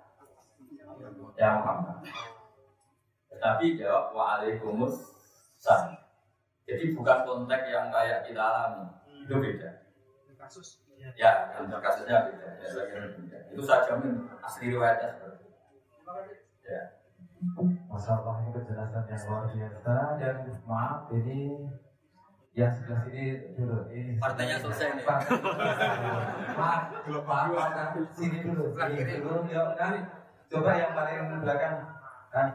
ya 1.38 1.50
Muhammad. 1.62 2.02
Tetapi 3.30 3.78
jawab 3.78 4.10
Waalaikumsalam. 4.18 6.02
Jadi 6.66 6.84
bukan 6.98 7.18
konteks 7.30 7.70
yang 7.70 7.94
kayak 7.94 8.26
kita 8.26 8.42
alami, 8.42 8.90
itu 9.06 9.38
beda. 9.38 9.86
Kasus. 10.34 10.82
Ya, 11.14 11.54
untuk 11.62 11.78
kasusnya 11.78 12.26
beda. 12.26 12.58
Ya, 12.58 12.70
beda. 12.90 13.38
Itu 13.54 13.62
saya 13.62 13.86
jamin 13.86 14.26
asli 14.42 14.74
riwayatnya 14.74 15.14
seperti 15.14 15.46
itu. 15.46 15.54
Ya. 16.66 16.99
Masya 17.40 18.12
Allah 18.20 18.36
ini 18.44 18.52
penjelasan 18.52 19.04
yang 19.08 19.22
luar 19.32 19.44
biasa 19.48 19.96
dan 20.20 20.38
maaf 20.68 21.08
ini 21.16 21.56
yang 22.52 22.68
sebelah 22.76 23.08
sini 23.08 23.56
dulu 23.56 23.88
ini 23.96 24.20
Partainya 24.20 24.60
selesai 24.60 25.00
nih. 25.00 25.06
Maaf, 26.60 26.84
belum 27.08 27.24
maaf, 27.24 27.56
kan. 27.56 27.96
sini 28.12 28.44
dulu, 28.44 28.76
sini 28.76 29.24
dulu, 29.24 29.48
yuk 29.48 29.70
kan. 29.80 30.04
Coba 30.52 30.72
yang 30.76 30.92
paling 30.92 31.40
belakang 31.40 31.76
kan. 32.28 32.48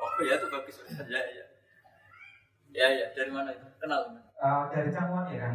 Oh 0.00 0.22
ya 0.22 0.34
itu 0.38 0.46
bagus. 0.46 0.76
Ya 1.10 1.22
ya. 1.26 1.44
Ya 2.70 2.86
ya 2.94 3.06
dari 3.18 3.34
mana 3.34 3.50
itu? 3.50 3.69
Kenal. 3.80 4.02
Eh, 4.40 4.62
dari 4.68 4.90
Cangwon 4.92 5.24
ya 5.32 5.38
kan? 5.40 5.54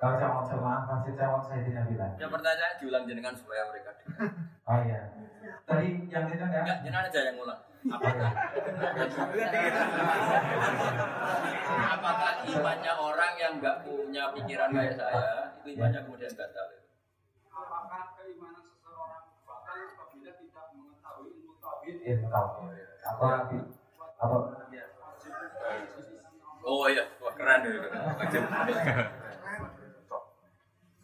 Kalau 0.00 0.16
Cangwon 0.16 0.44
sama 0.48 0.72
Masjid 0.88 1.14
Cangwon 1.20 1.42
saya 1.44 1.60
tidak 1.68 1.84
bilang. 1.92 2.12
Ya 2.16 2.26
pertanyaan 2.32 2.74
diulang 2.80 3.04
jenengan 3.04 3.34
supaya 3.36 3.68
mereka 3.68 3.92
dengar. 4.00 4.32
Oh 4.64 4.78
iya. 4.84 5.00
Tadi 5.68 5.88
yang 6.08 6.24
itu 6.32 6.40
kan? 6.40 6.48
Enggak, 6.48 6.78
jenengan 6.80 7.08
aja 7.12 7.20
yang 7.28 7.36
ulang. 7.36 7.60
Iya. 7.88 8.28
Apakah 11.88 12.32
imannya 12.48 12.92
orang 12.96 13.32
yang 13.36 13.52
nggak 13.60 13.76
punya 13.84 14.24
pikiran 14.32 14.72
kayak 14.72 14.96
saya 14.96 15.52
itu 15.60 15.68
imannya 15.76 16.00
kemudian 16.08 16.32
batal? 16.32 16.66
Apakah 17.52 18.02
keimanan 18.16 18.64
seseorang 18.64 19.24
batal 19.44 19.78
apabila 19.92 20.32
tidak 20.40 20.66
mengetahui 20.72 21.28
ilmu 21.36 21.52
tauhid? 21.60 21.96
Iya, 22.00 22.16
tahu. 22.32 22.72
Apa 23.04 23.26
apa 24.18 24.36
Oh 26.68 26.84
iya, 26.84 27.00
keren. 27.38 27.60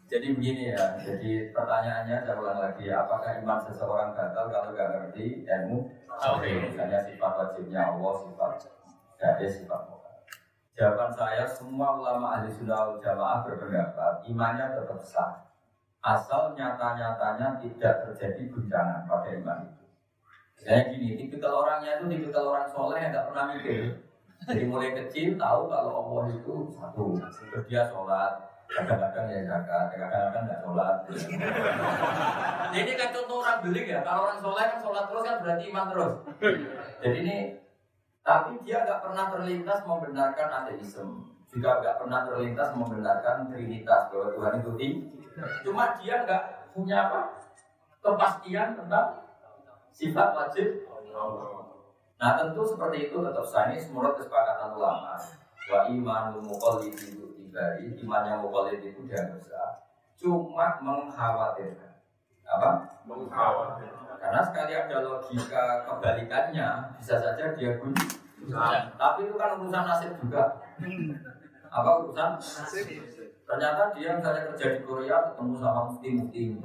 Jadi 0.05 0.37
begini 0.37 0.69
ya, 0.69 1.01
jadi 1.01 1.49
pertanyaannya 1.49 2.21
saya 2.21 2.37
ulang 2.37 2.61
lagi, 2.61 2.93
apakah 2.93 3.41
iman 3.41 3.57
seseorang 3.65 4.13
batal 4.13 4.53
kalau 4.53 4.69
nggak 4.77 4.89
ngerti 4.93 5.43
ilmu 5.49 5.89
tauhid? 6.07 6.71
Misalnya 6.71 7.01
sifat 7.01 7.31
wajibnya 7.33 7.89
Allah, 7.89 8.13
sifat 8.21 8.69
dari 9.17 9.49
sifat 9.49 9.81
mutlak. 9.89 10.21
Jawaban 10.77 11.09
saya, 11.09 11.49
semua 11.49 11.97
ulama 11.97 12.37
ahli 12.37 12.53
sunnah 12.53 12.93
jamaah 13.01 13.49
berpendapat 13.49 14.29
imannya 14.29 14.77
tetap 14.77 15.01
sah, 15.01 15.31
asal 16.05 16.53
nyata-nyatanya 16.53 17.57
tidak 17.65 18.05
terjadi 18.05 18.45
guncangan 18.53 19.09
pada 19.09 19.33
iman 19.41 19.73
itu. 19.73 19.85
Misalnya 20.53 20.83
gini, 20.93 21.07
tipikal 21.17 21.65
orangnya 21.65 21.97
itu 21.97 22.05
tipikal 22.13 22.53
orang 22.53 22.69
soleh 22.69 23.01
yang 23.01 23.09
nggak 23.09 23.25
pernah 23.25 23.45
mikir. 23.57 24.04
Jadi 24.43 24.63
mulai 24.67 24.91
kecil 24.91 25.39
tahu 25.39 25.71
kalau 25.71 25.91
Allah 26.03 26.35
itu 26.35 26.69
satu, 26.75 27.17
terus 27.49 27.65
dia 27.71 27.87
sholat, 27.87 28.35
kadang-kadang 28.67 29.25
ya 29.31 29.41
zakat, 29.47 29.95
kadang-kadang 29.95 30.43
nggak 30.45 30.61
sholat. 30.61 30.95
Jadi 32.75 32.77
ini 32.83 32.93
kan 32.99 33.09
contoh 33.15 33.41
orang 33.41 33.63
beling 33.63 33.87
ya, 33.87 33.99
kalau 34.03 34.27
orang 34.27 34.39
soleh 34.43 34.65
kan 34.67 34.79
sholat 34.83 35.05
terus 35.07 35.23
kan 35.25 35.37
berarti 35.41 35.63
iman 35.71 35.85
terus. 35.89 36.13
Jadi 37.01 37.17
ini, 37.25 37.37
tapi 38.21 38.51
dia 38.61 38.77
nggak 38.85 39.01
pernah 39.01 39.25
terlintas 39.33 39.79
membenarkan 39.87 40.49
ateisme, 40.61 41.13
juga 41.49 41.69
nggak 41.81 41.95
pernah 42.05 42.19
terlintas 42.29 42.69
membenarkan 42.77 43.37
trinitas 43.49 44.01
bahwa 44.13 44.27
Tuhan 44.35 44.53
itu 44.61 44.71
tinggi. 44.77 45.17
Cuma 45.65 45.97
dia 45.97 46.21
nggak 46.21 46.43
punya 46.77 46.97
apa 47.09 47.19
kepastian 48.03 48.77
tentang 48.77 49.25
sifat 49.89 50.29
wajib 50.37 50.85
Nah 52.15 52.39
tentu 52.39 52.63
seperti 52.63 53.11
itu 53.11 53.17
tetap 53.19 53.43
sah 53.43 53.67
ini 53.67 53.83
menurut 53.91 54.15
kesepakatan 54.15 54.71
ulama. 54.71 55.19
Wa 55.65 55.89
imanul 55.91 56.45
muqallid 56.45 56.93
itu 56.93 57.25
ibadi 57.41 57.89
Iman 58.05 58.23
yang 58.29 58.39
muqallid 58.45 58.79
itu 58.85 59.01
dianggap 59.03 59.41
sah 59.43 59.71
Cuma 60.15 60.79
mengkhawatirkan. 60.79 61.91
Apa? 62.47 62.69
Mengkhawatirkan. 63.03 64.15
Karena 64.15 64.41
sekali 64.41 64.73
ada 64.73 64.97
logika 65.05 65.85
kebalikannya 65.85 66.97
Bisa 66.97 67.19
saja 67.19 67.53
dia 67.53 67.77
guna 67.77 67.99
Tapi 68.95 69.19
itu 69.27 69.35
kan 69.35 69.59
urusan 69.59 69.83
nasib 69.83 70.11
juga. 70.21 70.63
Apa 71.67 71.89
urusan? 72.05 72.39
Ternyata 73.45 73.93
dia 73.93 74.17
misalnya 74.17 74.49
kerja 74.49 74.67
di 74.73 74.79
Korea 74.81 75.15
ketemu 75.29 75.53
sama 75.61 75.81
mufti-mufti. 75.85 76.43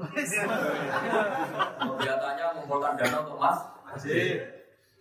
Kelihatannya 2.01 2.45
mengumpulkan 2.57 2.97
dana 2.97 3.17
untuk 3.21 3.37
mas 3.37 3.59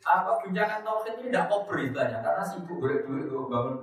apa 0.04 0.32
guncangan 0.42 0.80
tauhid 0.82 1.16
ini 1.20 1.28
tidak 1.30 1.46
koper 1.52 1.78
istilahnya 1.84 2.20
karena 2.24 2.44
sibuk 2.44 2.80
boleh 2.80 3.04
duit 3.04 3.28
untuk 3.28 3.52
bangun. 3.52 3.78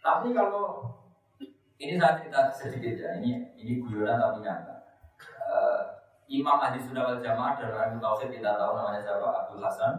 Tapi 0.00 0.26
kalau 0.32 0.66
ini 1.80 1.96
saya 1.96 2.16
cerita 2.20 2.40
sedikit 2.52 2.94
ya, 2.96 3.10
ini 3.20 3.50
ini 3.58 3.82
guyonan 3.82 4.20
tapi 4.20 4.38
nyata. 4.44 4.76
Eh, 5.50 5.80
Imam 6.30 6.62
Ahli 6.62 6.78
Sunnah 6.78 7.10
wal 7.10 7.18
Jamaah 7.18 7.58
ilmu 7.58 7.98
tauhid 7.98 8.30
kita 8.30 8.54
tahu 8.54 8.78
namanya 8.78 9.02
siapa 9.02 9.26
Abdul 9.26 9.58
Hasan 9.58 9.94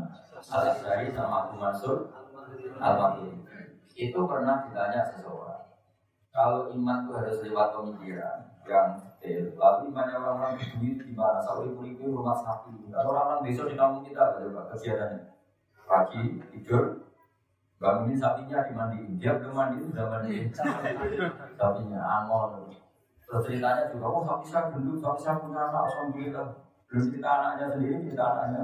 Al 0.48 0.64
Asari 0.72 1.12
sama 1.12 1.46
Abu 1.46 1.60
Mansur 1.60 2.08
Al 2.80 2.96
Maturidi. 2.96 3.44
Itu 3.92 4.24
pernah 4.24 4.64
ditanya 4.64 5.04
seseorang, 5.04 5.68
kalau 6.32 6.72
iman 6.72 7.04
itu 7.04 7.12
harus 7.12 7.38
lewat 7.44 7.76
pemikiran 7.76 8.38
yang 8.64 9.11
lalu 9.30 9.94
imannya 9.94 10.18
orang-orang 10.18 10.58
duit 10.58 10.98
gimana? 10.98 11.38
Sampai 11.38 11.70
kuliku 11.78 12.10
rumah 12.10 12.34
sapi. 12.34 12.74
Kalau 12.90 13.14
orang-orang 13.14 13.46
desa 13.46 13.70
di 13.70 13.78
kampung 13.78 14.02
kita 14.02 14.42
coba 14.42 14.66
kegiatannya. 14.74 15.30
Pagi 15.86 16.42
tidur. 16.50 17.06
Bangunin 17.78 18.18
sapinya 18.18 18.66
dimandiin. 18.66 19.22
Dia 19.22 19.38
belum 19.42 19.58
mandi 19.58 19.82
sudah 19.82 20.06
mandiin. 20.06 20.54
Sapinya 21.58 21.98
angol. 21.98 22.70
Terus 23.26 23.42
ceritanya 23.48 23.90
juga 23.90 24.06
oh 24.06 24.22
sapi 24.22 24.46
saya 24.46 24.70
gendut 24.70 25.02
sapi 25.02 25.18
saya 25.18 25.42
punya 25.42 25.66
anak 25.66 25.90
alhamdulillah. 25.90 26.62
Belum 26.86 27.10
cerita 27.10 27.30
anaknya 27.42 27.74
sendiri 27.74 28.06
cerita 28.06 28.26
anaknya. 28.38 28.62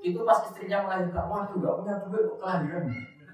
Itu 0.00 0.24
pas 0.24 0.48
istrinya 0.48 0.88
melahirkan. 0.88 1.28
Waduh 1.28 1.60
gak 1.60 1.76
punya 1.76 1.94
duit 2.08 2.24
kok 2.24 2.40
kelahiran. 2.40 2.88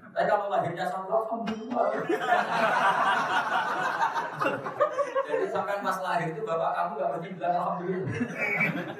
Tapi 0.09 0.25
kalau 0.27 0.51
lahirnya 0.51 0.83
satu 0.83 1.11
alhamdulillah 1.15 1.85
sampai 5.49 5.81
pas 5.81 5.97
lahir 6.05 6.27
itu 6.31 6.41
bapak 6.45 6.71
kamu 6.77 6.91
gak 7.01 7.09
mesti 7.17 7.29
bilang 7.35 7.53
alhamdulillah. 7.57 8.13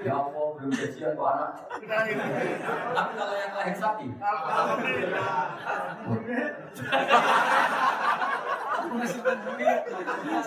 Ya 0.01 0.13
Allah 0.17 0.45
belum 0.57 0.71
gajian 0.73 1.11
kok 1.13 1.29
anak. 1.29 1.51
Tapi 2.93 3.11
kalau 3.13 3.33
yang 3.37 3.53
lahir 3.53 3.75
sapi, 3.77 4.07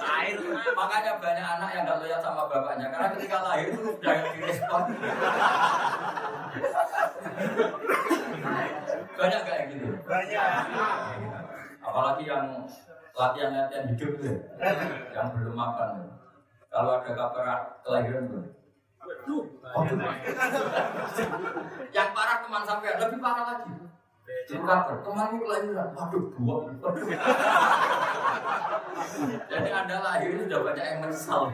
Air. 0.02 0.38
makanya 0.74 1.12
banyak 1.22 1.46
anak 1.46 1.68
yang 1.74 1.82
gak 1.86 1.98
loyal 2.02 2.20
sama 2.22 2.42
bapaknya 2.50 2.86
karena 2.90 3.08
ketika 3.14 3.38
lahir 3.46 3.66
itu 3.70 3.82
yang 4.02 4.26
direspon. 4.34 4.82
banyak 9.14 9.42
kayak 9.46 9.64
gitu. 9.70 9.88
Banyak. 10.02 10.46
Apalagi 11.82 12.24
yang 12.26 12.46
latihan-latihan 13.12 13.84
hidup 13.92 14.10
tuh, 14.20 14.28
ya, 14.32 14.36
yang 15.12 15.28
belum 15.36 15.54
makan. 15.56 15.90
Kalau 16.72 16.90
ada 16.96 17.12
kabar 17.12 17.46
kelahiran 17.84 18.24
tuh. 18.32 18.44
yang 21.92 22.08
parah 22.16 22.38
teman 22.40 22.62
sampai 22.64 22.96
lebih 22.96 23.18
parah 23.20 23.44
lagi. 23.52 23.72
Itu 24.48 24.64
kabar 24.64 24.96
temanmu 25.04 25.44
kelahiran, 25.44 25.88
waduh 25.92 26.24
dua. 26.32 26.56
Jadi 29.52 29.68
anda 29.68 29.96
lahir 30.00 30.30
sudah 30.48 30.60
banyak 30.64 30.84
yang 30.86 30.98
menyesal. 31.04 31.52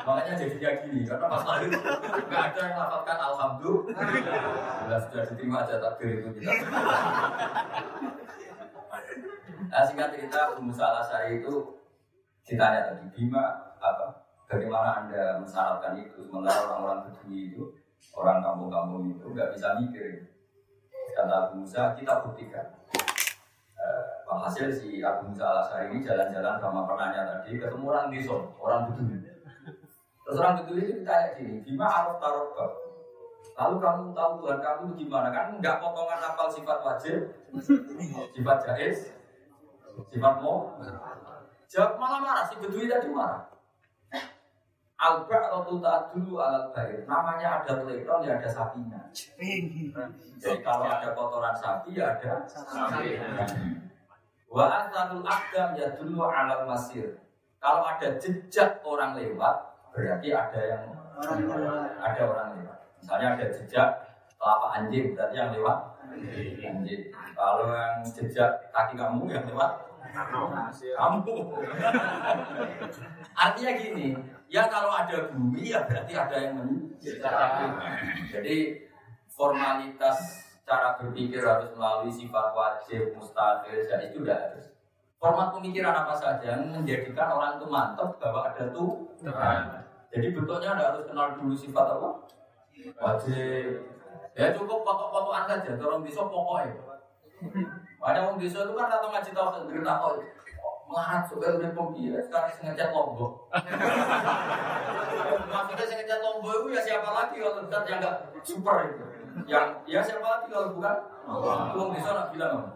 Makanya 0.00 0.32
jadi 0.34 0.56
kayak 0.58 0.76
gini, 0.88 1.06
karena 1.06 1.26
pas 1.30 1.44
lahir 1.46 1.68
nggak 1.70 2.42
ada 2.50 2.60
yang 2.66 2.76
lafalkan 2.82 3.18
alhamdulillah. 3.20 4.98
Sudah 5.06 5.22
diterima 5.30 5.62
aja 5.62 5.78
takdir 5.78 6.18
itu 6.18 6.28
kita. 6.40 6.52
Nah 9.70 9.86
singkat 9.86 10.10
cerita 10.18 10.58
Musa 10.58 10.98
al 10.98 11.30
itu 11.30 11.54
ditanya 12.42 12.90
tadi 12.90 13.06
Bima 13.14 13.70
apa? 13.78 14.10
Bagaimana 14.50 15.06
anda 15.06 15.38
mensyaratkan 15.38 15.94
itu? 15.94 16.26
Sementara 16.26 16.66
orang-orang 16.66 17.06
Bedui 17.06 17.54
itu 17.54 17.62
orang 18.18 18.42
kampung-kampung 18.42 19.06
itu 19.06 19.30
nggak 19.30 19.54
bisa 19.54 19.78
mikir. 19.78 20.26
Kata 21.14 21.46
Abu 21.46 21.62
Musa 21.62 21.94
kita 21.94 22.26
buktikan. 22.26 22.66
Eh, 23.78 24.02
hasil 24.26 24.74
si 24.74 24.98
Abu 25.06 25.30
Musa 25.30 25.70
al 25.70 25.86
ini 25.86 26.02
jalan-jalan 26.02 26.58
sama 26.58 26.90
penanya 26.90 27.22
tadi 27.38 27.54
ketemu 27.62 27.86
orang 27.94 28.10
desa 28.10 28.34
orang 28.58 28.90
Bedui 28.90 29.22
terus 30.26 30.36
orang 30.42 30.54
Bedui 30.62 30.82
itu 30.82 30.92
ditanya 31.02 31.26
gini 31.38 31.62
Bima 31.62 31.86
araf 31.86 32.18
tarok 32.18 32.90
Lalu 33.60 33.76
kamu 33.76 34.04
tahu 34.16 34.32
Tuhan 34.40 34.60
kamu 34.64 34.84
gimana? 34.96 35.28
Kan 35.28 35.60
nggak 35.60 35.84
potongan 35.84 36.16
apal 36.16 36.48
sifat 36.48 36.80
wajib, 36.80 37.28
sifat 38.32 38.58
jais, 38.64 39.12
sifat 40.10 40.34
mau. 40.42 40.78
Jawab 41.70 42.02
malah 42.02 42.20
marah, 42.22 42.44
si 42.50 42.58
Bedui 42.58 42.90
tadi 42.90 43.08
marah. 43.10 43.46
Alba 45.00 45.48
atau 45.48 45.64
tuta 45.64 46.12
dulu 46.12 46.36
alat 46.36 46.76
baik. 46.76 47.08
Namanya 47.08 47.64
ada 47.64 47.72
telekon 47.80 48.20
ya 48.20 48.36
ada 48.36 48.50
sapinya. 48.52 49.00
Jadi 49.08 50.60
kalau 50.60 50.84
ada 50.84 51.16
kotoran 51.16 51.56
sapi 51.56 51.96
ya 51.96 52.20
ada 52.20 52.44
sapi. 52.44 53.16
Wa 54.44 54.68
asarul 54.68 55.24
akdam 55.24 55.72
ya 55.72 55.96
dulu 55.96 56.20
alat 56.28 56.68
masir. 56.68 57.16
Kalau 57.56 57.80
ada 57.80 58.20
jejak 58.20 58.84
orang 58.84 59.16
lewat, 59.16 59.56
berarti 59.96 60.28
ada 60.36 60.60
yang 60.68 60.84
ada 61.96 62.22
orang 62.28 62.60
lewat. 62.60 62.78
Misalnya 63.00 63.40
ada 63.40 63.46
jejak 63.56 63.88
telapak 64.40 64.70
anjing, 64.80 65.12
berarti 65.12 65.36
yang 65.36 65.52
lewat 65.52 65.78
anjing. 66.64 67.02
Kalau 67.36 67.68
yang 67.76 68.00
jejak 68.00 68.50
kaki 68.72 68.96
kamu 68.96 69.28
yang 69.28 69.44
lewat 69.44 69.72
kamu. 70.96 71.36
Artinya 73.44 73.72
gini, 73.76 74.06
ya 74.48 74.66
kalau 74.66 74.90
ada 74.90 75.30
bumi 75.30 75.70
ya 75.70 75.84
berarti 75.84 76.12
ada 76.16 76.36
yang 76.40 76.54
menciptakan. 76.58 77.70
Jadi 78.32 78.88
formalitas 79.28 80.18
cara 80.64 80.96
berpikir 80.98 81.42
harus 81.42 81.70
melalui 81.74 82.10
sifat 82.10 82.54
wajib, 82.54 83.12
mustahil, 83.14 83.78
dan 83.86 84.00
itu 84.08 84.22
tidak 84.22 84.38
harus. 84.50 84.66
Format 85.20 85.52
pemikiran 85.52 85.92
apa 85.92 86.16
saja 86.16 86.56
yang 86.56 86.72
menjadikan 86.72 87.28
orang 87.28 87.60
itu 87.60 87.66
mantap 87.68 88.16
bahwa 88.16 88.48
ada 88.48 88.72
tuh. 88.72 89.12
Jadi 90.10 90.26
bentuknya 90.32 90.74
ada 90.74 90.84
harus 90.90 91.04
kenal 91.04 91.36
dulu 91.36 91.52
sifat 91.52 91.86
apa? 91.86 92.10
Wajib. 92.96 93.99
Ya 94.38 94.54
cukup 94.54 94.86
foto-fotoan 94.86 95.44
saja, 95.50 95.74
tolong 95.74 96.06
bisa 96.06 96.22
pokoknya. 96.22 96.74
Ada 98.00 98.18
orang 98.24 98.40
desa 98.40 98.64
itu 98.64 98.72
kan 98.72 98.88
atau 98.88 99.12
ngaji 99.12 99.30
tahu 99.32 99.48
sendiri 99.52 99.84
tahu 99.84 100.24
melarat 100.90 101.22
supaya 101.28 101.54
udah 101.54 101.70
pembiaya 101.70 102.18
sekarang 102.24 102.50
sengaja 102.56 102.90
lombok. 102.90 103.46
Maksudnya 105.46 105.84
sengaja 105.86 106.16
lombok 106.18 106.52
itu 106.64 106.68
ya 106.74 106.80
siapa 106.82 107.10
lagi 107.14 107.38
kalau 107.38 107.62
bukan 107.62 107.82
yang 107.86 107.98
nggak 108.02 108.16
super 108.42 108.76
itu. 108.88 109.04
Yang 109.46 109.66
ya 109.86 110.00
siapa 110.02 110.26
lagi 110.26 110.46
kalau 110.50 110.74
bukan 110.74 110.96
orang 111.30 111.94
desa 111.94 112.10
nak 112.16 112.28
bilang 112.34 112.52
apa? 112.58 112.70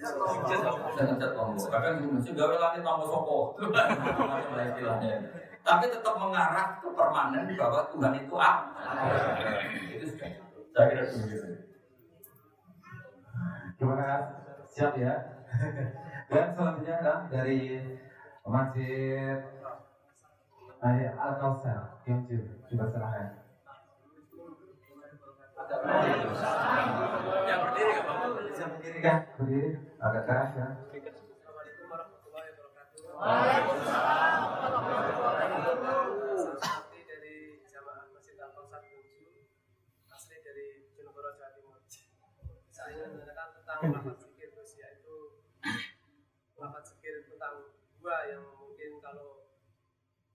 Sengaja 0.00 1.28
lombok. 1.36 1.68
Kadang 1.68 1.94
mesti 2.16 2.30
gawe 2.34 2.56
langit 2.56 2.80
tambah 2.82 3.06
sopo. 3.06 3.54
Tapi 5.60 5.84
tetap 5.92 6.14
mengarah 6.16 6.80
ke 6.80 6.88
permanen 6.88 7.44
bahwa 7.52 7.84
Tuhan 7.92 8.12
itu 8.16 8.34
apa? 8.34 8.72
Itu 9.92 10.06
sudah. 10.16 10.39
Saya 10.70 10.86
kira 10.90 11.02
begitu. 11.02 11.48
Terima 13.78 13.94
kasih. 13.96 14.34
Siap 14.70 14.92
ya. 14.96 15.14
Dan 16.30 16.46
selanjutnya 16.54 16.96
kan 17.02 17.18
dari 17.26 17.82
Masjid 18.46 19.38
Al 20.80 21.34
Kausar, 21.42 22.00
Kyongju, 22.06 22.38
coba 22.70 22.84
silahkan. 22.88 23.28
Yang 27.44 27.60
berdiri? 27.66 27.94
Bisa 28.48 28.64
berdiri 28.70 28.98
kan? 29.02 29.18
Berdiri, 29.36 29.70
agak 30.00 30.24
keras 30.24 30.50
ya. 30.56 30.68
Lafaz 43.80 44.16
zikir 44.20 44.52
Gus 44.52 44.76
yaitu 44.76 45.40
lafaz 46.60 46.92
zikir 46.92 47.24
tentang 47.24 47.72
dua 47.96 48.28
yang 48.28 48.44
mungkin 48.60 49.00
kalau 49.00 49.48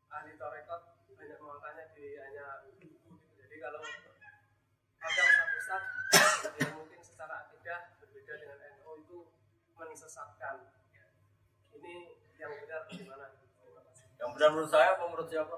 ahli 0.10 0.34
torekot 0.34 0.82
banyak 1.14 1.38
mengangkatnya 1.38 1.86
di 1.94 2.18
hanya 2.18 2.66
buku 2.66 2.90
gitu. 2.98 3.12
Jadi 3.38 3.56
kalau 3.62 3.82
ada 5.06 5.22
ustaz-ustaz 5.22 5.84
yang 6.58 6.74
mungkin 6.74 7.00
secara 7.06 7.46
akidah 7.46 7.94
berbeda 8.02 8.34
dengan 8.42 8.58
NU 8.82 8.92
itu 9.06 9.18
menyesatkan. 9.78 10.66
Ini 11.76 11.94
yang 12.42 12.52
benar 12.66 12.90
bagaimana? 12.90 13.26
Terima 13.38 13.82
kasih. 13.86 14.06
Yang 14.18 14.30
benar 14.34 14.50
menurut 14.58 14.72
saya 14.74 14.88
apa 14.98 15.04
menurut 15.06 15.28
siapa? 15.30 15.58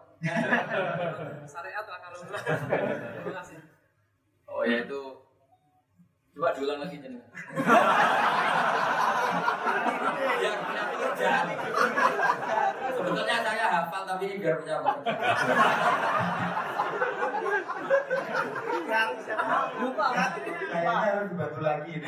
syariat 1.47 1.85
lah 1.87 1.99
kalau 2.03 2.19
terima 2.19 3.31
kasih 3.39 3.59
Oh 4.47 4.63
ya 4.65 4.83
itu 4.83 5.01
coba 6.37 6.53
diulang 6.53 6.85
lagi 6.85 7.01
jadi. 7.01 7.17
biar 10.37 10.53
punya 10.61 10.83
pekerjaan. 10.85 11.45
Sebetulnya 12.93 13.37
saya 13.41 13.65
hafal 13.73 14.05
tapi 14.05 14.37
biar 14.37 14.61
punya 14.61 14.77
pekerjaan. 14.85 15.33
Kayaknya 20.69 21.09
harus 21.09 21.29
dibantu 21.33 21.59
lagi 21.65 21.89
ini. 21.97 22.07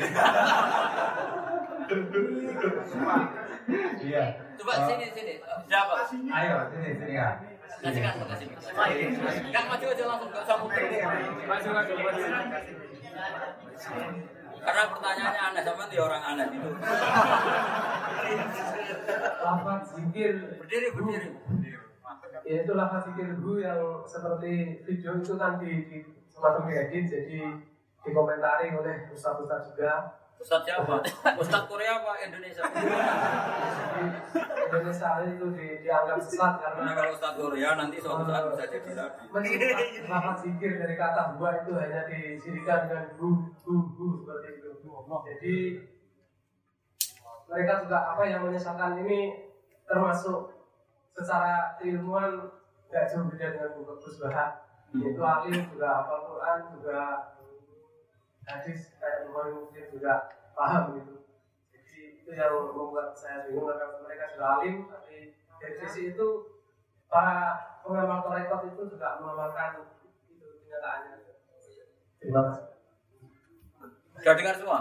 Iya. 3.98 4.24
Coba 4.62 4.72
sini 4.86 5.06
sini. 5.10 5.34
Siapa? 5.66 6.06
Ayo 6.30 6.56
sini 6.70 6.90
sini 7.02 7.18
ya. 7.18 7.49
Kasih. 7.80 8.02
Kan 9.50 9.64
maju 9.66 9.84
aja 9.88 10.04
langsung 10.04 10.28
nggak 10.28 10.44
usah 10.44 10.56
muter. 10.60 10.82
Maju 11.48 11.68
maju 11.72 11.92
maju. 11.96 12.24
Karena 14.60 14.82
pertanyaannya 14.92 15.40
aneh 15.40 15.62
sama 15.64 15.84
dia 15.88 16.02
orang 16.04 16.22
aneh 16.22 16.46
itu. 16.52 16.70
lafaz 19.40 19.82
zikir 19.96 20.34
Berdiri 20.60 20.88
berdiri. 20.92 21.28
yaitu 22.44 22.72
lafaz 22.76 23.08
zikir 23.08 23.40
hu 23.40 23.56
yang 23.56 24.04
seperti 24.04 24.84
video 24.84 25.16
itu 25.16 25.34
kan 25.40 25.56
di, 25.56 25.88
di 25.88 25.98
semacam 26.28 26.68
diedit 26.68 27.04
jadi 27.08 27.40
dikomentari 28.04 28.72
oleh 28.76 29.08
ustaz-ustaz 29.12 29.72
juga 29.72 30.19
Ustadz 30.40 30.64
siapa? 30.64 30.94
Ustadz 31.36 31.68
Korea 31.68 32.00
apa 32.00 32.12
Indonesia? 32.24 32.64
Indonesia 34.72 35.10
itu 35.28 35.46
di, 35.52 35.66
dianggap 35.84 36.16
sesat 36.24 36.52
Karena 36.64 36.80
karena 36.80 36.92
kalau 36.96 37.12
Ustadz 37.12 37.36
Korea 37.36 37.70
nanti 37.76 37.96
suatu 38.00 38.24
saat 38.24 38.44
bisa 38.48 38.64
jadi 38.72 38.90
nabi. 38.96 39.20
menyebut 39.28 40.08
lafaz 40.08 40.36
zikir 40.40 40.72
dari 40.80 40.96
kata 40.96 41.36
huwa 41.36 41.50
itu 41.60 41.70
hanya 41.76 42.00
disirikan 42.08 42.88
dengan 42.88 43.06
hu 43.20 43.28
hu 43.68 43.74
hu 43.92 44.04
seperti 44.24 44.64
itu 44.64 44.70
jadi 45.28 45.54
mereka 47.50 47.72
juga 47.84 47.98
apa 48.14 48.22
yang 48.24 48.46
menyesatkan 48.46 49.02
ini 49.04 49.50
termasuk 49.84 50.54
secara 51.12 51.76
ilmuwan 51.82 52.48
nggak 52.88 53.04
jauh 53.10 53.26
beda 53.26 53.46
dengan 53.58 53.70
Gus 53.98 54.16
Bahar 54.22 54.70
yaitu 54.94 55.22
alim 55.22 55.58
juga 55.70 56.02
hafal 56.02 56.20
Quran 56.30 56.58
juga 56.78 56.98
hadis 58.50 58.80
kayak 58.98 59.30
Muslim 59.30 59.86
juga 59.94 60.12
paham 60.58 60.98
gitu. 60.98 61.14
Jadi 61.70 61.98
itu 62.18 62.30
yang 62.34 62.50
membuat 62.74 63.14
saya 63.14 63.46
bingung 63.46 63.70
karena 63.70 63.86
mereka 64.02 64.24
sudah 64.34 64.48
alim 64.58 64.90
tapi 64.90 65.38
dari 65.62 65.74
sisi 65.86 66.16
itu 66.16 66.28
para 67.06 67.54
pengamal 67.86 68.26
tarekat 68.26 68.74
itu 68.74 68.82
juga 68.90 69.22
mengamalkan 69.22 69.86
itu 70.34 70.46
kenyataannya. 70.66 71.14
Terima 72.18 72.40
kasih. 72.50 72.66
Sudah 74.20 74.34
dengar 74.36 74.56
semua? 74.58 74.80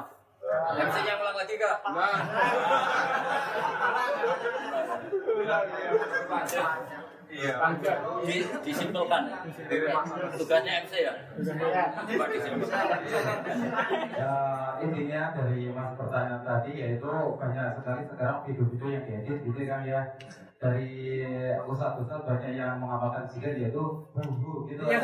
MC 0.49 0.95
yang 1.05 1.21
ulang 1.21 1.37
lagi 1.37 1.55
kak? 1.61 1.77
Di, 7.29 8.37
disimpulkan. 8.65 9.21
Tugasnya 10.33 10.73
MC 10.81 10.93
ya? 11.05 11.13
Coba 11.37 12.25
disimpulkan. 12.33 12.87
Ya, 14.17 14.33
intinya 14.81 15.21
dari 15.37 15.69
mas 15.69 15.93
pertanyaan 15.93 16.41
tadi 16.41 16.71
yaitu 16.73 17.13
banyak 17.37 17.67
sekali 17.77 18.01
sekarang 18.09 18.37
video-video 18.49 18.87
yang 18.89 19.03
diedit 19.05 19.37
gitu 19.45 19.61
kan 19.69 19.81
ya. 19.85 20.01
Dari 20.59 21.23
ustadz-ustadz 21.63 22.27
banyak 22.27 22.51
yang 22.57 22.81
mengamalkan 22.81 23.23
zikir 23.29 23.55
yaitu 23.55 24.09
bubu 24.11 24.67
gitu. 24.67 24.83
Iya. 24.89 24.99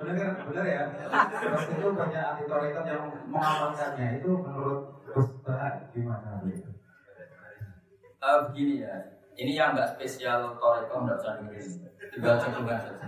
bener 0.00 0.30
bener 0.48 0.64
ya. 0.64 0.82
Terus 1.28 1.64
itu 1.74 1.88
banyak 1.92 2.24
anti 2.24 2.88
yang 2.88 3.04
mengamalkannya. 3.28 4.08
Itu 4.22 4.30
menurut 4.40 4.80
Gus 5.14 5.30
gimana 5.92 6.42
begitu 6.42 6.74
Eh, 8.24 8.38
begini 8.48 8.80
ya, 8.80 9.13
ini 9.34 9.52
yang 9.58 9.74
nggak 9.74 9.98
spesial 9.98 10.54
Toreko 10.62 11.02
nggak 11.02 11.18
usah 11.18 11.42
dengerin, 11.42 11.90
tinggal 12.14 12.38
contohkan 12.38 12.78
saja. 12.78 13.06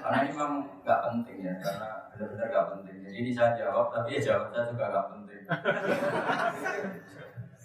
Karena 0.00 0.16
ini 0.24 0.30
memang 0.32 0.52
nggak 0.80 1.00
penting 1.04 1.38
ya, 1.44 1.54
karena 1.60 1.88
benar-benar 2.12 2.46
nggak 2.48 2.66
penting. 2.72 2.96
Jadi 3.04 3.16
ini 3.20 3.30
saya 3.36 3.50
jawab, 3.52 3.86
tapi 3.92 4.16
ya 4.16 4.20
jawab 4.24 4.48
saya 4.48 4.64
juga 4.72 4.84
nggak 4.88 5.06
penting. 5.12 5.42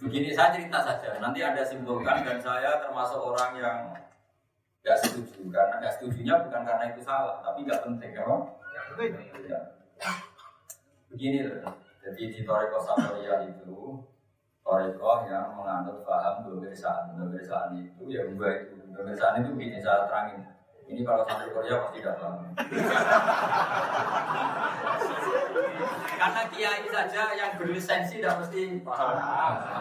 Begini 0.04 0.30
saya 0.36 0.52
cerita 0.52 0.80
saja, 0.84 1.10
nanti 1.24 1.40
ada 1.40 1.64
simpulkan 1.64 2.28
dan 2.28 2.36
saya 2.44 2.84
termasuk 2.84 3.24
orang 3.24 3.52
yang 3.56 3.78
nggak 4.84 5.00
setuju 5.00 5.48
karena 5.48 5.80
nggak 5.80 5.96
setujunya 5.96 6.36
bukan 6.44 6.62
karena 6.68 6.92
itu 6.92 7.00
salah, 7.00 7.40
tapi 7.40 7.64
nggak 7.64 7.88
penting? 7.88 8.12
Ya. 8.12 9.60
Begini 11.08 11.48
loh, 11.48 11.72
jadi 12.04 12.24
di 12.36 12.42
Toreko 12.44 12.84
Samoria 12.84 13.48
itu 13.48 14.04
Toreko 14.64 15.28
yang 15.28 15.60
menganut 15.60 16.08
paham 16.08 16.48
pemeriksaan. 16.48 17.12
Pemeriksaan 17.20 17.76
itu 17.76 18.04
ya 18.08 18.24
dua 18.32 18.50
itu 18.64 18.80
Pemeriksaan 18.96 19.44
itu 19.44 19.52
begini 19.60 19.84
saya 19.84 20.08
terangin. 20.08 20.48
Ini 20.84 21.04
kalau 21.08 21.24
sampai 21.28 21.52
Korea 21.52 21.80
pasti 21.84 22.00
tidak 22.00 22.20
paham. 22.20 22.44
Karena 26.24 26.42
kiai 26.48 26.88
saja 26.88 27.24
yang 27.36 27.52
berlisensi 27.60 28.20
tidak 28.24 28.40
mesti 28.40 28.80
paham. 28.84 29.16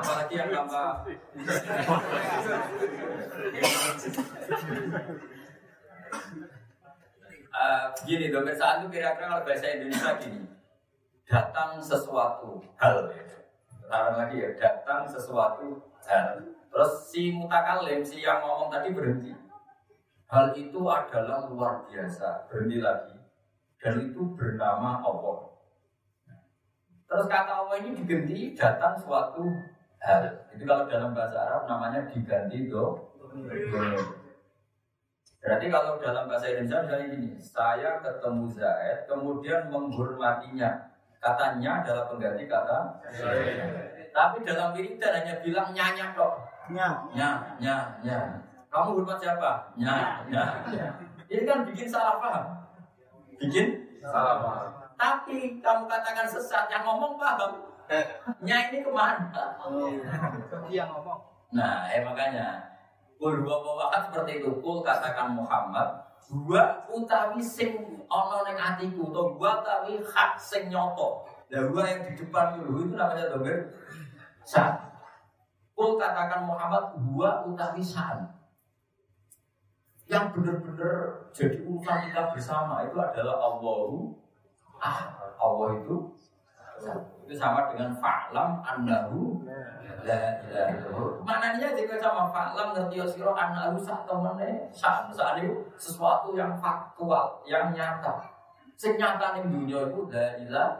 Apalagi 0.03 0.35
yang 0.35 0.51
tanpa 0.51 1.07
Eh, 7.53 7.85
Begini, 8.01 8.33
pemeriksaan 8.33 8.83
itu 8.83 8.97
kira-kira 8.97 9.28
kalau 9.28 9.45
bahasa 9.45 9.76
Indonesia 9.76 10.16
gini. 10.16 10.41
Datang 11.28 11.78
sesuatu 11.78 12.64
hal 12.80 13.12
Sekarang 13.93 14.24
lagi 14.24 14.40
ya, 14.40 14.51
datang 14.57 15.05
sesuatu 15.05 15.76
hal. 16.09 16.40
Terus 16.72 17.12
si 17.12 17.28
mutakalim, 17.28 18.01
si 18.01 18.24
yang 18.24 18.40
ngomong 18.40 18.72
tadi 18.72 18.88
berhenti. 18.88 19.36
Hal 20.32 20.57
itu 20.57 20.80
adalah 20.88 21.45
luar 21.53 21.84
biasa, 21.84 22.49
berhenti 22.49 22.80
lagi. 22.80 23.20
Dan 23.76 24.09
itu 24.09 24.32
bernama 24.32 24.97
Allah. 25.05 25.45
Terus 27.05 27.28
kata 27.28 27.53
Allah 27.53 27.76
ini 27.84 28.01
diganti 28.01 28.57
datang 28.57 28.97
suatu 28.97 29.45
hal. 30.01 30.40
Itu 30.57 30.64
kalau 30.64 30.88
dalam 30.88 31.12
bahasa 31.12 31.45
Arab 31.45 31.68
namanya 31.68 32.09
diganti 32.09 32.72
do. 32.72 32.97
Berarti 35.45 35.68
kalau 35.68 36.01
dalam 36.01 36.32
bahasa 36.32 36.49
Indonesia 36.49 36.80
misalnya 36.80 37.12
gini, 37.12 37.36
saya 37.36 38.01
ketemu 38.01 38.57
Zaid, 38.57 39.05
kemudian 39.05 39.68
menghormatinya. 39.68 40.91
Katanya 41.22 41.86
adalah 41.86 42.10
pengganti 42.10 42.50
kata 42.50 42.98
Tapi 44.10 44.36
dalam 44.42 44.74
wiridan 44.74 45.22
hanya 45.22 45.38
bilang 45.40 45.70
nyanyak 45.70 46.18
kok. 46.18 46.34
Ya. 46.68 46.88
Nya, 47.14 47.30
nya, 47.62 47.76
nya. 48.02 48.18
Kamu 48.68 49.00
hormat 49.00 49.22
siapa? 49.22 49.72
Nya, 49.78 50.26
nya, 50.28 50.44
nya. 50.68 50.86
Ini 51.30 51.42
kan 51.48 51.64
bikin 51.64 51.88
salah 51.88 52.20
paham. 52.20 52.44
Bikin 53.40 54.00
salah 54.04 54.42
paham 54.42 54.68
Tapi 55.00 55.62
kamu 55.64 55.88
katakan 55.88 56.28
sesat, 56.28 56.68
yang 56.68 56.84
ngomong 56.84 57.16
paham. 57.16 57.72
Nya 58.44 58.68
ini 58.68 58.84
ke 58.84 58.90
mana? 58.92 59.56
Dia 60.68 60.84
ngomong. 60.90 61.20
Nah, 61.52 61.88
ya 61.88 62.00
makanya. 62.04 62.46
Kul 63.16 63.44
huwa 63.46 63.88
seperti 64.02 64.42
itu. 64.42 64.50
Kul 64.60 64.82
katakan 64.82 65.36
Muhammad. 65.38 65.88
Gua 66.30 66.86
utawi 66.92 67.42
sing 67.42 68.04
ono 68.06 68.36
ning 68.46 68.58
atiku. 68.58 69.10
Atau 69.10 69.34
gua 69.34 69.64
utawi 69.64 69.98
hak 70.02 70.38
sing 70.38 70.70
nyoto. 70.70 71.26
Dan 71.50 71.74
gua 71.74 71.82
yang 71.88 72.06
di 72.06 72.12
depan 72.22 72.60
dulu 72.60 72.86
itu 72.86 72.94
namanya 72.94 73.32
domir. 73.34 73.72
Sa. 74.46 74.92
Kul 75.72 75.98
katakan 75.98 76.46
Muhammad. 76.46 76.94
Gua 77.00 77.42
utawi 77.48 77.82
sa'an. 77.82 78.28
Yang 80.06 80.36
benar-benar 80.36 80.96
jadi 81.32 81.64
urusan 81.64 81.98
kita 82.10 82.36
bersama 82.36 82.84
itu 82.84 83.00
adalah 83.00 83.40
Allahu 83.40 84.12
ah 84.82 85.16
Allah 85.40 85.80
itu. 85.80 86.12
Itu 87.26 87.35
sama 87.39 87.70
dengan 87.72 87.95
fa'lam 87.97 88.61
annahu 88.61 89.41
la 90.03 90.43
ilaha 90.43 90.68
illallah. 90.74 91.22
Maknanya 91.22 91.72
juga 91.78 91.97
sama 91.97 92.28
fa'lam 92.28 92.74
ngerti 92.74 93.01
ya 93.01 93.07
sira 93.07 93.33
annahu 93.33 93.78
sak 93.78 94.05
temene 94.05 94.68
sak 94.74 95.12
itu 95.39 95.64
sesuatu 95.78 96.35
yang 96.35 96.53
faktual, 96.59 97.41
yang 97.47 97.70
nyata. 97.72 98.20
Sing 98.76 98.99
nyata 98.99 99.39
ning 99.39 99.49
dunia 99.49 99.89
itu 99.89 100.11
la 100.11 100.26
ilaha 100.37 100.70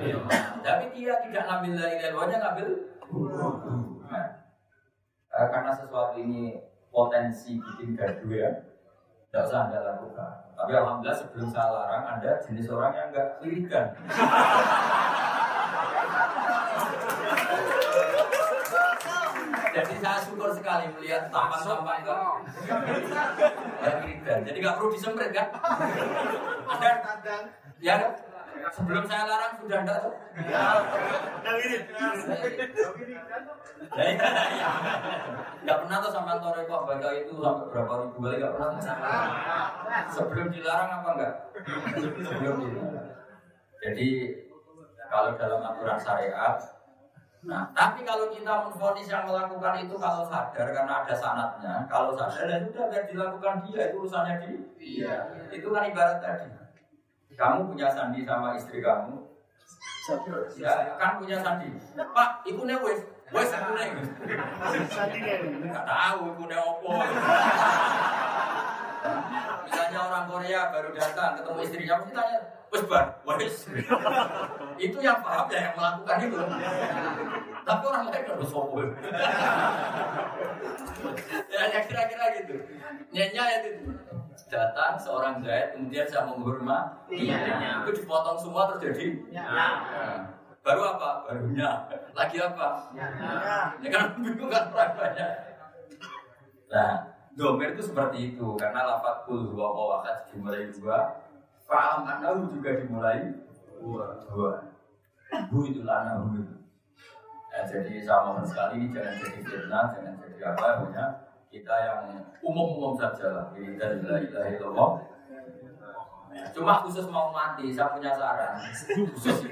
illallah. 0.00 0.42
Tapi 0.64 0.84
dia 0.96 1.14
tidak 1.20 1.44
ngambil 1.46 1.72
la 1.76 1.88
ilaha 1.92 2.08
illallahnya 2.08 2.38
ngambil 2.40 2.68
Nah, 4.12 4.28
eh, 5.28 5.46
karena 5.52 5.72
sesuatu 5.76 6.16
ini 6.16 6.56
potensi 6.88 7.60
bikin 7.60 7.92
gaduh 7.96 8.32
ya, 8.32 8.48
tidak 9.28 9.48
usah 9.48 9.68
anda 9.68 9.80
lakukan. 9.84 10.32
Tapi 10.52 10.72
alhamdulillah 10.76 11.16
sebelum 11.16 11.48
saya 11.48 11.68
larang 11.72 12.04
anda 12.16 12.40
jenis 12.40 12.68
orang 12.68 12.92
yang 12.92 13.08
nggak 13.12 13.28
lirikan. 13.44 13.86
Jadi 19.72 19.94
saya 20.04 20.20
syukur 20.20 20.52
sekali 20.52 20.84
melihat 20.92 21.32
tampak-tampak 21.32 22.04
enggak 22.04 22.20
nggak 23.80 23.94
lirikan. 24.04 24.38
Jadi 24.44 24.56
nggak 24.60 24.76
perlu 24.76 24.92
disemprit 24.92 25.32
kan? 25.32 25.48
Anda 26.68 26.90
ya 27.80 27.96
sebelum 28.70 29.04
saya 29.08 29.26
larang 29.26 29.58
sudah 29.58 29.78
enggak 29.80 29.98
tuh? 30.04 30.14
Nah, 31.42 31.54
ini. 31.56 31.76
Ya, 33.92 34.04
iya. 34.06 34.70
Nggak 35.64 35.78
pernah 35.82 35.96
tuh 36.04 36.12
sampai 36.14 36.36
tore 36.38 36.62
kok 36.68 36.84
baca 36.86 37.08
itu 37.16 37.34
sampai 37.40 37.66
berapa 37.72 37.92
ribu 38.06 38.18
kali 38.22 38.36
nggak 38.38 38.52
pernah. 38.54 38.70
Sebelum 40.12 40.46
dilarang 40.52 40.90
apa 41.00 41.10
enggak? 41.16 41.34
Sebelum 41.96 42.56
dilarang. 42.60 43.08
Jadi 43.82 44.08
kalau 45.12 45.36
dalam 45.36 45.60
aturan 45.60 46.00
syariat, 46.00 46.56
nah 47.44 47.68
tapi 47.76 48.00
kalau 48.00 48.32
kita 48.32 48.64
menfonis 48.64 49.12
yang 49.12 49.28
melakukan 49.28 49.84
itu 49.84 49.92
kalau 50.00 50.24
sadar 50.24 50.72
karena 50.72 51.04
ada 51.04 51.12
sanatnya, 51.12 51.84
kalau 51.84 52.16
sadar 52.16 52.48
ya 52.48 52.64
sudah 52.64 52.88
biar 52.88 53.04
dilakukan 53.04 53.60
dia 53.68 53.92
itu 53.92 54.00
urusannya 54.00 54.34
dia. 54.80 55.28
Itu 55.52 55.68
kan 55.68 55.84
ibarat 55.92 56.24
tadi. 56.24 56.48
Kamu 57.36 57.68
punya 57.68 57.92
sandi 57.92 58.24
sama 58.24 58.56
istri 58.56 58.80
kamu, 58.80 59.20
ya 60.56 60.96
kan 60.96 61.20
punya 61.20 61.36
sandi. 61.44 61.68
Pak, 61.96 62.30
ibu 62.48 62.64
wes, 62.64 63.00
wes 63.32 63.50
ibu 63.52 63.72
wes. 63.76 64.08
Nggak 65.60 65.84
tahu 65.84 66.18
ibu 66.32 66.44
opo. 66.48 66.92
Misalnya 69.64 69.98
orang 70.10 70.24
Korea 70.28 70.60
baru 70.72 70.88
datang 70.94 71.36
ketemu 71.38 71.60
istrinya, 71.62 71.94
mesti 72.02 72.12
tanya, 72.14 72.38
wes 72.72 72.82
bar, 72.88 73.06
wes. 73.24 73.56
itu 74.86 74.98
yang 74.98 75.22
paham 75.22 75.46
ya 75.52 75.58
yang 75.70 75.74
melakukan 75.78 76.18
itu. 76.26 76.36
Tapi 77.62 77.82
orang 77.86 78.10
lain 78.10 78.24
harus 78.26 78.50
sopo. 78.50 78.80
ya 81.52 81.60
ya 81.70 81.80
kira-kira 81.86 82.24
gitu. 82.42 82.54
Nyenya 83.12 83.44
itu 83.62 83.70
datang 84.52 85.00
seorang 85.00 85.40
Zaid 85.40 85.76
kemudian 85.76 86.06
saya 86.08 86.28
menghormati 86.28 87.32
itu 87.32 87.90
dipotong 88.02 88.36
semua 88.36 88.68
terus 88.68 88.92
jadi? 88.92 89.06
Nah, 89.32 90.28
baru 90.60 90.82
apa? 90.96 91.10
Barunya 91.28 91.88
lagi 92.12 92.36
apa? 92.40 92.68
Ya 93.80 93.88
kan 93.88 94.04
bingung 94.24 94.52
kan 94.52 94.68
orang 94.72 94.94
banyak 94.96 95.30
Nah, 96.72 97.11
domir 97.32 97.72
itu 97.72 97.82
seperti 97.82 98.36
itu 98.36 98.46
karena 98.60 98.84
lafat 98.84 99.24
kul 99.24 99.48
dua 99.48 99.72
wakat 99.72 100.28
dimulai 100.28 100.68
dua, 100.68 100.98
faam 101.64 102.04
anahu 102.04 102.48
juga 102.52 102.76
dimulai 102.76 103.32
dua. 103.80 104.20
dua. 104.28 104.52
Bu 105.48 105.64
itu 105.64 105.80
lana 105.88 106.20
bu 106.20 106.36
itu. 106.44 106.56
Ya, 107.52 107.60
jadi 107.68 108.00
saya 108.04 108.24
mohon 108.24 108.44
sekali 108.48 108.80
ini 108.80 108.86
jangan 108.96 109.12
jadi 109.20 109.40
fitnah, 109.44 109.84
jangan 109.92 110.14
jadi 110.24 110.40
apa 110.52 110.66
punya 110.84 111.04
kita 111.52 111.74
yang 111.84 112.00
umum-umum 112.40 112.96
saja 112.96 113.28
lah. 113.28 113.46
Ini 113.52 113.76
dari 113.76 114.00
la 114.00 114.16
ilaha 114.24 114.48
illallah. 114.56 114.90
Ya, 116.32 116.48
Cuma 116.48 116.80
khusus 116.80 117.12
mau 117.12 117.28
mati, 117.28 117.68
saya 117.76 117.92
punya 117.92 118.16
saran. 118.16 118.56
Khusus 119.12 119.44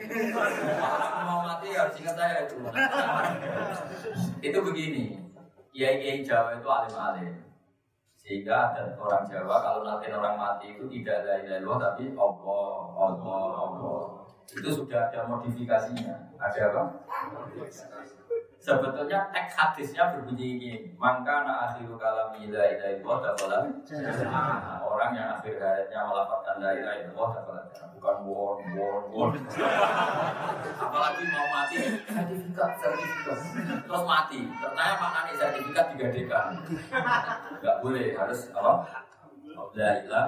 mau 1.29 1.45
mati 1.45 1.77
harus 1.77 1.93
ingat 2.01 2.17
saya 2.17 2.49
itu. 2.49 2.57
itu 4.49 4.59
begini, 4.65 5.05
kiai-kiai 5.77 6.25
Jawa 6.25 6.57
itu 6.57 6.69
alim-alim. 6.73 7.50
Sehingga 8.31 8.71
ada 8.71 8.95
orang 8.95 9.27
Jawa 9.27 9.59
kalau 9.59 9.83
nanti 9.83 10.07
orang 10.15 10.39
mati 10.39 10.71
itu 10.71 10.87
tidak 10.87 11.27
la 11.27 11.43
ilaha 11.43 11.59
illallah 11.59 11.79
tapi 11.83 12.15
Allah, 12.15 12.71
Allah, 12.95 13.43
Allah. 13.59 14.03
Itu 14.55 14.71
sudah 14.71 15.11
ada 15.11 15.27
modifikasinya. 15.27 16.39
Ada 16.39 16.71
apa? 16.71 16.83
Sebetulnya 18.61 19.33
teks 19.33 19.57
hadisnya 19.57 20.13
berbunyi 20.13 20.61
ini 20.61 20.73
Maka 21.01 21.49
na 21.49 21.73
akhiru 21.73 21.97
kalam 21.97 22.37
la 22.37 22.65
ilaha 22.69 22.93
illallah 22.93 23.19
dakhala 23.33 23.59
Nah, 24.29 24.85
Orang 24.85 25.17
yang 25.17 25.33
akhir 25.33 25.57
hayatnya 25.57 26.05
melafatkan 26.05 26.61
la 26.61 26.71
ilaha 26.77 26.97
illallah 27.01 27.31
dakhala 27.41 27.63
Bukan 27.97 28.17
war, 28.29 28.57
war, 28.77 29.01
war. 29.13 29.33
Apalagi 30.77 31.25
mau 31.29 31.47
mati. 31.53 31.77
Sertifikat, 32.09 32.71
sertifikat. 32.81 33.39
Terus 33.85 34.05
mati. 34.09 34.41
Ternyata 34.45 34.95
maknanya 34.97 35.33
sertifikat 35.37 35.85
digadekan 35.97 36.49
Gak 37.61 37.77
boleh, 37.85 38.17
harus 38.17 38.41
apa? 38.57 38.73
La 39.77 39.91
illallah. 40.05 40.27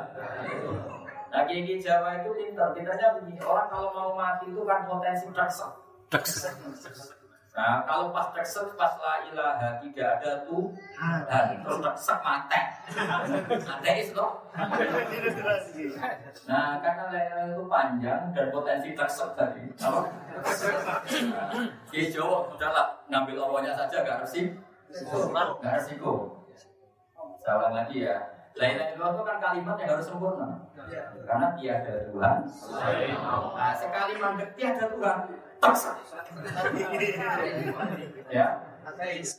Nah, 1.33 1.49
kiai 1.49 1.81
Jawa 1.81 2.21
itu 2.21 2.31
pintar. 2.37 2.77
Pintarnya 2.77 3.17
begini, 3.17 3.41
orang 3.41 3.69
kalau 3.73 3.89
mau 3.97 4.13
mati 4.13 4.53
itu 4.53 4.61
kan 4.69 4.85
potensi 4.85 5.29
tersak. 5.33 5.73
Nah, 7.53 7.85
kalau 7.85 8.09
pas 8.17 8.33
teksek, 8.33 8.65
pas 8.81 8.97
la 8.97 9.29
ilaha 9.29 9.77
tidak 9.85 10.09
ada 10.17 10.41
Tuhan, 10.49 11.21
terus 11.61 11.79
teksek 11.85 12.19
mate. 12.25 12.63
Ada 13.61 13.93
itu. 13.93 14.27
Nah, 16.49 16.81
karena 16.81 17.05
la 17.13 17.21
ilaha 17.29 17.53
itu 17.53 17.65
panjang 17.69 18.33
dan 18.33 18.49
potensi 18.49 18.97
teksek 18.97 19.37
tadi, 19.37 19.69
apa? 19.85 20.01
Nah, 21.29 21.69
di 21.93 22.09
Jawa 22.09 22.49
sudahlah 22.49 22.89
ngambil 23.13 23.37
orangnya 23.45 23.77
saja 23.77 24.01
gak 24.01 24.25
resik, 24.25 24.57
gak 25.61 25.77
resiko. 25.77 26.41
Saya 27.45 27.61
ulang 27.61 27.75
lagi 27.85 28.09
ya. 28.09 28.17
La 28.57 28.69
ilaha 28.69 28.97
illallah 28.97 29.13
itu 29.13 29.25
kan 29.29 29.37
kalimat 29.45 29.77
yang 29.77 29.91
harus 29.97 30.09
sempurna. 30.09 30.49
Karena 31.29 31.47
tiada 31.57 31.95
Tuhan. 32.09 32.37
Nah, 33.57 33.73
sekali 33.77 34.13
mandek 34.17 34.57
tiada 34.57 34.89
Tuhan, 34.89 35.19
teksek. 35.63 35.95
Ya, 38.33 38.49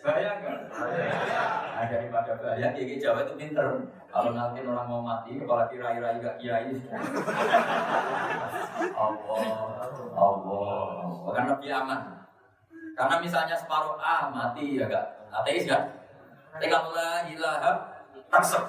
bahaya 0.06 0.32
nggak? 0.38 0.60
Nah, 0.70 1.86
daripada 1.90 2.38
bahaya, 2.38 2.68
kiai 2.78 3.02
Jawa 3.02 3.26
itu 3.26 3.34
pinter. 3.34 3.66
Kalau 4.14 4.32
nanti 4.38 4.62
orang 4.62 4.86
mau 4.86 5.02
mati, 5.02 5.42
kepala 5.42 5.66
kiai-rai 5.66 6.22
gak 6.22 6.38
kiai. 6.38 6.70
Allah, 8.94 9.42
Allah, 10.14 10.62
Allah. 11.02 11.34
kan 11.34 11.46
lebih 11.50 11.74
aman. 11.74 12.22
Karena 12.94 13.18
misalnya 13.18 13.58
separuh 13.58 13.98
A 13.98 14.30
mati 14.30 14.78
ya 14.78 14.86
gak 14.86 15.26
ateis 15.34 15.66
kan? 15.66 15.90
Tapi 16.54 16.70
kalau 16.70 16.94
la 16.94 17.26
ilaha 17.26 17.74
tersek. 18.30 18.62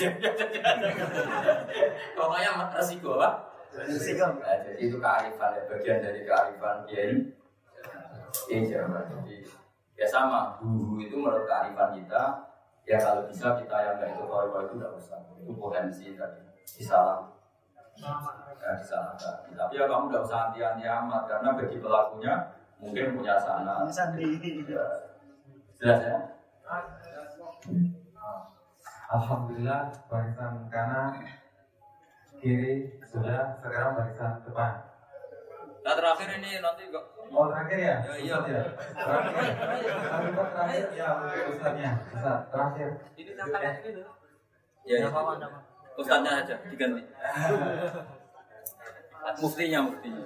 Pokoknya 2.16 2.50
resiko 2.78 3.18
apa? 3.18 3.49
Nah, 3.70 4.56
jadi 4.66 4.82
itu 4.82 4.96
kearifan, 4.98 5.50
ya, 5.54 5.62
bagian 5.70 5.98
dari 6.02 6.20
kearifan 6.26 6.76
kiai. 6.90 7.14
Kiai 8.46 8.66
Jawa. 8.66 9.06
Jadi 9.06 9.46
ya 9.94 10.06
sama, 10.10 10.58
guru 10.58 10.98
itu 10.98 11.14
menurut 11.14 11.46
kearifan 11.46 11.94
kita, 11.94 12.22
ya 12.82 12.96
kalau 12.98 13.30
bisa 13.30 13.54
kita 13.54 13.76
yang 13.78 13.94
nggak 14.02 14.10
itu 14.16 14.24
kalau 14.26 14.66
itu 14.66 14.74
nggak 14.74 14.92
usah. 14.98 15.18
Itu 15.38 15.52
potensi 15.54 16.18
tadi 16.18 16.40
disalah. 16.66 17.30
Ya, 18.00 18.72
disalahkan. 18.76 19.54
Tapi 19.54 19.72
ya 19.78 19.84
kamu 19.86 20.04
nggak 20.10 20.24
usah 20.24 20.38
anti-anti 20.50 20.84
amat 20.88 21.22
karena 21.28 21.48
bagi 21.54 21.76
pelakunya 21.78 22.34
mungkin 22.80 23.06
punya 23.16 23.34
sana. 23.38 23.84
Ya. 23.86 24.86
Jelas 25.80 26.00
ya? 26.04 26.18
Alhamdulillah 29.10 29.90
barisan 30.06 30.70
kanan 30.70 31.18
kiri 32.40 32.88
sudah 33.04 33.60
sekarang 33.60 33.92
barisan 34.00 34.40
depan. 34.48 34.72
Nah 35.80 35.94
terakhir 35.96 36.28
ini 36.40 36.60
nanti 36.60 36.88
kok 36.88 37.04
Oh 37.30 37.46
terakhir 37.46 37.78
ya? 37.78 37.96
Ya, 38.02 38.14
iya. 38.18 38.34
Ustaz 38.42 38.50
ya? 38.50 38.62
Terakhir. 38.98 39.54
Kok 40.34 40.48
terakhir 40.50 40.84
ya 40.98 41.08
Ustaznya. 41.46 41.90
Ustaz 42.10 42.38
terakhir. 42.50 42.88
Ini 43.14 43.30
tantangan 43.38 43.74
ini 43.86 43.90
loh. 44.02 44.14
ya, 44.82 44.96
ya. 44.98 45.08
Nama. 45.14 45.58
Ustaznya 45.94 46.32
aja 46.42 46.56
diganti. 46.66 47.02
Muftinya, 49.38 49.78
muftinya. 49.84 50.24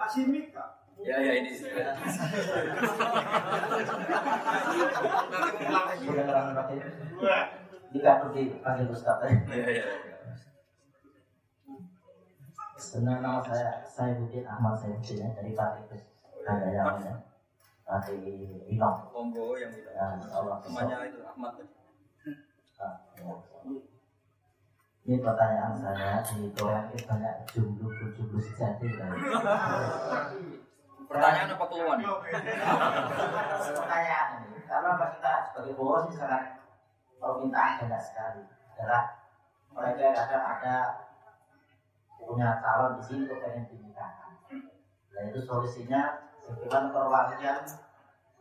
Asimik 0.00 0.54
kak. 0.54 0.70
Ya, 1.04 1.14
ya 1.20 1.32
ini. 1.44 1.50
Sudah 6.00 6.24
terang 6.24 6.46
terakhir. 6.56 7.57
Jika 7.88 8.20
perlu 8.20 8.32
dipanggil 8.36 8.86
Ustaz 8.92 9.24
ya. 9.24 9.32
Ya, 9.48 9.68
ya. 9.80 9.84
Sebenarnya 12.78 13.24
nama 13.24 13.40
saya 13.42 13.82
saya 13.82 14.14
Budin 14.20 14.44
Ahmad 14.46 14.76
saya 14.78 14.94
Budin 15.00 15.24
ya 15.24 15.28
dari 15.34 15.52
Pati 15.56 15.82
ada 16.46 16.68
yang 16.70 17.00
ya 17.02 17.14
Pati 17.82 18.14
Ilong 18.70 19.08
Kombo 19.10 19.56
yang 19.58 19.72
itu. 19.72 19.88
dan 19.90 20.20
Allah 20.30 20.62
itu 20.62 21.20
Ahmad. 21.24 21.52
Ah, 22.78 22.94
ya. 23.18 23.34
Ini 25.08 25.24
pertanyaan 25.24 25.72
saya 25.80 26.20
di 26.20 26.52
Korea 26.52 26.84
ini 26.92 27.00
banyak 27.02 27.34
jumlah 27.50 27.90
jumlah 28.12 28.42
sejati 28.44 28.86
kan. 28.92 29.10
Pertanyaan 31.08 31.56
apa 31.56 31.64
keluhan? 31.66 31.98
Pertanyaan 33.72 34.28
karena 34.68 34.90
kita 35.00 35.32
sebagai 35.48 35.74
bos 35.80 36.12
sangat 36.12 36.57
permintaan 37.18 37.82
banyak 37.82 38.02
sekali 38.02 38.42
adalah 38.74 39.02
mereka 39.74 40.14
kadang 40.14 40.44
ada 40.58 40.76
punya 42.18 42.58
calon 42.62 42.98
di 42.98 43.02
sini 43.06 43.30
kok 43.30 43.38
pengen 43.42 43.64
dinikahkan. 43.70 44.32
Nah 45.14 45.22
itu 45.30 45.40
solusinya 45.42 46.30
bagaimana 46.46 46.94
perwakilan 46.94 47.62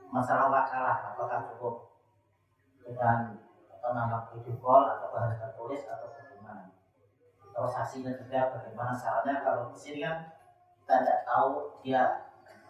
masalah 0.10 0.48
wakalah 0.50 1.14
apakah 1.14 1.40
cukup 1.54 1.76
dengan 2.82 3.36
apa 3.68 3.88
nama 3.92 4.18
video 4.32 4.56
call 4.64 4.88
atau 4.88 5.12
harus 5.14 5.38
tertulis 5.40 5.82
atau 5.86 6.08
bagaimana? 6.12 6.72
Terus 7.42 7.72
saksinya 7.74 8.12
juga 8.16 8.40
bagaimana 8.56 8.94
caranya 8.96 9.36
kalau 9.44 9.64
di 9.72 9.78
sini 9.80 10.00
kan 10.04 10.18
kita 10.84 10.94
tidak 11.04 11.20
tahu 11.28 11.52
dia 11.84 12.04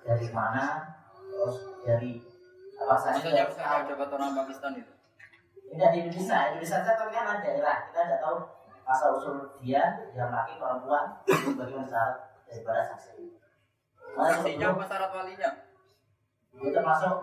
dari 0.01 0.27
mana 0.33 0.95
terus 1.29 1.57
dari 1.85 2.11
apa 2.77 2.95
saja 2.97 3.17
Maksudnya 3.21 3.85
jabat 3.89 4.09
orang 4.13 4.37
Pakistan 4.37 4.73
itu. 4.77 4.96
Tidak 5.67 5.89
di 5.91 5.97
Indonesia, 6.07 6.37
Indonesia 6.51 6.79
saja 6.79 6.95
tapi 6.95 7.11
kan 7.11 7.27
ada 7.27 7.43
daerah 7.43 7.75
kita 7.87 7.99
tidak 8.07 8.19
tahu 8.23 8.37
asal 8.87 9.09
usul 9.19 9.35
dia 9.59 9.83
yang 10.15 10.31
laki 10.31 10.55
perempuan 10.55 11.11
bagaimana 11.27 11.87
syarat 11.87 12.17
daripada 12.47 12.81
saksi. 12.95 13.35
Saksinya 14.15 14.67
apa 14.73 14.83
syarat 14.87 15.11
walinya? 15.11 15.51
itu 16.57 16.73
termasuk 16.73 17.15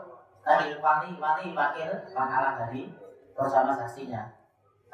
tadi 0.46 0.78
wali 0.78 1.18
wali 1.18 1.50
wakil 1.50 1.90
pangkalan 2.14 2.54
dari 2.62 2.86
bersama 3.34 3.74
saksinya. 3.74 4.30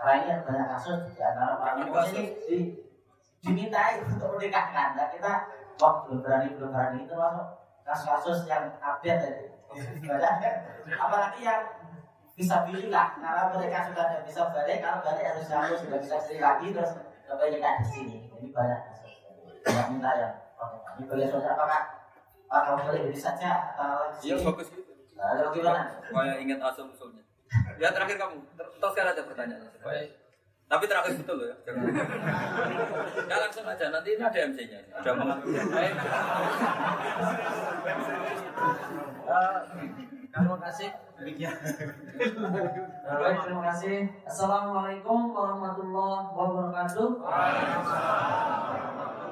Karena 0.01 0.13
ini 0.17 0.33
banyak 0.49 0.67
kasus 0.73 1.13
di 1.13 1.21
antara 1.21 1.61
para 1.61 1.77
Ini 1.77 2.25
di, 2.49 2.57
dimintai 3.45 4.01
untuk 4.01 4.33
menikahkan. 4.41 4.97
Dan 4.97 5.13
kita 5.13 5.33
wah 5.77 6.09
belum 6.09 6.25
berani 6.25 6.57
belum 6.57 6.73
berani 6.73 7.05
itu 7.05 7.13
masuk 7.13 7.47
kasus-kasus 7.85 8.49
yang 8.49 8.73
update 8.81 9.51
kan? 9.71 10.55
Apalagi 10.97 11.41
yang 11.45 11.63
bisa 12.35 12.65
pilih 12.65 12.89
lah 12.89 13.15
karena 13.15 13.53
mereka 13.53 13.79
sudah 13.87 14.05
tidak 14.09 14.25
bisa 14.25 14.41
balik 14.51 14.79
kalau 14.81 14.99
balik 15.03 15.25
harus 15.27 15.45
jauh 15.45 15.77
sudah 15.77 15.99
bisa 16.01 16.15
istri 16.17 16.37
lagi 16.39 16.67
terus 16.73 16.93
kembali 17.25 17.51
nikah 17.55 17.75
di 17.79 17.87
sini 17.87 18.17
ini 18.33 18.49
banyak 18.51 18.81
banyak 19.61 19.87
minta 19.93 20.11
ya 20.15 20.29
ini 20.97 21.05
boleh 21.05 21.27
saudara 21.27 21.55
apakah 21.55 21.83
Pak 22.51 22.61
kamu 22.67 22.83
boleh 22.83 23.01
beri 23.07 23.15
saja 23.15 23.51
atau 23.79 24.11
Iya 24.19 24.35
bagus 24.43 24.69
gitu. 24.75 24.91
lalu 25.15 25.47
gimana 25.55 26.03
Supaya 26.03 26.35
ingat 26.35 26.59
asal 26.59 26.91
usulnya. 26.91 27.23
Ya 27.79 27.95
terakhir 27.95 28.19
kamu. 28.19 28.43
Ter- 28.59 28.75
Teruskan 28.75 29.07
aja 29.07 29.23
pertanyaannya. 29.23 29.71
Supaya 29.71 30.03
tapi 30.67 30.85
terakhir 30.87 31.13
betul 31.19 31.35
loh 31.39 31.47
ya. 31.47 31.57
Jangan. 31.63 31.83
ya 33.27 33.37
langsung 33.39 33.67
aja. 33.67 33.85
Nanti 33.91 34.09
ini 34.15 34.23
ada 34.23 34.39
MC-nya. 34.51 34.81
Ada. 34.99 35.11
Baik. 35.15 35.95
Eh, 39.31 39.59
Terima 40.31 40.57
kasih. 40.63 40.91
Demikian. 41.21 41.53
Baik, 43.05 43.37
terima 43.45 43.63
kasih. 43.69 43.97
Assalamualaikum 44.25 45.37
warahmatullahi 45.37 46.25
wabarakatuh. 46.33 47.09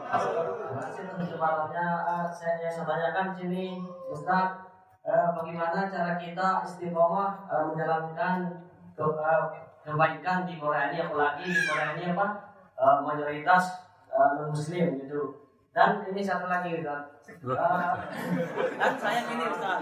Terima 0.09 0.81
kasih 0.85 1.01
untuk 1.09 1.17
kesempatannya. 1.25 1.87
Eh, 2.05 2.27
saya 2.29 2.55
yang 2.61 2.73
saya 2.73 2.85
tanyakan 2.87 3.27
di 3.33 3.37
sini, 3.41 3.65
Ustaz, 4.09 4.49
eh, 5.01 5.29
bagaimana 5.33 5.89
cara 5.89 6.13
kita 6.17 6.49
istiqomah 6.63 7.31
eh, 7.49 7.65
menjalankan 7.73 8.37
ke- 8.93 9.17
eh, 9.17 9.43
kebaikan 9.85 10.45
di 10.45 10.61
Korea 10.61 10.93
ini, 10.93 11.01
apalagi 11.01 11.49
di 11.49 11.63
Korea 11.65 11.97
ini 11.97 12.13
apa 12.13 12.27
eh, 12.77 12.97
mayoritas 13.01 13.65
non 14.13 14.53
Muslim 14.53 15.01
gitu. 15.01 15.23
Dan 15.73 16.05
ini 16.05 16.21
satu 16.21 16.49
lagi, 16.49 16.85
Ustaz. 16.85 17.01
Eh, 17.33 17.93
dan 18.77 18.93
saya 18.97 19.21
gini, 19.25 19.45
Ustaz. 19.49 19.81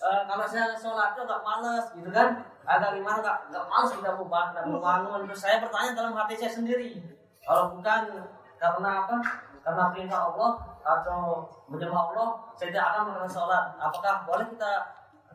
Eh, 0.00 0.22
kalau 0.24 0.48
saya 0.48 0.72
sholat 0.72 1.12
tuh 1.12 1.28
agak 1.28 1.44
males 1.44 1.84
gitu 1.92 2.08
kan 2.08 2.40
agak 2.64 2.96
gimana 2.96 3.20
nggak 3.20 3.52
nggak 3.52 3.64
males 3.68 3.92
kita 3.92 4.16
mau 4.16 4.32
bangun 4.32 4.64
mau 4.72 4.80
bangun 4.80 5.28
terus 5.28 5.44
saya 5.44 5.60
bertanya 5.60 5.92
dalam 5.92 6.16
hati 6.16 6.40
saya 6.40 6.56
sendiri 6.56 7.04
kalau 7.44 7.76
bukan 7.76 8.24
karena 8.56 9.04
apa 9.04 9.20
karena 9.60 9.92
perintah 9.92 10.32
Allah 10.32 10.56
atau 10.80 11.44
menyembah 11.68 12.16
Allah 12.16 12.28
saya 12.56 12.72
tidak 12.72 12.96
akan 12.96 13.12
melakukan 13.12 13.28
sholat 13.28 13.64
apakah 13.76 14.24
boleh 14.24 14.48
kita 14.48 14.72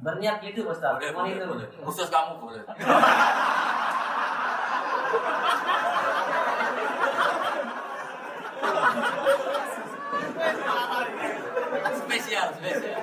berniat 0.01 0.41
gitu 0.41 0.65
Ustaz? 0.65 0.97
Boleh, 0.97 1.13
boleh, 1.13 1.37
itu. 1.37 1.45
boleh. 1.45 1.67
Khusus 1.85 2.09
kamu 2.09 2.33
boleh. 2.41 2.65
spesial, 12.25 12.49
spesial. 12.57 12.97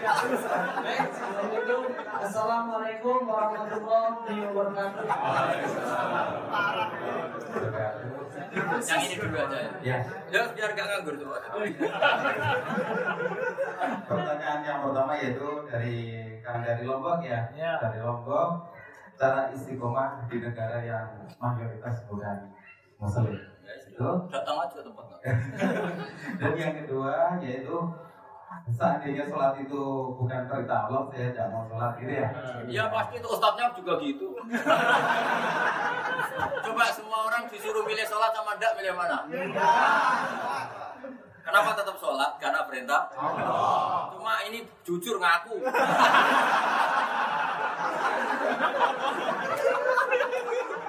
Assalamualaikum. 2.26 3.22
Warahmatullahi 3.22 4.34
wabarakatuh. 4.50 5.06
Yang 8.82 9.02
ini 9.06 9.14
dulu 9.22 9.36
aja 9.38 9.58
ya. 9.62 9.70
Ya, 9.78 9.96
Ya, 10.26 10.40
biar 10.50 10.74
gak 10.74 10.86
nganggur 10.90 11.14
tuh. 11.22 11.30
pertanyaan 14.10 14.60
yang 14.66 14.78
pertama 14.82 15.12
yaitu 15.14 15.48
dari 15.70 15.98
kan 16.42 16.66
dari 16.66 16.82
Lombok 16.82 17.22
ya. 17.22 17.46
Ya. 17.54 17.78
Dari 17.78 18.02
Lombok, 18.02 18.74
cara 19.14 19.54
istiqomah 19.54 20.26
di 20.26 20.42
negara 20.42 20.82
yang 20.82 21.06
mayoritas 21.38 22.02
bukan 22.10 22.50
Muslim. 22.98 23.38
Itu. 23.86 24.10
Datang 24.34 24.66
aja 24.66 24.78
tempatnya. 24.82 25.30
Dan 26.42 26.52
yang 26.58 26.74
kedua 26.82 27.38
yaitu 27.38 27.78
seandainya 28.72 29.24
sholat 29.28 29.55
itu 29.61 29.82
bukan 30.16 30.40
perintah 30.48 30.88
Allah, 30.88 31.03
saya 31.12 31.30
tidak 31.32 31.48
mau 31.53 31.64
sholat 31.68 31.92
gitu 32.00 32.12
ya. 32.12 32.28
Iya 32.68 32.84
pasti 32.92 33.14
itu 33.20 33.28
ustadznya 33.28 33.72
juga 33.76 33.92
gitu. 34.00 34.28
Coba 36.62 36.84
semua 36.92 37.18
orang 37.28 37.44
disuruh 37.53 37.84
milih 37.84 38.07
sholat 38.09 38.32
sama 38.32 38.57
ndak 38.57 38.72
milih 38.80 38.94
mana? 38.96 39.18
Kenapa 41.42 41.70
tetap 41.74 41.96
sholat? 41.98 42.38
Karena 42.38 42.62
perintah. 42.64 43.11
Cuma 44.14 44.46
ini 44.46 44.62
jujur 44.86 45.18
ngaku. 45.18 45.59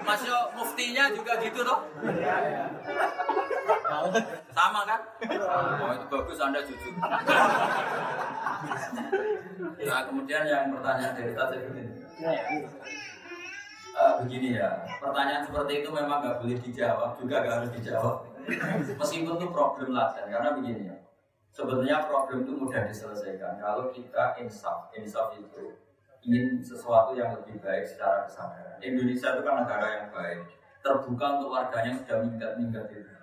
Mas 0.03 0.19
Yo, 0.19 0.35
muftinya 0.59 1.09
juga 1.15 1.39
gitu 1.39 1.63
toh? 1.63 1.79
Sama 4.53 4.81
kan? 4.85 5.01
Oh, 5.81 5.91
itu 5.97 6.05
bagus 6.07 6.39
Anda 6.39 6.61
jujur. 6.61 6.93
Nah, 9.83 10.01
kemudian 10.07 10.43
yang 10.47 10.71
pertanyaan 10.71 11.13
dari 11.17 11.33
tadi 11.33 11.57
begini. 11.67 11.93
Eh, 13.93 14.13
begini 14.25 14.57
ya, 14.57 14.81
pertanyaan 14.97 15.45
seperti 15.45 15.85
itu 15.85 15.89
memang 15.93 16.25
nggak 16.25 16.41
boleh 16.41 16.57
dijawab, 16.57 17.13
juga 17.13 17.45
nggak 17.45 17.55
harus 17.61 17.71
dijawab. 17.77 18.25
Meskipun 18.97 19.37
itu 19.37 19.47
problem 19.53 19.93
laten, 19.93 20.33
karena 20.33 20.49
begini 20.57 20.89
ya. 20.89 20.97
Sebenarnya 21.53 22.09
problem 22.09 22.41
itu 22.41 22.57
mudah 22.57 22.89
diselesaikan 22.89 23.61
kalau 23.61 23.93
kita 23.93 24.33
insaf. 24.41 24.89
Insaf 24.97 25.37
itu 25.37 25.77
ingin 26.25 26.57
sesuatu 26.57 27.13
yang 27.13 27.37
lebih 27.37 27.61
baik 27.61 27.85
secara 27.85 28.25
kesadaran. 28.25 28.81
Indonesia 28.81 29.37
itu 29.37 29.41
kan 29.45 29.61
negara 29.61 29.87
yang 30.01 30.07
baik, 30.09 30.41
terbuka 30.81 31.25
untuk 31.37 31.53
warganya 31.53 31.93
sudah 31.93 32.17
minggat-minggat 32.25 32.89
itu. 32.89 33.13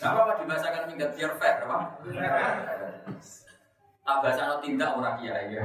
Gak 0.00 0.08
apa-apa 0.08 0.40
dibahasakan 0.40 0.88
minggat 0.88 1.10
biar 1.12 1.32
fair, 1.36 1.56
apa? 1.68 1.78
Tak 4.02 4.18
bahasa 4.18 4.50
no 4.50 4.56
tindak 4.58 4.98
orang 4.98 5.14
kiai 5.20 5.54
ya. 5.54 5.62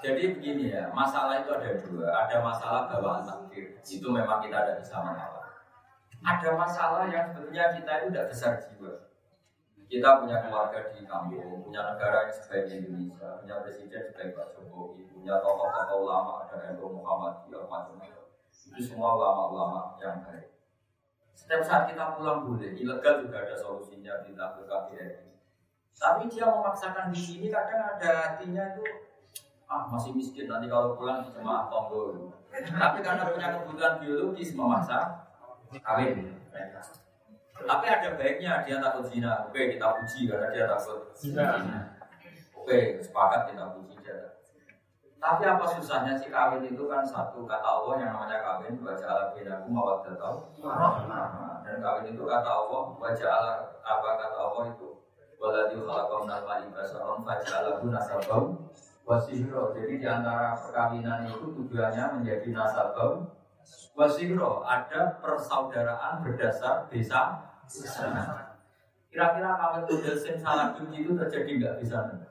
Jadi 0.00 0.22
begini 0.32 0.72
ya, 0.72 0.88
masalah 0.96 1.44
itu 1.44 1.52
ada 1.52 1.76
dua. 1.84 2.08
Ada 2.08 2.40
masalah 2.40 2.88
bawaan 2.88 3.20
takdir, 3.28 3.76
itu 3.84 4.08
memang 4.08 4.40
kita 4.40 4.80
bisa 4.80 4.96
menolak. 5.04 5.60
Ada 6.24 6.56
masalah 6.56 7.04
yang 7.12 7.28
sebetulnya 7.28 7.76
kita 7.76 7.92
itu 8.00 8.06
tidak 8.12 8.28
besar 8.32 8.52
jiwa. 8.56 9.12
Kita 9.90 10.22
punya 10.22 10.38
keluarga 10.46 10.86
di 10.94 11.02
kampung, 11.02 11.66
punya 11.66 11.82
negara 11.82 12.24
yang 12.24 12.32
sebaik 12.32 12.70
Indonesia, 12.70 13.42
punya 13.42 13.58
presiden 13.58 14.06
sebaik 14.06 14.38
Pak 14.38 14.54
Jokowi, 14.54 15.02
punya 15.10 15.42
tokoh-tokoh 15.42 16.06
ulama, 16.06 16.46
ada 16.46 16.78
NU 16.78 16.86
Muhammadiyah, 16.94 17.66
macam-macam. 17.66 18.19
Itu 18.70 18.78
semua 18.94 19.18
ulama-ulama 19.18 19.98
yang 19.98 20.22
baik. 20.22 20.54
Setiap 21.34 21.62
saat 21.66 21.82
kita 21.90 22.14
pulang 22.14 22.46
boleh, 22.46 22.78
ilegal 22.78 23.26
juga 23.26 23.42
ada 23.42 23.58
solusinya 23.58 24.22
di 24.22 24.30
ke 24.38 24.62
KBRI. 24.70 25.30
Tapi 26.00 26.22
dia 26.30 26.46
memaksakan 26.48 27.12
di 27.12 27.20
sini 27.20 27.46
kadang 27.50 27.98
ada 27.98 28.10
hatinya 28.38 28.72
itu 28.72 28.84
ah 29.70 29.86
masih 29.86 30.16
miskin 30.16 30.50
nanti 30.50 30.66
kalau 30.66 30.96
pulang 30.96 31.26
jemaah 31.28 31.68
tonggo. 31.68 32.32
Tapi 32.50 32.98
karena 33.04 33.30
punya 33.30 33.48
kebutuhan 33.60 34.02
biologis 34.02 34.56
memaksa 34.56 35.28
kawin. 35.84 36.40
Tapi 37.60 37.84
ada 37.86 38.08
baiknya 38.16 38.64
dia 38.64 38.80
takut 38.80 39.04
zina. 39.06 39.46
Oke 39.46 39.76
kita 39.76 39.86
puji 40.00 40.26
karena 40.26 40.48
dia 40.48 40.64
takut 40.64 41.12
zina. 41.12 41.46
Oke 42.56 42.98
sepakat 43.04 43.52
kita 43.52 43.64
puji 43.76 43.96
dia. 44.00 44.39
Tapi 45.20 45.44
apa 45.44 45.68
susahnya 45.68 46.16
sih 46.16 46.32
kawin 46.32 46.64
itu 46.64 46.88
kan 46.88 47.04
satu 47.04 47.44
kata 47.44 47.60
Allah 47.60 48.00
yang 48.00 48.16
namanya 48.16 48.40
kawin 48.40 48.80
baca 48.80 49.04
ala 49.04 49.24
binaku 49.36 49.68
mawaddatau 49.68 50.48
dan 51.60 51.76
kawin 51.84 52.16
itu 52.16 52.24
kata 52.24 52.48
Allah 52.48 52.82
baca 52.96 53.26
ala 53.28 53.52
apa 53.84 54.08
kata 54.16 54.36
Allah 54.40 54.64
itu? 54.72 54.88
Waladhi 55.36 55.76
khalaqam 55.76 56.24
nalma 56.24 56.64
ibasaron 56.64 57.20
faja'alahu 57.20 57.92
nasabau 57.92 58.72
wasihro 59.04 59.76
jadi 59.76 59.94
di 60.00 60.06
antara 60.08 60.56
perkawinan 60.56 61.28
itu 61.28 61.52
tujuannya 61.52 62.20
menjadi 62.20 62.48
nasabau 62.56 63.28
wasihro 63.92 64.64
ada 64.64 65.20
persaudaraan 65.20 66.24
berdasar 66.24 66.88
desa 66.88 67.44
kira-kira 69.12 69.50
kawin 69.52 69.84
model 69.84 70.16
sing 70.16 70.40
salah 70.40 70.72
kunci 70.72 71.04
itu 71.04 71.12
terjadi 71.12 71.50
nggak 71.60 71.74
di 71.76 71.86
sana 71.88 72.29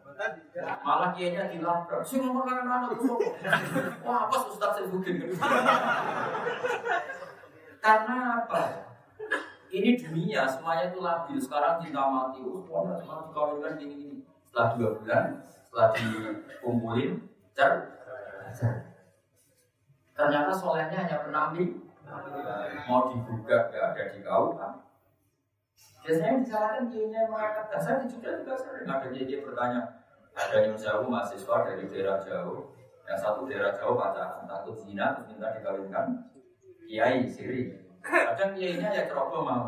malah 0.84 1.16
kiainya 1.16 1.48
dilabrak 1.48 2.04
sih 2.04 2.20
ngomong 2.20 2.44
kan 2.44 2.68
anak 2.68 2.92
wah 4.04 4.28
apa 4.28 4.36
ustaz 4.52 4.84
bikin 4.92 5.32
karena 7.80 8.44
apa? 8.44 8.62
Ini 9.70 9.96
dunia 10.02 10.50
semuanya 10.50 10.92
itu 10.92 11.00
labil. 11.00 11.38
Sekarang 11.40 11.80
cinta 11.80 12.10
mati. 12.10 12.44
Oh 12.44 12.60
semuanya 12.66 13.00
cuma 13.00 13.30
dikawinkan 13.30 13.80
gini 13.80 13.94
gini. 13.96 14.18
Setelah 14.44 14.76
dua 14.76 14.90
bulan 15.00 15.26
setelah 15.48 15.88
dikumpulin 15.94 17.12
cer. 17.54 17.72
Ternyata 20.18 20.52
solehnya 20.52 21.08
hanya 21.08 21.24
penampi 21.24 21.80
mau 22.90 23.14
digugat 23.14 23.70
gak 23.70 23.94
ada 23.94 24.04
di 24.12 24.20
kau 24.26 24.58
kan? 24.58 24.84
Biasanya 26.02 26.42
disalahkan 26.42 26.90
kiainya 26.90 27.30
yang 27.30 27.32
mengatakan 27.32 27.80
saya 27.80 28.04
juga 28.10 28.42
juga 28.42 28.58
sering. 28.58 28.90
Ada 28.90 29.14
kiai 29.14 29.46
bertanya 29.46 29.99
ada 30.40 30.58
yang 30.64 30.76
jauh 30.80 31.06
mahasiswa 31.12 31.56
dari 31.68 31.84
daerah 31.92 32.18
jauh. 32.24 32.72
Yang 33.04 33.20
satu 33.20 33.42
daerah 33.50 33.76
jauh 33.76 34.00
pacaran 34.00 34.48
takut 34.48 34.76
zina 34.80 35.18
terus 35.18 35.28
minta 35.36 35.52
dikawinkan. 35.60 36.08
Kiai 36.88 37.28
siri. 37.28 37.76
Kadang 38.00 38.56
kiainya 38.56 38.90
ya 38.96 39.04
ceroboh 39.12 39.44
mau. 39.44 39.68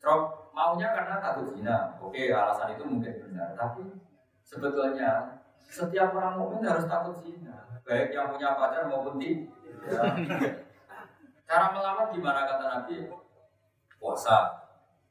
Cerok 0.00 0.54
maunya 0.56 0.88
karena 0.96 1.20
takut 1.20 1.52
zina. 1.52 2.00
Oke 2.00 2.32
alasan 2.32 2.72
itu 2.72 2.84
mungkin 2.88 3.14
benar. 3.28 3.52
Tapi 3.52 3.84
sebetulnya 4.40 5.42
setiap 5.60 6.16
orang 6.16 6.40
mukmin 6.40 6.64
harus 6.64 6.88
takut 6.88 7.20
zina. 7.20 7.68
Baik 7.84 8.16
yang 8.16 8.32
punya 8.32 8.56
pacar 8.56 8.88
maupun 8.88 9.20
tidak. 9.20 9.44
Cara 11.48 11.72
melawan 11.72 12.12
gimana 12.12 12.44
kata 12.44 12.64
Nabi? 12.64 13.08
Puasa 13.98 14.67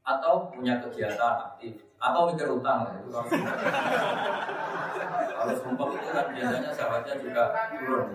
atau 0.07 0.47
punya 0.47 0.79
kegiatan 0.79 1.35
aktif. 1.51 1.83
Atau 1.99 2.31
mikir 2.31 2.47
utang 2.47 2.87
lah 2.87 2.93
itu 2.95 3.09
kalau 5.37 5.53
sumpah 5.57 5.87
itu 5.97 6.09
kan 6.13 6.27
biasanya 6.31 6.71
sahabatnya 6.71 7.13
juga 7.19 7.43
turun. 7.73 8.07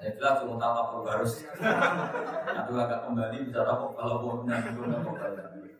Ya 0.00 0.08
jelas 0.16 0.40
cuma 0.40 0.56
utang 0.56 0.72
tak 0.74 1.12
harus. 1.12 1.32
Atau 2.48 2.72
agak 2.74 3.00
kembali 3.04 3.36
bisa 3.46 3.62
tahu 3.62 3.92
kalau 3.94 4.16
mau 4.24 4.34
benar 4.42 4.64
nggak 4.64 5.04
kembali. 5.04 5.70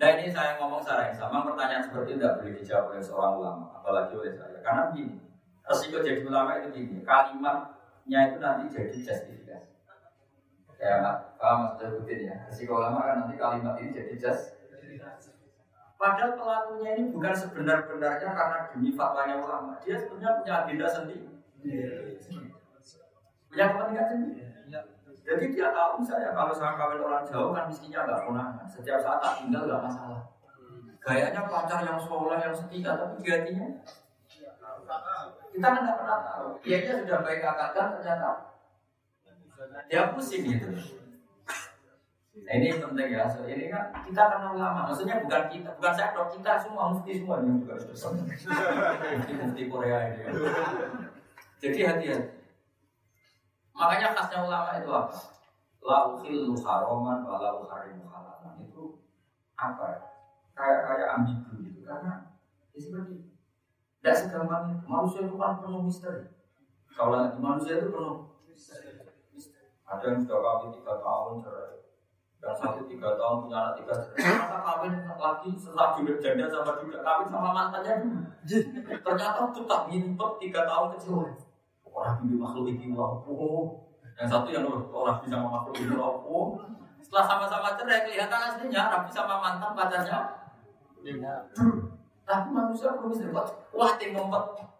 Nah 0.00 0.08
ini 0.16 0.32
saya 0.32 0.56
ngomong 0.56 0.80
secara 0.80 1.12
yang 1.12 1.16
sama, 1.20 1.44
pertanyaan 1.44 1.84
seperti 1.84 2.16
itu 2.16 2.24
tidak 2.24 2.40
boleh 2.40 2.56
dijawab 2.56 2.88
oleh 2.88 3.04
seorang 3.04 3.34
ulama, 3.36 3.64
apalagi 3.76 4.16
oleh 4.16 4.32
saya. 4.32 4.56
Karena 4.64 4.88
begini, 4.88 5.20
resiko 5.60 6.00
jadi 6.00 6.24
ulama 6.24 6.56
itu 6.56 6.72
begini, 6.72 7.04
kalimatnya 7.04 8.20
itu 8.32 8.36
nanti 8.40 8.64
jadi 8.72 8.96
justifikasi. 8.96 9.79
Ya, 10.80 10.96
paham 11.36 11.56
maksudnya 11.68 11.92
Budin 11.92 12.20
ya. 12.24 12.36
Resiko 12.48 12.80
ulama 12.80 13.04
kan 13.04 13.14
nanti 13.20 13.36
kalimat 13.36 13.76
ini 13.76 13.92
jadi 13.92 14.16
justifikasi. 14.16 15.36
Padahal 16.00 16.32
pelakunya 16.32 16.90
ini 16.96 17.12
bukan 17.12 17.36
sebenar-benarnya 17.36 18.32
karena 18.32 18.58
demi 18.72 18.96
fatwanya 18.96 19.36
ulama. 19.44 19.76
Dia 19.84 20.00
sebenarnya 20.00 20.40
punya 20.40 20.54
agenda 20.64 20.86
sendiri. 20.88 21.28
Punya 23.52 23.64
kepentingan 23.68 24.06
sendiri. 24.08 24.40
Jadi 25.20 25.44
dia 25.52 25.68
tahu 25.68 26.00
misalnya 26.00 26.32
kalau 26.32 26.50
saya 26.56 26.80
kawin 26.80 27.04
orang 27.04 27.28
jauh 27.28 27.52
kan 27.52 27.68
miskinnya 27.68 28.08
nggak 28.08 28.24
pernah. 28.24 28.46
Setiap 28.64 28.98
saat 29.04 29.20
tak 29.20 29.44
tinggal 29.44 29.68
nggak 29.68 29.84
masalah. 29.84 30.24
Gayanya 31.04 31.44
pacar 31.44 31.84
yang 31.84 32.00
soleh 32.00 32.40
yang 32.40 32.56
setia 32.56 32.96
tapi 32.96 33.20
gantinya 33.20 33.68
kita 35.52 35.66
kan 35.68 35.80
nggak 35.84 35.98
pernah 36.00 36.18
tahu. 36.24 36.48
Dia 36.64 36.96
sudah 36.96 37.20
baik 37.20 37.44
katakan 37.44 38.00
ternyata 38.00 38.30
dia 39.88 40.12
pusing 40.16 40.42
gitu. 40.48 40.68
Nah 42.40 42.52
ini 42.56 42.80
penting 42.80 43.08
ya. 43.12 43.28
So, 43.28 43.44
ini 43.44 43.68
kan 43.68 43.92
kita 44.06 44.22
kenal 44.32 44.56
lama. 44.56 44.88
Maksudnya 44.88 45.20
bukan 45.20 45.50
kita, 45.50 45.70
bukan 45.76 45.92
saya 45.92 46.16
dok 46.16 46.32
kita 46.32 46.56
semua 46.56 46.94
mufti 46.94 47.20
semua 47.20 47.42
yang 47.44 47.60
juga 47.60 47.76
mufti 47.76 49.32
mufti 49.36 49.62
Korea 49.68 49.98
ini. 50.08 50.22
Jadi 51.60 51.78
hati-hati. 51.84 52.40
Makanya 53.76 54.16
khasnya 54.16 54.38
ulama 54.48 54.70
itu 54.80 54.88
apa? 54.88 55.16
La 55.80 55.98
ukhillu 56.08 56.56
haraman 56.56 57.18
wa 57.24 57.36
la 57.36 57.50
uharimu 57.60 58.08
halalan. 58.08 58.64
Itu 58.64 59.04
apa? 59.58 60.08
Kayak 60.56 60.80
kayak 60.88 61.08
ambigu 61.20 61.52
gitu. 61.68 61.80
Karena 61.84 62.32
ya 62.72 62.78
seperti. 62.80 63.28
Tidak 64.00 64.14
segampang 64.16 64.72
itu. 64.72 64.84
Manusia 64.88 65.20
itu 65.28 65.36
kan 65.36 65.60
penuh 65.60 65.84
misteri. 65.84 66.24
Kalau 66.96 67.36
manusia 67.36 67.76
itu 67.76 67.92
penuh 67.92 68.32
misteri. 68.48 69.09
Ada 69.90 70.04
yang 70.06 70.22
sudah 70.22 70.38
kawin 70.38 70.70
tiga 70.70 70.94
tahun 71.02 71.42
cerai. 71.42 71.74
Yang 72.40 72.56
satu 72.62 72.82
tiga 72.86 73.10
tahun 73.18 73.36
punya 73.42 73.56
anak 73.58 73.74
tiga 73.82 73.94
cerai. 73.98 74.22
Ternyata 74.22 74.58
kawin 74.62 74.92
lagi 75.18 75.50
setelah 75.58 75.88
juga 75.98 76.12
janda 76.22 76.46
sama 76.46 76.72
juga 76.78 76.98
kawin 77.02 77.26
sama 77.26 77.50
mantannya. 77.50 77.94
Ternyata 79.02 79.40
tuh 79.50 79.64
tak 79.66 79.82
ngimpet 79.90 80.30
tiga 80.38 80.60
tahun 80.62 80.88
kecil. 80.94 81.18
Orang 81.90 82.22
bibi 82.22 82.38
makhluk 82.38 82.70
ini 82.70 82.94
oh. 82.94 83.82
Yang 84.14 84.28
satu 84.30 84.48
yang 84.54 84.62
orang 84.70 85.18
bisa 85.26 85.34
sama 85.34 85.48
makhluk 85.58 85.74
ini 85.82 85.94
oh. 85.98 86.54
Setelah 87.02 87.24
sama-sama 87.26 87.74
cerai 87.74 88.06
kelihatan 88.06 88.40
aslinya 88.46 88.82
Rabi 88.94 89.10
sama 89.10 89.42
mantan 89.42 89.74
pacarnya. 89.74 90.20
Tapi 92.22 92.48
manusia 92.54 92.94
belum 92.94 93.10
bisa 93.10 93.26
dapat 93.26 93.46
wah 93.74 93.98
tinggal 93.98 94.30
ngumpet. 94.30 94.70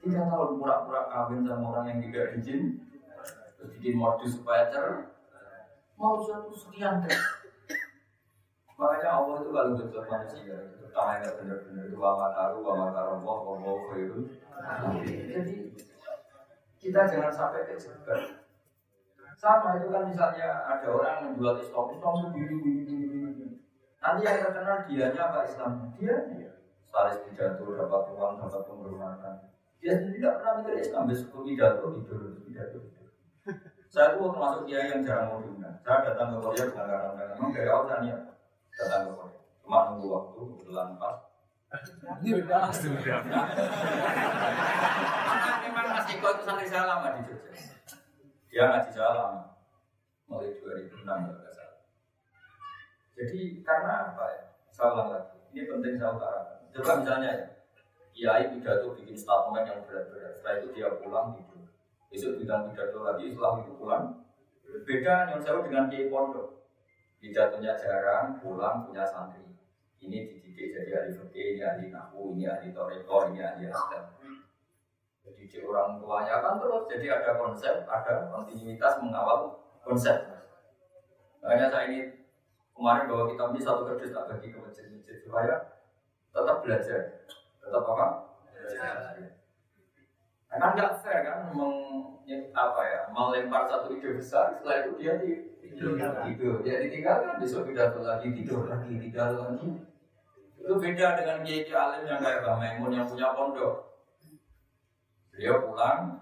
Tiga 0.00 0.22
tahun 0.32 0.62
pura-pura 0.62 1.02
kawin 1.12 1.44
sama 1.44 1.76
orang 1.76 1.84
yang 1.90 1.98
tidak 2.08 2.38
izin, 2.38 2.78
bikin 3.60 3.96
modus 3.96 4.36
supaya 4.36 4.68
cerai. 4.68 5.08
Manusia 5.96 6.44
itu 6.44 6.52
sekian 6.52 7.00
deh. 7.00 7.16
Makanya 8.76 9.08
Allah 9.08 9.40
itu 9.40 9.50
kalau 9.56 9.72
betul 9.72 10.04
manusia, 10.04 10.56
terutama 10.76 11.24
yang 11.24 11.32
benar-benar 11.40 11.84
itu 11.88 11.96
wa 11.96 12.12
makaru, 12.20 12.56
wa 12.60 12.74
makaru, 12.76 13.12
wa 13.24 13.34
wa 13.56 13.72
khairun. 13.88 14.24
Jadi 15.32 15.56
kita 16.76 17.00
jangan 17.08 17.32
sampai 17.32 17.64
terjebak. 17.64 18.44
Sama 19.40 19.80
itu 19.80 19.88
kan 19.88 20.04
misalnya 20.04 20.64
ada 20.68 20.88
orang 20.92 21.32
menjual 21.32 21.60
Islam, 21.60 21.92
Islam 21.92 22.14
sendiri, 22.28 22.56
Nanti 24.06 24.22
yang 24.22 24.38
terkenal 24.38 24.86
dianya 24.86 25.22
apa 25.28 25.42
Islam? 25.42 25.72
Dia, 25.98 26.14
dia. 26.30 26.52
Salis 26.86 27.26
pidato, 27.26 27.64
dapat 27.74 28.02
uang, 28.14 28.38
dapat 28.38 28.62
penghormatan. 28.70 29.34
Dia 29.82 29.92
sendiri 29.98 30.22
tidak 30.22 30.34
pernah 30.40 30.52
mikir 30.62 30.74
Islam, 30.78 31.02
besok 31.10 31.42
pidato, 31.42 31.84
tidur, 31.90 32.38
pidato, 32.46 32.78
tidur. 32.86 33.05
Saya 33.86 34.12
itu 34.12 34.28
termasuk 34.28 34.62
dia 34.66 34.80
yang 34.92 35.00
jarang 35.06 35.28
mau 35.32 35.40
diundang. 35.40 35.76
Saya 35.80 36.12
datang 36.12 36.34
ke 36.34 36.36
Korea 36.42 36.64
bukan 36.68 36.86
karena 36.90 37.26
memang 37.32 37.50
dari 37.54 37.68
awal 37.70 37.86
saya 37.88 38.00
niat 38.02 38.20
datang 38.76 39.00
ke 39.06 39.12
Korea. 39.14 39.40
Cuma 39.62 39.78
nunggu 39.90 40.08
waktu, 40.10 40.38
kebetulan 40.52 40.88
pas. 41.00 41.18
Karena 41.66 42.14
memang 45.64 45.86
Mas 45.90 46.06
Eko 46.06 46.28
itu 46.30 46.42
santri 46.46 46.66
saya 46.70 46.84
lama 46.86 47.08
di 47.18 47.26
Jogja. 47.26 47.50
Dia 48.52 48.64
ngaji 48.70 48.90
saya 48.94 49.10
lama, 49.16 49.42
mulai 50.30 50.54
2006 50.62 51.02
kalau 51.02 51.34
nggak 51.34 51.54
salah. 51.54 51.78
Jadi 53.16 53.40
karena 53.66 53.92
apa 54.12 54.24
ya? 54.28 54.42
Saya 54.70 54.92
ulang 54.92 55.08
lagi, 55.08 55.38
ini 55.56 55.66
penting 55.66 55.94
saya 55.96 56.10
utarakan. 56.14 56.58
Coba 56.76 56.92
misalnya 57.00 57.30
ya, 57.32 57.46
Kiai 58.16 58.44
pidato 58.48 58.96
bikin 58.96 59.16
statement 59.16 59.68
yang 59.68 59.80
berat-berat. 59.84 60.32
Setelah 60.40 60.54
itu 60.60 60.68
dia 60.72 60.88
pulang 61.00 61.36
tidur. 61.36 61.55
Besok 62.10 62.38
bilang 62.40 62.70
pidato 62.70 63.02
lagi, 63.02 63.30
setelah 63.30 63.62
itu 63.62 63.72
pulang. 63.76 64.04
Beda 64.86 65.30
yang 65.30 65.40
saya 65.42 65.62
dengan 65.62 65.90
Kiai 65.90 66.10
Pondok. 66.10 66.68
Pidatonya 67.18 67.74
jarang, 67.74 68.38
pulang 68.38 68.86
punya 68.86 69.02
santri. 69.02 69.42
Ini 69.98 70.28
dididik 70.28 70.76
jadi 70.76 70.90
ahli 71.02 71.10
fikih, 71.16 71.56
ini 71.56 71.62
ahli 71.64 71.86
nahu, 71.88 72.36
ini 72.36 72.44
ahli 72.46 72.70
toreko, 72.70 73.32
ini 73.32 73.40
ahli 73.42 73.66
adat. 73.66 74.04
Jadi 75.26 75.42
di 75.50 75.58
orang 75.64 75.98
tuanya 75.98 76.38
kan 76.38 76.62
terus, 76.62 76.86
jadi 76.86 77.06
ada 77.18 77.34
konsep, 77.34 77.82
ada 77.88 78.30
kontinuitas 78.30 79.02
mengawal 79.02 79.58
konsep. 79.82 80.14
Makanya 81.42 81.66
saya 81.66 81.90
ini 81.90 82.26
kemarin 82.76 83.10
bawa 83.10 83.26
kitab 83.32 83.50
ini 83.50 83.60
satu 83.64 83.82
kerdus 83.88 84.14
tak 84.14 84.30
bagi 84.30 84.54
ke 84.54 84.58
masjid-masjid 84.62 85.16
supaya 85.18 85.82
tetap 86.30 86.56
belajar, 86.62 87.00
tetap 87.58 87.82
apa? 87.82 88.06
Belajar. 88.54 89.34
Kan 90.56 90.70
nggak 90.72 90.92
fair 91.04 91.20
kan 91.22 91.38
meng, 91.52 91.76
apa 92.56 92.80
ya 92.82 93.00
melempar 93.12 93.68
satu 93.68 93.92
ide 93.92 94.16
besar 94.16 94.56
setelah 94.56 94.82
itu 94.82 94.92
dia 94.96 95.14
di 95.20 95.30
tidur 95.60 96.00
tidur. 96.00 96.54
dia 96.64 96.80
ditinggalkan 96.80 97.36
besok 97.36 97.68
pidato 97.68 98.00
lagi 98.00 98.32
tidur 98.32 98.64
lagi 98.64 98.96
tidur 98.96 99.36
lagi. 99.36 99.68
Itu 100.56 100.74
beda 100.80 101.06
dengan 101.20 101.44
kiai 101.44 101.70
alim 101.70 102.02
yang 102.08 102.18
kayak 102.18 102.42
Bang 102.42 102.58
Maimun 102.58 102.96
yang 102.96 103.06
punya 103.06 103.36
pondok. 103.36 104.00
Beliau 105.30 105.62
pulang 105.68 106.16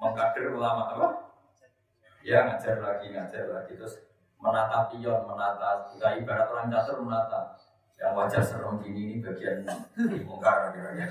mengkader 0.00 0.56
ulama 0.56 0.96
apa? 0.96 1.08
Ya 2.24 2.48
ngajar 2.48 2.80
lagi 2.80 3.12
ngajar 3.12 3.44
lagi. 3.52 3.76
Terus 3.76 4.00
menata 4.40 4.88
pion 4.88 5.28
menata 5.28 5.92
kita 5.92 6.08
ibarat 6.24 6.48
orang 6.48 6.72
catur 6.72 7.04
menata 7.04 7.54
yang 7.98 8.12
wajah 8.12 8.42
serem 8.44 8.76
gini 8.84 9.00
ini 9.08 9.16
bagian 9.24 9.64
mungkar 10.28 10.76
kira-kira. 10.76 11.08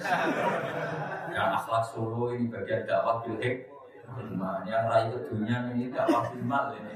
Yang 1.33 1.47
akhlak 1.57 1.83
solo 1.89 2.37
ini 2.37 2.45
bagian 2.53 2.85
dakwah 2.85 3.25
bilhik 3.25 3.72
Nah, 4.13 4.59
yang 4.67 4.91
rai 4.91 5.07
dunia 5.09 5.71
ini 5.71 5.87
dakwah 5.87 6.27
bilmal 6.29 6.75
ini. 6.75 6.93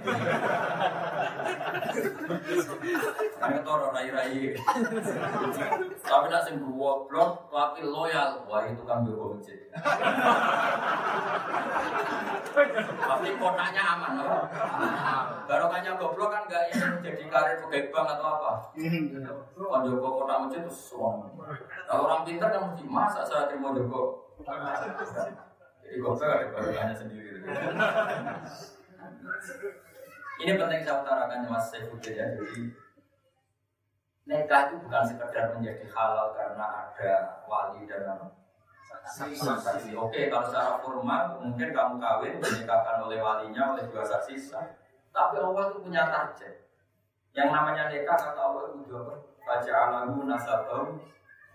Kami 3.40 3.58
toro 3.64 3.96
rai-rai. 3.96 4.52
Tapi 6.04 6.26
nak 6.28 6.44
sing 6.44 6.60
goblok, 6.60 7.48
tapi 7.48 7.82
loyal. 7.88 8.44
Wah 8.46 8.68
itu 8.68 8.84
kan 8.84 9.08
gue 9.08 9.16
masjid 9.16 9.60
Tapi 13.08 13.28
kotanya 13.40 13.84
aman 13.96 14.12
loh. 14.20 14.44
Barokahnya 15.48 15.96
goblok 15.96 16.30
kan 16.30 16.44
gak 16.52 16.76
ingin 16.76 16.92
jadi 17.02 17.24
karir 17.32 17.56
pegawai 17.64 17.90
bank 17.96 18.08
atau 18.20 18.28
apa. 18.36 18.52
Kan 19.58 19.82
Joko 19.88 20.08
kota 20.22 20.34
masjid 20.44 20.62
itu 20.68 20.74
semua 20.74 21.24
Kalau 21.88 22.04
orang 22.12 22.28
pintar 22.28 22.52
kan 22.52 22.68
mesti 22.68 22.86
masa 22.86 23.24
saya 23.24 23.48
terima 23.48 23.72
Joko 23.72 24.28
Jadi 25.88 26.04
goblok 26.04 26.28
ada 26.28 26.52
barokahnya 26.52 26.96
sendiri 27.00 27.48
Ini 30.38 30.52
penting 30.60 30.82
saya 30.84 31.00
utarakan 31.00 31.48
Mas 31.48 31.72
Saifuddin 31.72 32.20
ya 32.20 32.28
Jadi 32.36 32.76
Nikah 34.28 34.68
itu 34.68 34.76
bukan 34.84 35.04
sekedar 35.08 35.56
menjadi 35.56 35.88
halal 35.88 36.36
karena 36.36 36.92
ada 36.92 37.40
wali 37.48 37.88
dan 37.88 38.28
saksi. 39.08 39.96
Oke, 39.96 40.28
kalau 40.28 40.44
secara 40.44 40.84
formal 40.84 41.40
mungkin 41.40 41.72
kamu 41.72 41.96
kawin 41.96 42.36
dinikahkan 42.44 43.08
oleh 43.08 43.24
walinya 43.24 43.72
oleh 43.72 43.88
dua 43.88 44.04
saksi 44.04 44.36
sah. 44.36 44.68
Tapi 45.16 45.40
Allah 45.40 45.72
itu 45.72 45.80
punya 45.80 46.12
target. 46.12 46.68
Yang 47.32 47.50
namanya 47.56 47.88
nikah 47.88 48.20
kata 48.20 48.36
Allah 48.36 48.76
itu 48.76 48.92
apa? 48.92 49.16
Baca 49.48 49.72
alamu 49.72 50.28
nasabam 50.28 51.00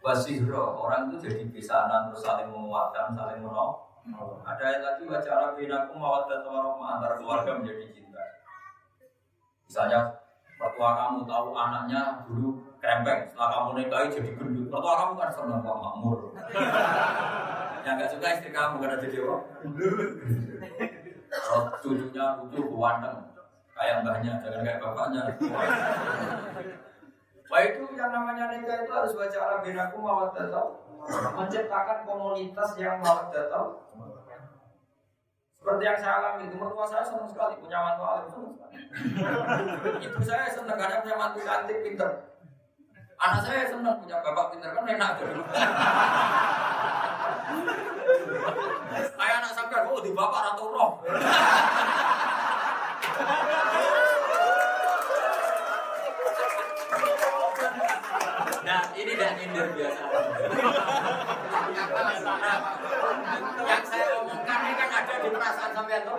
wasihro. 0.00 0.80
Orang 0.80 1.12
itu 1.12 1.28
jadi 1.28 1.44
bisanan 1.52 2.08
terus 2.08 2.24
saling 2.24 2.48
menguatkan, 2.48 3.12
saling 3.12 3.44
menolong. 3.44 3.91
Ada 4.42 4.64
yang 4.66 4.82
lagi 4.82 5.02
baca 5.06 5.30
alabinakum 5.30 6.02
mawaddat 6.02 6.42
warahmah 6.42 6.98
antara 6.98 7.22
keluarga 7.22 7.54
menjadi 7.54 7.86
cinta. 7.94 8.18
Misalnya 9.70 10.18
mertua 10.58 10.90
kamu 10.98 11.22
tahu 11.22 11.48
anaknya 11.54 12.26
dulu 12.26 12.66
krempeng, 12.82 13.30
setelah 13.30 13.50
kamu 13.54 13.70
nikahi 13.78 14.06
jadi 14.10 14.30
gendut. 14.34 14.66
Mertua 14.74 14.94
kamu 14.98 15.12
kan 15.14 15.30
senang 15.30 15.62
Pak 15.62 15.76
Makmur. 15.78 16.18
Yang 17.86 17.94
gak 17.98 18.10
suka 18.14 18.26
istri 18.34 18.50
kamu 18.50 18.74
karena 18.78 18.96
jadi 19.02 19.16
apa? 19.22 19.36
Kalau 21.32 21.62
cucunya 21.82 22.26
lucu, 22.38 22.60
ganteng, 22.78 23.18
kayak 23.74 23.96
mbahnya, 24.06 24.32
jangan 24.38 24.62
kayak 24.62 24.78
bapaknya. 24.78 25.22
Wah 27.50 27.60
itu 27.68 27.84
yang 27.98 28.10
namanya 28.14 28.48
nikah 28.48 28.86
itu 28.86 28.92
harus 28.92 29.12
baca 29.12 29.60
mawat 29.98 30.30
datang 30.32 30.72
menciptakan 31.10 31.98
komunitas 32.06 32.70
yang 32.78 33.02
mawat 33.02 33.34
datang 33.34 33.82
seperti 35.62 35.86
yang 35.86 35.94
saya 35.94 36.18
alami 36.18 36.50
itu 36.50 36.58
mertua 36.58 36.82
saya 36.90 37.06
senang 37.06 37.30
sekali 37.30 37.54
punya 37.62 37.78
mantu 37.78 38.02
alim 38.02 38.26
senang 38.34 38.50
sekali. 38.50 38.74
Ibu 40.10 40.20
saya 40.26 40.50
senang 40.50 40.74
karena 40.74 41.06
punya 41.06 41.14
mantu 41.14 41.38
cantik 41.46 41.78
pinter. 41.86 42.10
Anak 43.22 43.46
saya 43.46 43.70
senang 43.70 44.02
punya 44.02 44.18
bapak 44.26 44.50
pinter 44.50 44.74
kan 44.74 44.82
enak 44.82 45.10
tuh. 45.22 45.30
Kayak 49.14 49.36
anak 49.38 49.52
sampean, 49.54 49.86
oh 49.86 50.02
di 50.02 50.10
bapak 50.10 50.42
atau 50.50 50.66
roh. 50.74 50.98
Nah, 58.66 58.82
nyindir 59.42 59.66
biasa. 59.74 60.02
Yang 63.66 63.82
saya 63.90 64.06
omongkan 64.22 64.58
ini 64.62 64.74
kan 64.78 64.88
ada 65.02 65.14
di 65.18 65.28
perasaan 65.34 65.70
sampean 65.74 66.02
tuh. 66.06 66.16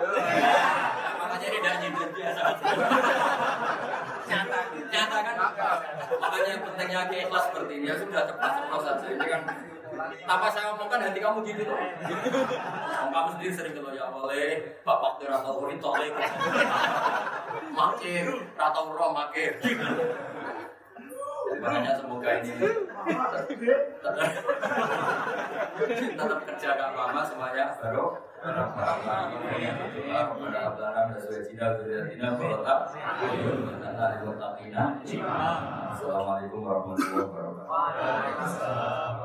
Makanya 1.24 1.48
tidak 1.48 1.74
nyindir 1.80 2.08
biasa. 2.12 2.42
Nyata, 4.28 4.58
nyata 4.92 5.16
kan. 5.24 5.36
Makanya 6.20 6.48
yang 6.52 6.62
pentingnya 6.68 7.00
ikhlas 7.08 7.44
seperti 7.48 7.72
ini 7.80 7.88
ya 7.88 7.96
sudah 7.96 8.22
tepat 8.28 8.52
saja. 8.84 9.06
Ini 9.08 9.24
kan 9.24 9.42
tanpa 10.26 10.50
saya 10.50 10.74
omongkan 10.74 11.00
hati 11.06 11.22
kamu 11.22 11.40
gitu 11.48 11.62
tuh. 11.64 11.78
Kamu 13.14 13.28
sendiri 13.38 13.52
sering 13.54 13.72
kalau 13.78 13.94
ya 13.94 14.04
boleh 14.12 14.76
bapak 14.84 15.22
tuh 15.22 15.32
atau 15.32 15.64
kulit 15.64 15.78
tolek. 15.80 16.12
Makir, 17.74 18.26
atau 18.58 18.90
roh 18.92 19.10
makir 19.14 19.56
semuanya 21.64 21.96
semoga 21.96 22.28
ini 22.44 22.52
tetap 26.12 26.40
kerja 26.44 26.70
Kak 26.76 26.92
Mama 26.92 27.24
semuanya 27.24 27.72
baru. 27.80 28.20
Assalamualaikum 35.88 36.60
warahmatullahi 36.68 37.32
wabarakatuh. 37.32 39.23